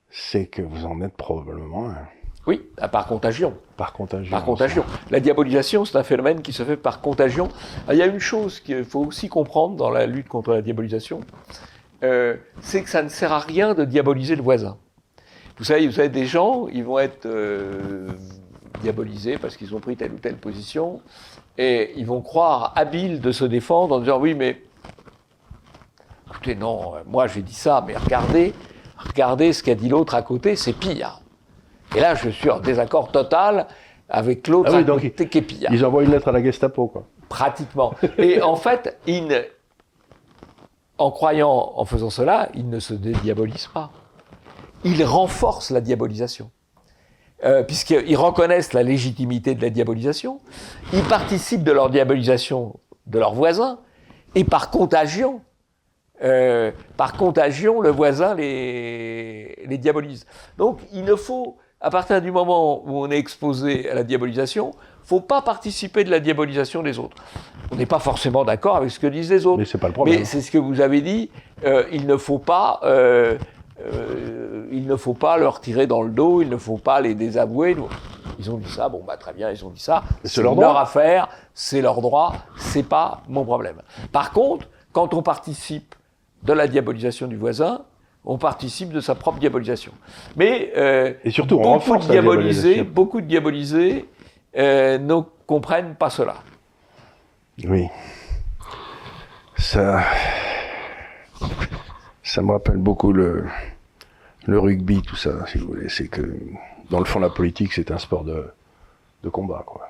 c'est 0.10 0.48
que 0.48 0.62
vous 0.62 0.86
en 0.86 1.02
êtes 1.02 1.16
probablement 1.16 1.90
un. 1.90 2.08
Oui, 2.48 2.62
à 2.78 2.88
par 2.88 3.06
contagion. 3.08 3.54
par 3.76 3.92
contagion. 3.92 4.32
Par 4.32 4.46
contagion. 4.46 4.86
La 5.12 5.20
diabolisation, 5.20 5.84
c'est 5.84 5.98
un 5.98 6.04
phénomène 6.04 6.42
qui 6.42 6.54
se 6.54 6.64
fait 6.64 6.78
par 6.78 7.02
contagion. 7.02 7.50
Ah, 7.88 7.94
Il 7.94 8.00
y 8.00 8.02
a 8.02 8.06
une 8.06 8.20
chose 8.20 8.62
qu'il 8.62 8.86
faut 8.86 9.02
aussi 9.02 9.28
comprendre 9.28 9.76
dans 9.76 9.90
la 9.90 10.06
lutte 10.06 10.30
contre 10.30 10.54
la 10.54 10.62
diabolisation, 10.62 11.20
euh, 12.04 12.36
c'est 12.62 12.84
que 12.84 12.90
ça 12.90 13.04
ne 13.04 13.10
sert 13.10 13.34
à 13.34 13.40
rien 13.40 13.74
de 13.74 13.84
diaboliser 13.84 14.36
le 14.36 14.44
voisin. 14.44 14.78
Vous 15.58 15.66
savez, 15.66 15.88
vous 15.88 16.00
avez 16.00 16.10
des 16.10 16.26
gens, 16.26 16.68
ils 16.68 16.86
vont 16.86 17.00
être 17.00 17.26
euh, 17.26 18.08
diabolisés 18.82 19.38
parce 19.38 19.58
qu'ils 19.58 19.76
ont 19.76 19.80
pris 19.80 19.98
telle 19.98 20.14
ou 20.14 20.20
telle 20.20 20.38
position, 20.38 21.02
et 21.58 21.94
ils 21.98 22.06
vont 22.06 22.22
croire 22.22 22.72
habiles 22.76 23.20
de 23.20 23.32
se 23.32 23.44
défendre 23.44 23.96
en 23.96 24.00
disant 24.00 24.20
oui, 24.20 24.36
mais 24.36 24.62
écoutez, 26.30 26.56
non, 26.56 26.94
moi 27.08 27.28
j'ai 27.28 27.42
dit 27.42 27.56
ça, 27.56 27.84
mais 27.86 27.98
regardez, 27.98 28.54
regardez 28.98 29.52
ce 29.52 29.64
qu'a 29.64 29.76
dit 29.76 29.90
l'autre 29.90 30.16
à 30.16 30.22
côté, 30.22 30.56
c'est 30.56 30.74
pire. 30.74 31.20
Et 31.96 32.00
là, 32.00 32.16
je 32.16 32.30
suis 32.30 32.50
en 32.50 32.60
désaccord 32.60 33.12
total 33.12 33.68
avec 34.10 34.48
l'autre 34.48 34.70
Ah 34.70 34.78
oui. 34.78 34.86
Ils 35.72 35.86
envoient 35.86 36.04
une 36.04 36.12
lettre 36.12 36.28
à 36.28 36.32
la 36.32 36.44
Gestapo, 36.44 36.88
quoi. 36.88 37.04
Pratiquement. 37.30 37.94
Et 38.18 38.42
en 38.54 38.56
fait, 38.56 38.98
ne- 39.08 39.42
en 40.98 41.12
croyant, 41.12 41.74
en 41.76 41.86
faisant 41.86 42.10
cela, 42.10 42.50
il 42.54 42.70
ne 42.70 42.80
se 42.80 42.94
dédiabolise 42.94 43.68
pas. 43.68 43.92
Il 44.84 45.04
renforce 45.04 45.72
la 45.72 45.82
diabolisation. 45.82 46.52
Euh, 47.44 47.64
Puisqu'ils 47.64 48.16
reconnaissent 48.18 48.74
la 48.74 48.82
légitimité 48.84 49.54
de 49.54 49.62
la 49.62 49.70
diabolisation, 49.70 50.40
ils 50.94 51.04
participent 51.04 51.64
de 51.64 51.72
leur 51.72 51.90
diabolisation 51.90 52.80
de 53.06 53.20
leurs 53.20 53.34
voisins, 53.34 53.80
et 54.36 54.44
par 54.44 54.70
contagion, 54.72 55.42
euh, 56.24 56.72
par 56.98 57.14
contagion, 57.14 57.80
le 57.80 57.90
voisin 57.92 58.34
les, 58.34 59.56
les 59.68 59.78
diabolise. 59.78 60.26
Donc 60.58 60.80
il 60.94 61.04
ne 61.04 61.16
faut, 61.16 61.58
à 61.80 61.90
partir 61.90 62.22
du 62.22 62.32
moment 62.32 62.84
où 62.86 63.06
on 63.06 63.12
est 63.12 63.18
exposé 63.18 63.90
à 63.90 63.96
la 63.96 64.04
diabolisation, 64.04 64.74
faut 65.04 65.22
pas 65.22 65.42
participer 65.42 66.04
de 66.04 66.10
la 66.10 66.20
diabolisation 66.20 66.82
des 66.84 67.00
autres. 67.00 67.16
On 67.72 67.76
n'est 67.76 67.86
pas 67.86 68.00
forcément 68.00 68.44
d'accord 68.44 68.78
avec 68.78 68.92
ce 68.92 69.00
que 69.00 69.08
disent 69.08 69.30
les 69.30 69.46
autres. 69.46 69.60
Mais 69.60 69.66
c'est 69.66 69.78
pas 69.78 69.88
le 69.88 69.94
problème. 69.94 70.20
Mais 70.20 70.26
c'est 70.26 70.42
ce 70.42 70.52
que 70.52 70.58
vous 70.58 70.82
avez 70.82 71.02
dit. 71.02 71.30
euh, 71.66 71.84
il 71.92 72.08
ne 72.08 72.18
faut 72.18 72.40
pas, 72.40 72.80
euh, 72.84 73.38
euh, 73.86 74.66
il 74.72 74.88
ne 74.88 74.96
faut 74.96 75.14
pas 75.14 75.38
leur 75.38 75.62
tirer 75.62 75.88
dans 75.88 76.02
le 76.02 76.10
dos. 76.10 76.42
Il 76.42 76.50
ne 76.50 76.58
faut 76.58 76.78
pas 76.78 77.00
les 77.00 77.14
désavouer. 77.14 77.78
Ils 78.40 78.52
ont 78.52 78.58
dit 78.58 78.70
ça. 78.70 78.90
Bon, 78.90 79.04
bah 79.06 79.18
très 79.18 79.34
bien. 79.34 79.52
Ils 79.52 79.64
ont 79.64 79.70
dit 79.70 79.82
ça. 79.82 80.04
C'est 80.24 80.42
leur 80.42 80.56
leur, 80.56 80.78
affaire. 80.78 81.30
C'est 81.54 81.82
leur 81.82 82.02
droit. 82.02 82.34
C'est 82.58 82.84
pas 82.84 83.22
mon 83.30 83.46
problème. 83.46 83.82
Par 84.12 84.32
contre, 84.32 84.68
quand 84.94 85.14
on 85.14 85.22
participe 85.22 85.96
de 86.44 86.54
la 86.54 86.68
diabolisation 86.68 87.28
du 87.28 87.38
voisin, 87.38 87.84
on 88.30 88.38
participe 88.38 88.92
de 88.92 89.00
sa 89.00 89.16
propre 89.16 89.40
diabolisation. 89.40 89.94
Mais 90.36 90.74
euh, 90.76 91.14
Et 91.24 91.32
surtout, 91.32 91.60
on 91.64 91.78
beaucoup 91.78 91.98
de 91.98 92.12
diabolisés, 92.12 92.84
beaucoup 92.84 93.22
de 93.22 93.26
diabolisés 93.26 94.06
euh, 94.58 94.98
ne 94.98 95.22
comprennent 95.46 95.96
pas 95.96 96.10
cela. 96.10 96.36
Oui. 97.64 97.88
Ça. 99.58 100.04
Ça 102.22 102.42
me 102.42 102.52
rappelle 102.52 102.78
beaucoup 102.78 103.14
le, 103.14 103.46
le 104.46 104.60
rugby, 104.60 105.02
tout 105.02 105.16
ça, 105.16 105.48
si 105.48 105.58
vous 105.58 105.68
voulez. 105.68 105.88
C'est 105.88 106.10
que, 106.10 106.38
dans 106.90 107.00
le 107.00 107.06
fond, 107.06 107.20
la 107.20 107.30
politique, 107.30 107.72
c'est 107.72 107.92
un 107.92 107.98
sport 107.98 108.26
de, 108.26 108.46
de 109.24 109.30
combat, 109.30 109.64
quoi. 109.66 109.88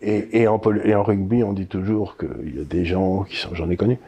Et, 0.00 0.40
et, 0.40 0.48
en, 0.48 0.58
et 0.84 0.94
en 0.94 1.02
rugby, 1.02 1.44
on 1.44 1.52
dit 1.52 1.66
toujours 1.66 2.16
qu'il 2.16 2.56
y 2.56 2.60
a 2.60 2.64
des 2.64 2.86
gens, 2.86 3.24
qui 3.24 3.36
sont, 3.36 3.54
j'en 3.54 3.68
ai 3.68 3.76
connu, 3.76 3.98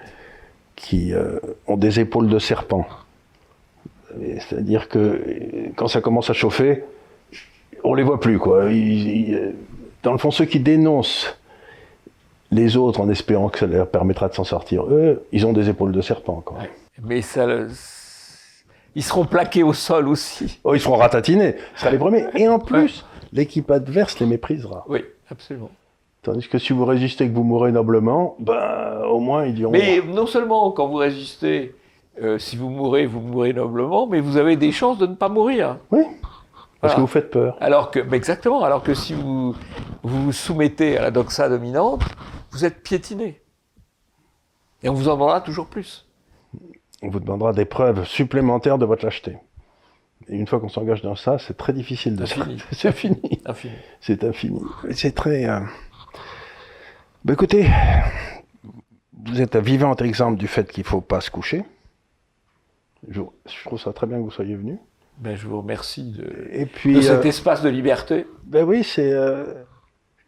qui 0.81 1.13
euh, 1.13 1.39
ont 1.67 1.77
des 1.77 2.01
épaules 2.01 2.29
de 2.29 2.39
serpent. 2.39 2.87
C'est-à-dire 4.49 4.89
que 4.89 5.21
quand 5.77 5.87
ça 5.87 6.01
commence 6.01 6.31
à 6.31 6.33
chauffer, 6.33 6.83
on 7.85 7.95
les 7.95 8.03
voit 8.03 8.19
plus, 8.19 8.39
quoi. 8.39 8.65
Ils- 8.73 9.29
ils, 9.29 9.35
euh, 9.35 9.51
dans 10.03 10.13
le 10.13 10.19
fond, 10.19 10.31
ceux 10.31 10.47
qui 10.47 10.59
dénoncent 10.59 11.37
les 12.51 12.77
autres 12.77 13.01
en 13.01 13.09
espérant 13.09 13.49
que 13.49 13.59
ça 13.61 13.67
leur 13.67 13.89
permettra 13.89 14.29
de 14.29 14.35
s'en 14.35 14.43
sortir, 14.45 14.85
eux, 14.87 15.23
ils 15.31 15.47
ont 15.47 15.53
des 15.53 15.69
épaules 15.69 15.93
de 15.93 16.01
serpent, 16.01 16.41
quoi. 16.45 16.59
Mais 17.03 17.23
ça, 17.23 17.47
ils 18.97 19.03
seront 19.05 19.25
plaqués 19.27 19.63
au 19.63 19.73
sol 19.73 20.09
aussi. 20.09 20.59
Oh, 20.65 20.75
ils 20.75 20.81
seront 20.81 20.97
ratatinés, 20.97 21.55
ce 21.75 21.81
sera 21.83 21.91
les 21.93 21.99
premiers. 21.99 22.25
Et 22.35 22.49
en 22.49 22.59
plus, 22.59 23.05
l'équipe 23.33 23.71
adverse 23.71 24.19
les 24.19 24.27
méprisera. 24.27 24.85
Oui, 24.89 25.05
absolument. 25.31 25.71
Tandis 26.23 26.49
que 26.49 26.59
si 26.59 26.73
vous 26.75 26.85
résistez 26.85 27.25
et 27.25 27.29
que 27.31 27.35
vous 27.35 27.45
mourrez 27.45 27.73
noblement, 27.73 28.37
ben, 28.41 29.03
au 29.09 29.21
moins, 29.21 29.47
ils 29.47 29.55
diront... 29.55 29.73
Mais 29.73 30.03
non 30.03 30.27
seulement 30.27 30.71
quand 30.71 30.87
vous 30.89 30.97
résistez, 30.97 31.75
euh, 32.21 32.39
si 32.39 32.57
vous 32.57 32.69
mourrez, 32.69 33.07
vous 33.07 33.21
mourrez 33.21 33.53
noblement, 33.55 34.07
mais 34.07 34.21
vous 34.21 34.37
avez 34.37 34.57
des 34.57 34.71
chances 34.73 34.99
de 34.99 35.07
ne 35.07 35.15
pas 35.15 35.31
mourir. 35.31 35.79
Oui, 35.91 36.03
parce 36.21 36.69
Voilà. 36.81 36.95
que 36.97 37.01
vous 37.01 37.07
faites 37.07 37.31
peur. 37.31 37.57
Alors 37.61 37.91
que, 37.91 38.01
exactement, 38.15 38.63
alors 38.63 38.83
que 38.83 38.93
si 38.93 39.15
vous 39.15 39.53
vous, 40.03 40.25
vous 40.25 40.33
soumettez 40.33 40.99
à 40.99 41.03
la 41.03 41.11
doxa 41.11 41.49
dominante, 41.49 42.03
vous 42.51 42.65
êtes 42.67 42.83
piétiné. 42.83 43.41
Et 44.83 44.89
on 44.91 44.95
vous 44.95 45.09
en 45.09 45.15
demandera 45.15 45.41
toujours 45.41 45.67
plus. 45.67 46.07
On 47.03 47.09
vous 47.09 47.21
demandera 47.21 47.53
des 47.55 47.65
preuves 47.65 48.05
supplémentaires 48.07 48.77
de 48.77 48.85
votre 48.85 49.05
lâcheté. 49.07 49.39
Et 50.29 50.37
une 50.37 50.47
fois 50.47 50.61
qu'on 50.61 50.69
s'engage 50.69 51.01
dans 51.01 51.17
ça, 51.17 51.39
c'est 51.39 51.57
très 51.57 51.73
difficile 51.73 52.15
de 52.17 52.25
Infini. 52.25 52.63
C'est 52.73 52.93
fini. 52.93 53.21
Infini. 53.47 53.73
C'est 54.01 54.23
infini. 54.23 54.61
C'est 54.93 55.15
très. 55.15 55.47
euh, 55.47 55.61
bah, 57.25 57.33
écoutez, 57.35 57.69
vous 59.25 59.41
êtes 59.41 59.57
un 59.57 59.61
vivant 59.61 59.95
exemple 59.97 60.39
du 60.39 60.47
fait 60.47 60.71
qu'il 60.71 60.83
ne 60.83 60.89
faut 60.89 61.01
pas 61.01 61.21
se 61.21 61.31
coucher. 61.31 61.65
Je, 63.09 63.23
je 63.47 63.65
trouve 63.65 63.81
ça 63.81 63.93
très 63.93 64.07
bien 64.07 64.19
que 64.19 64.23
vous 64.23 64.31
soyez 64.31 64.55
venu. 64.55 64.79
Ben, 65.19 65.37
je 65.37 65.47
vous 65.47 65.61
remercie 65.61 66.13
de, 66.13 66.49
Et 66.51 66.67
puis, 66.67 66.95
de 66.95 67.01
cet 67.03 67.25
euh, 67.25 67.29
espace 67.29 67.63
de 67.63 67.69
liberté. 67.69 68.27
ben 68.45 68.65
oui, 68.65 68.83
c'est. 68.85 69.13
euh, 69.13 69.65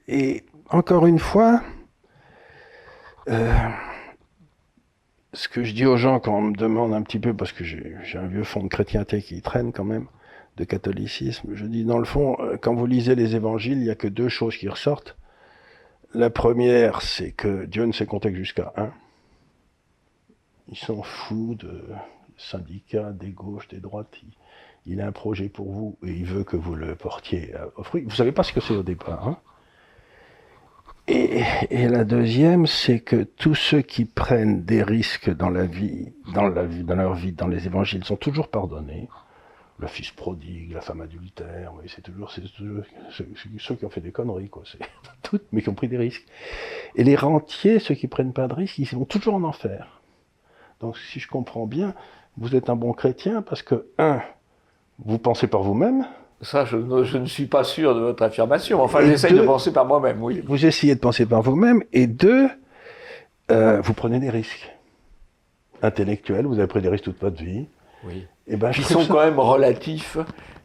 et 0.06 0.44
encore 0.68 1.06
une 1.06 1.18
fois, 1.18 1.62
euh, 3.30 3.52
ce 5.32 5.48
que 5.48 5.64
je 5.64 5.72
dis 5.72 5.86
aux 5.86 5.96
gens 5.96 6.20
quand 6.20 6.36
on 6.36 6.42
me 6.42 6.56
demande 6.56 6.92
un 6.92 7.02
petit 7.02 7.18
peu, 7.18 7.32
parce 7.34 7.52
que 7.52 7.64
j'ai 7.64 7.96
un 8.14 8.26
vieux 8.26 8.44
fond 8.44 8.62
de 8.62 8.68
chrétienté 8.68 9.22
qui 9.22 9.40
traîne 9.40 9.72
quand 9.72 9.84
même, 9.84 10.06
de 10.58 10.64
catholicisme, 10.64 11.48
je 11.54 11.64
dis 11.64 11.84
dans 11.84 11.98
le 11.98 12.04
fond, 12.04 12.36
quand 12.60 12.74
vous 12.74 12.84
lisez 12.84 13.14
les 13.14 13.34
évangiles, 13.34 13.78
il 13.78 13.84
n'y 13.84 13.90
a 13.90 13.94
que 13.94 14.08
deux 14.08 14.28
choses 14.28 14.56
qui 14.58 14.68
ressortent. 14.68 15.16
La 16.14 16.28
première, 16.28 17.00
c'est 17.00 17.32
que 17.32 17.64
Dieu 17.64 17.86
ne 17.86 17.92
sait 17.92 18.04
compter 18.04 18.34
jusqu'à 18.34 18.72
un. 18.76 18.90
Il 20.68 20.76
s'en 20.76 21.02
fout 21.02 21.58
de 21.58 21.84
syndicats, 22.36 23.12
des 23.12 23.30
gauches, 23.30 23.68
des 23.68 23.78
droites. 23.78 24.14
Il, 24.84 25.00
a 25.00 25.06
un 25.06 25.12
projet 25.12 25.48
pour 25.48 25.70
vous 25.72 25.96
et 26.04 26.10
il 26.10 26.24
veut 26.24 26.44
que 26.44 26.56
vous 26.56 26.74
le 26.74 26.96
portiez 26.96 27.54
au 27.76 27.82
fruit. 27.82 28.02
Vous 28.02 28.14
savez 28.14 28.32
pas 28.32 28.42
ce 28.42 28.52
que 28.52 28.60
c'est 28.60 28.74
au 28.74 28.82
départ. 28.82 29.26
hein. 29.26 29.38
et, 31.08 31.88
la 31.88 32.04
deuxième, 32.04 32.66
c'est 32.66 33.00
que 33.00 33.22
tous 33.22 33.54
ceux 33.54 33.80
qui 33.80 34.04
prennent 34.04 34.64
des 34.64 34.82
risques 34.82 35.30
dans 35.30 35.50
la 35.50 35.64
vie, 35.64 36.12
dans 36.34 36.48
la 36.48 36.64
vie, 36.64 36.84
dans 36.84 36.96
leur 36.96 37.14
vie, 37.14 37.32
dans 37.32 37.48
les 37.48 37.66
évangiles, 37.66 38.04
sont 38.04 38.16
toujours 38.16 38.48
pardonnés. 38.48 39.08
Le 39.82 39.88
fils 39.88 40.12
prodigue, 40.12 40.72
la 40.74 40.80
femme 40.80 41.00
adultère, 41.00 41.72
oui, 41.76 41.90
c'est 41.92 42.02
toujours, 42.02 42.30
ceux, 42.30 43.74
qui 43.74 43.84
ont 43.84 43.90
fait 43.90 44.00
des 44.00 44.12
conneries, 44.12 44.48
quoi. 44.48 44.62
C'est 44.64 44.78
toutes, 45.24 45.42
mais 45.50 45.60
qui 45.60 45.70
ont 45.70 45.74
pris 45.74 45.88
des 45.88 45.98
risques. 45.98 46.24
Et 46.94 47.02
les 47.02 47.16
rentiers, 47.16 47.80
ceux 47.80 47.96
qui 47.96 48.06
prennent 48.06 48.32
pas 48.32 48.46
de 48.46 48.54
risques, 48.54 48.78
ils 48.78 48.86
vont 48.86 49.04
toujours 49.04 49.34
en 49.34 49.42
enfer. 49.42 50.00
Donc, 50.78 50.96
si 50.96 51.18
je 51.18 51.26
comprends 51.26 51.66
bien, 51.66 51.94
vous 52.36 52.54
êtes 52.54 52.70
un 52.70 52.76
bon 52.76 52.92
chrétien 52.92 53.42
parce 53.42 53.62
que, 53.62 53.88
un, 53.98 54.22
vous 55.04 55.18
pensez 55.18 55.48
par 55.48 55.62
vous-même, 55.62 56.06
Ça, 56.42 56.64
je 56.64 56.76
ne, 56.76 57.02
je 57.02 57.18
ne 57.18 57.26
suis 57.26 57.46
pas 57.46 57.64
sûr 57.64 57.96
de 57.96 58.00
votre 58.02 58.22
affirmation. 58.22 58.80
Enfin, 58.80 59.04
j'essaye 59.04 59.32
de 59.32 59.42
penser 59.42 59.72
par 59.72 59.84
moi-même, 59.84 60.22
oui. 60.22 60.44
vous 60.46 60.64
essayez 60.64 60.94
de 60.94 61.00
penser 61.00 61.26
par 61.26 61.42
vous-même, 61.42 61.82
et 61.92 62.06
deux, 62.06 62.48
euh, 63.50 63.80
vous 63.80 63.94
prenez 63.94 64.20
des 64.20 64.30
risques 64.30 64.70
intellectuels, 65.82 66.46
vous 66.46 66.60
avez 66.60 66.68
pris 66.68 66.82
des 66.82 66.88
risques 66.88 67.04
toute 67.04 67.20
votre 67.20 67.42
vie. 67.42 67.66
oui. 68.04 68.28
Ben, 68.48 68.70
Qui 68.70 68.82
trouve 68.82 68.92
sont 68.96 69.02
ça- 69.02 69.12
quand 69.12 69.24
même 69.24 69.38
relatifs 69.38 70.16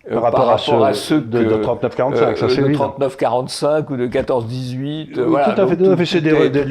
euh, 0.09 0.13
par 0.13 0.23
rapport, 0.23 0.83
à, 0.85 0.93
ceux 0.93 1.21
de, 1.21 1.43
de 1.43 1.55
39-45, 1.63 2.35
ça 2.35 2.45
euh, 2.45 2.49
c'est 2.49 2.61
de 2.61 2.67
évident. 2.67 2.95
39-45 2.99 3.91
ou 3.91 3.97
de 3.97 4.07
14-18. 4.07 4.77
Oui, 4.77 5.13
euh, 5.17 5.25
voilà, 5.25 5.53
tout 5.53 5.61
à 5.61 5.67
fait, 5.67 5.77
tout 5.77 6.05
c'est 6.05 6.21
des, 6.21 6.49
des- 6.49 6.63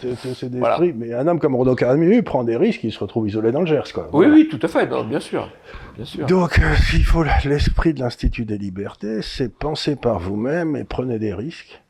c'est- 0.00 0.14
c'est- 0.16 0.34
c'est 0.34 0.54
Voilà. 0.56 0.78
Mais 0.94 1.12
un 1.14 1.26
homme 1.26 1.40
comme 1.40 1.56
Rodo 1.56 1.74
Carami, 1.74 2.06
lui, 2.06 2.22
prend 2.22 2.44
des 2.44 2.56
risques, 2.56 2.84
il 2.84 2.92
se 2.92 2.98
retrouve 2.98 3.26
isolé 3.28 3.50
dans 3.50 3.60
le 3.60 3.66
Gers, 3.66 3.92
quoi. 3.94 4.04
Oui, 4.12 4.26
Voilà. 4.26 4.34
oui, 4.34 4.48
tout 4.48 4.58
à 4.62 4.68
fait, 4.68 4.86
non, 4.86 5.04
bien 5.04 5.20
sûr. 5.20 5.50
Bien 5.96 6.04
sûr. 6.04 6.26
Donc, 6.26 6.58
euh, 6.58 6.74
s'il 6.90 7.02
faut 7.04 7.24
l'esprit 7.44 7.94
de 7.94 8.00
l'Institut 8.00 8.44
des 8.44 8.58
libertés, 8.58 9.22
c'est 9.22 9.48
penser 9.52 9.96
par 9.96 10.18
vous-même 10.20 10.76
et 10.76 10.84
prenez 10.84 11.18
des 11.18 11.32
risques, 11.34 11.82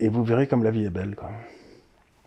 et 0.00 0.08
vous 0.08 0.24
verrez 0.24 0.46
comme 0.46 0.64
la 0.64 0.70
vie 0.70 0.86
est 0.86 0.90
belle, 0.90 1.14
quoi. 1.14 1.30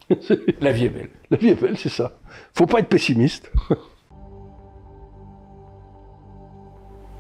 La 0.62 0.72
vie 0.72 0.86
est 0.86 0.90
belle. 0.90 1.10
La 1.32 1.38
vie 1.38 1.50
est 1.50 1.62
belle, 1.62 1.78
c'est 1.78 1.90
ça. 1.90 2.14
Faut 2.56 2.66
pas 2.66 2.80
être 2.80 2.88
pessimiste. 2.90 3.52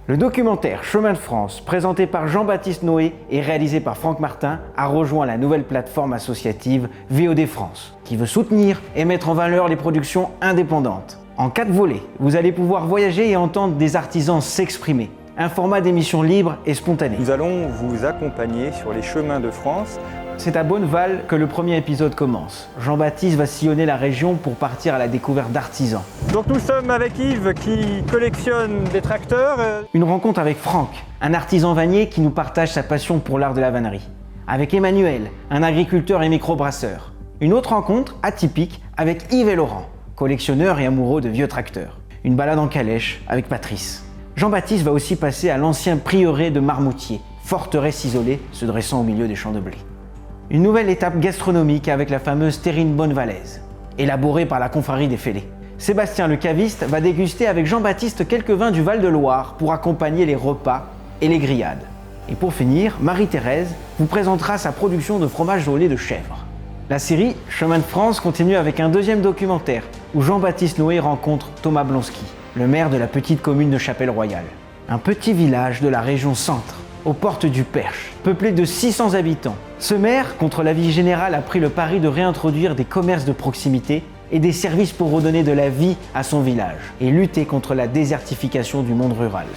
Le 0.09 0.17
documentaire 0.17 0.83
Chemin 0.83 1.13
de 1.13 1.19
France, 1.19 1.61
présenté 1.61 2.07
par 2.07 2.27
Jean-Baptiste 2.27 2.81
Noé 2.81 3.13
et 3.29 3.41
réalisé 3.41 3.79
par 3.79 3.95
Franck 3.95 4.19
Martin, 4.19 4.59
a 4.75 4.87
rejoint 4.87 5.27
la 5.27 5.37
nouvelle 5.37 5.63
plateforme 5.63 6.13
associative 6.13 6.89
VOD 7.11 7.45
France, 7.45 7.95
qui 8.05 8.15
veut 8.15 8.25
soutenir 8.25 8.81
et 8.95 9.05
mettre 9.05 9.29
en 9.29 9.35
valeur 9.35 9.67
les 9.67 9.75
productions 9.75 10.31
indépendantes. 10.41 11.19
En 11.37 11.51
quatre 11.51 11.69
volets, 11.69 12.01
vous 12.17 12.35
allez 12.35 12.51
pouvoir 12.51 12.87
voyager 12.87 13.29
et 13.29 13.35
entendre 13.35 13.75
des 13.75 13.95
artisans 13.95 14.41
s'exprimer. 14.41 15.11
Un 15.37 15.47
format 15.47 15.79
d'émission 15.79 16.23
libre 16.23 16.57
et 16.65 16.73
spontané. 16.73 17.15
Nous 17.19 17.29
allons 17.29 17.67
vous 17.67 18.03
accompagner 18.03 18.71
sur 18.71 18.91
les 18.91 19.03
chemins 19.03 19.39
de 19.39 19.51
France. 19.51 19.99
C'est 20.39 20.55
à 20.55 20.63
Bonneval 20.63 21.25
que 21.27 21.35
le 21.35 21.47
premier 21.47 21.75
épisode 21.75 22.15
commence. 22.15 22.69
Jean-Baptiste 22.79 23.35
va 23.37 23.45
sillonner 23.45 23.85
la 23.85 23.97
région 23.97 24.35
pour 24.35 24.55
partir 24.55 24.95
à 24.95 24.97
la 24.97 25.09
découverte 25.09 25.51
d'artisans. 25.51 26.01
Donc 26.31 26.47
nous 26.47 26.59
sommes 26.59 26.89
avec 26.91 27.19
Yves 27.19 27.53
qui 27.55 28.01
collectionne 28.09 28.85
des 28.93 29.01
tracteurs. 29.01 29.57
euh, 29.59 29.81
Une 29.93 30.05
rencontre 30.05 30.39
avec 30.39 30.57
Franck, 30.57 30.91
un 31.19 31.33
artisan 31.33 31.73
vannier 31.73 32.07
qui 32.07 32.21
nous 32.21 32.29
partage 32.29 32.71
sa 32.71 32.83
passion 32.83 33.19
pour 33.19 33.37
l'art 33.37 33.53
de 33.53 33.59
la 33.59 33.69
vannerie. 33.69 34.07
Avec 34.47 34.73
Emmanuel, 34.73 35.29
un 35.51 35.61
agriculteur 35.61 36.23
et 36.23 36.29
microbrasseur. 36.29 37.11
Une 37.41 37.51
autre 37.51 37.71
rencontre 37.71 38.15
atypique 38.23 38.81
avec 38.95 39.25
Yves 39.33 39.49
et 39.49 39.55
Laurent, 39.55 39.87
collectionneur 40.15 40.79
et 40.79 40.85
amoureux 40.85 41.19
de 41.19 41.27
vieux 41.27 41.49
tracteurs. 41.49 41.97
Une 42.23 42.37
balade 42.37 42.59
en 42.59 42.69
calèche 42.69 43.21
avec 43.27 43.49
Patrice. 43.49 44.05
Jean-Baptiste 44.37 44.85
va 44.85 44.93
aussi 44.93 45.17
passer 45.17 45.49
à 45.49 45.57
l'ancien 45.57 45.97
prieuré 45.97 46.49
de 46.49 46.61
Marmoutier, 46.61 47.19
forteresse 47.43 48.05
isolée 48.05 48.39
se 48.53 48.65
dressant 48.65 49.01
au 49.01 49.03
milieu 49.03 49.27
des 49.27 49.35
champs 49.35 49.51
de 49.51 49.59
blé. 49.59 49.75
Une 50.51 50.63
nouvelle 50.63 50.89
étape 50.89 51.19
gastronomique 51.19 51.87
avec 51.89 52.09
la 52.09 52.17
fameuse 52.17 52.59
terrine 52.59 52.95
Bonnevalaise, 52.95 53.61
élaborée 53.99 54.47
par 54.47 54.57
la 54.57 54.67
confrérie 54.67 55.07
des 55.07 55.15
Fêlés. 55.15 55.47
Sébastien 55.77 56.27
le 56.27 56.37
caviste 56.37 56.83
va 56.85 57.01
déguster 57.01 57.45
avec 57.45 57.67
Jean-Baptiste 57.67 58.27
quelques 58.27 58.49
vins 58.49 58.71
du 58.71 58.81
Val-de-Loire 58.81 59.57
pour 59.59 59.73
accompagner 59.73 60.25
les 60.25 60.33
repas 60.33 60.87
et 61.21 61.27
les 61.27 61.37
grillades. 61.37 61.83
Et 62.29 62.33
pour 62.33 62.55
finir, 62.55 62.97
Marie-Thérèse 62.99 63.75
vous 63.99 64.07
présentera 64.07 64.57
sa 64.57 64.71
production 64.71 65.19
de 65.19 65.27
fromage 65.27 65.67
au 65.67 65.77
lait 65.77 65.87
de 65.87 65.95
chèvre. 65.95 66.43
La 66.89 66.97
série 66.97 67.35
Chemin 67.47 67.77
de 67.77 67.83
France 67.83 68.19
continue 68.19 68.55
avec 68.55 68.79
un 68.79 68.89
deuxième 68.89 69.21
documentaire 69.21 69.83
où 70.15 70.23
Jean-Baptiste 70.23 70.79
Noé 70.79 70.97
rencontre 70.97 71.51
Thomas 71.61 71.83
Blonski, 71.83 72.25
le 72.55 72.65
maire 72.65 72.89
de 72.89 72.97
la 72.97 73.05
petite 73.05 73.43
commune 73.43 73.69
de 73.69 73.77
Chapelle-Royale. 73.77 74.45
Un 74.89 74.97
petit 74.97 75.33
village 75.33 75.79
de 75.81 75.89
la 75.89 76.01
région 76.01 76.33
centre, 76.33 76.79
aux 77.05 77.13
portes 77.13 77.45
du 77.45 77.63
Perche, 77.63 78.11
peuplé 78.23 78.51
de 78.51 78.65
600 78.65 79.13
habitants. 79.13 79.55
Ce 79.79 79.93
maire, 79.93 80.37
contre 80.37 80.63
l'avis 80.63 80.91
général, 80.91 81.33
a 81.35 81.41
pris 81.41 81.59
le 81.59 81.69
pari 81.69 81.99
de 81.99 82.07
réintroduire 82.07 82.75
des 82.75 82.85
commerces 82.85 83.25
de 83.25 83.31
proximité 83.31 84.03
et 84.31 84.39
des 84.39 84.51
services 84.51 84.91
pour 84.91 85.11
redonner 85.11 85.43
de 85.43 85.51
la 85.51 85.69
vie 85.69 85.95
à 86.13 86.23
son 86.23 86.41
village 86.41 86.79
et 87.01 87.09
lutter 87.09 87.45
contre 87.45 87.73
la 87.73 87.87
désertification 87.87 88.83
du 88.83 88.93
monde 88.93 89.13
rural. 89.13 89.47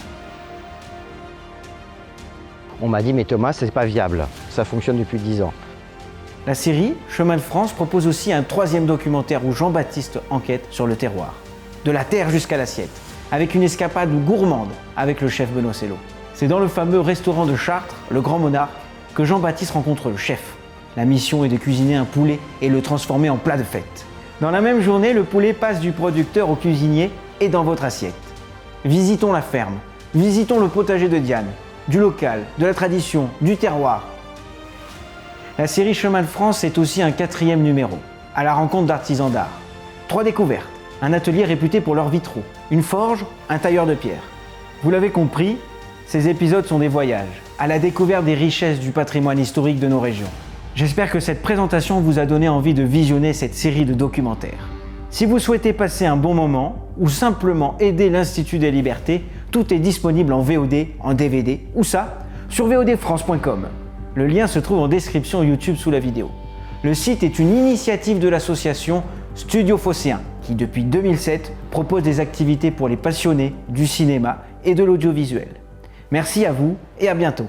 On 2.81 2.89
m'a 2.89 3.03
dit 3.03 3.13
mais 3.13 3.25
Thomas 3.25 3.53
c'est 3.53 3.71
pas 3.71 3.85
viable, 3.85 4.27
ça 4.51 4.65
fonctionne 4.65 4.99
depuis 4.99 5.19
10 5.19 5.43
ans. 5.43 5.53
La 6.47 6.55
série 6.55 6.95
Chemin 7.09 7.37
de 7.37 7.41
France 7.41 7.73
propose 7.73 8.07
aussi 8.07 8.33
un 8.33 8.43
troisième 8.43 8.87
documentaire 8.87 9.47
où 9.47 9.53
Jean-Baptiste 9.53 10.19
enquête 10.31 10.67
sur 10.71 10.87
le 10.87 10.97
terroir, 10.97 11.35
de 11.85 11.91
la 11.93 12.05
terre 12.05 12.31
jusqu'à 12.31 12.57
l'assiette, 12.57 12.91
avec 13.31 13.55
une 13.55 13.63
escapade 13.63 14.11
gourmande 14.25 14.71
avec 14.97 15.21
le 15.21 15.29
chef 15.29 15.51
Benoît 15.51 15.73
Sello. 15.73 15.97
C'est 16.43 16.49
dans 16.49 16.59
le 16.59 16.67
fameux 16.67 16.99
restaurant 16.99 17.47
de 17.47 17.55
Chartres, 17.55 17.95
le 18.11 18.21
Grand 18.21 18.41
Monarque, 18.41 18.73
que 19.15 19.23
Jean-Baptiste 19.23 19.71
rencontre 19.71 20.09
le 20.09 20.17
chef. 20.17 20.57
La 20.97 21.05
mission 21.05 21.45
est 21.45 21.49
de 21.49 21.57
cuisiner 21.57 21.95
un 21.95 22.05
poulet 22.05 22.41
et 22.61 22.69
le 22.69 22.83
transformer 22.83 23.31
en 23.31 23.37
plat 23.37 23.57
de 23.57 23.63
fête. 23.63 24.05
Dans 24.41 24.51
la 24.51 24.61
même 24.61 24.81
journée, 24.81 25.13
le 25.13 25.23
poulet 25.23 25.53
passe 25.53 25.79
du 25.79 25.93
producteur 25.93 26.51
au 26.51 26.57
cuisinier 26.57 27.13
et 27.39 27.49
dans 27.49 27.63
votre 27.63 27.85
assiette. 27.85 28.17
Visitons 28.85 29.31
la 29.31 29.41
ferme, 29.41 29.79
visitons 30.17 30.59
le 30.59 30.67
potager 30.67 31.09
de 31.09 31.19
Diane, 31.19 31.47
du 31.87 32.01
local, 32.01 32.43
de 32.59 32.67
la 32.67 32.75
tradition, 32.75 33.29
du 33.41 33.57
terroir. 33.57 34.09
La 35.59 35.69
série 35.69 35.95
Chemin 35.95 36.23
de 36.23 36.27
France 36.27 36.65
est 36.65 36.77
aussi 36.77 37.03
un 37.03 37.13
quatrième 37.13 37.63
numéro, 37.63 38.01
à 38.35 38.43
la 38.43 38.55
rencontre 38.55 38.89
d'artisans 38.89 39.31
d'art. 39.31 39.61
Trois 40.09 40.25
découvertes, 40.25 40.67
un 41.03 41.13
atelier 41.13 41.45
réputé 41.45 41.81
pour 41.81 41.95
leurs 41.95 42.09
vitraux, 42.09 42.43
une 42.73 42.83
forge, 42.83 43.25
un 43.49 43.59
tailleur 43.59 43.87
de 43.87 43.95
pierre. 43.95 44.25
Vous 44.83 44.91
l'avez 44.91 45.11
compris, 45.11 45.57
ces 46.13 46.29
épisodes 46.29 46.67
sont 46.67 46.79
des 46.79 46.89
voyages, 46.89 47.41
à 47.59 47.67
la 47.67 47.79
découverte 47.79 48.27
des 48.27 48.35
richesses 48.35 48.81
du 48.81 48.91
patrimoine 48.91 49.39
historique 49.39 49.81
de 49.81 49.89
nos 49.89 49.99
régions. 49.99 50.29
J'espère 50.75 51.11
que 51.11 51.21
cette 51.21 51.41
présentation 51.41 52.03
vous 52.03 52.19
a 52.19 52.27
donné 52.27 52.51
envie 52.51 52.75
de 52.75 52.83
visionner 52.83 53.33
cette 53.33 53.55
série 53.55 53.87
de 53.87 53.95
documentaires. 53.95 54.69
Si 55.09 55.25
vous 55.25 55.39
souhaitez 55.39 55.73
passer 55.73 56.05
un 56.05 56.19
bon 56.19 56.35
moment 56.35 56.87
ou 56.99 57.09
simplement 57.09 57.79
aider 57.81 58.11
l'Institut 58.11 58.59
des 58.59 58.71
libertés, 58.71 59.25
tout 59.53 59.73
est 59.73 59.79
disponible 59.79 60.35
en 60.35 60.43
VOD, 60.43 60.89
en 61.01 61.15
DVD 61.15 61.61
ou 61.75 61.83
ça 61.83 62.19
sur 62.51 62.67
vodfrance.com. 62.67 63.69
Le 64.15 64.27
lien 64.27 64.47
se 64.47 64.59
trouve 64.59 64.81
en 64.81 64.89
description 64.89 65.43
YouTube 65.43 65.77
sous 65.77 65.91
la 65.91 65.99
vidéo. 65.99 66.31
Le 66.85 66.93
site 66.93 67.23
est 67.23 67.39
une 67.39 67.57
initiative 67.57 68.19
de 68.19 68.29
l'association 68.29 69.03
Studio 69.35 69.79
Phocéen 69.79 70.21
qui 70.43 70.57
depuis 70.57 70.85
2007 70.85 71.55
propose 71.71 72.03
des 72.03 72.21
activités 72.21 72.71
pour 72.71 72.89
les 72.89 72.99
passionnés 72.99 73.55
du 73.71 73.87
cinéma 73.87 74.43
et 74.63 74.75
de 74.75 74.85
l'audiovisuel. 74.85 75.62
Merci 76.13 76.45
à 76.45 76.53
vous 76.53 76.77
et 77.01 77.09
à 77.09 77.15
bientôt. 77.15 77.47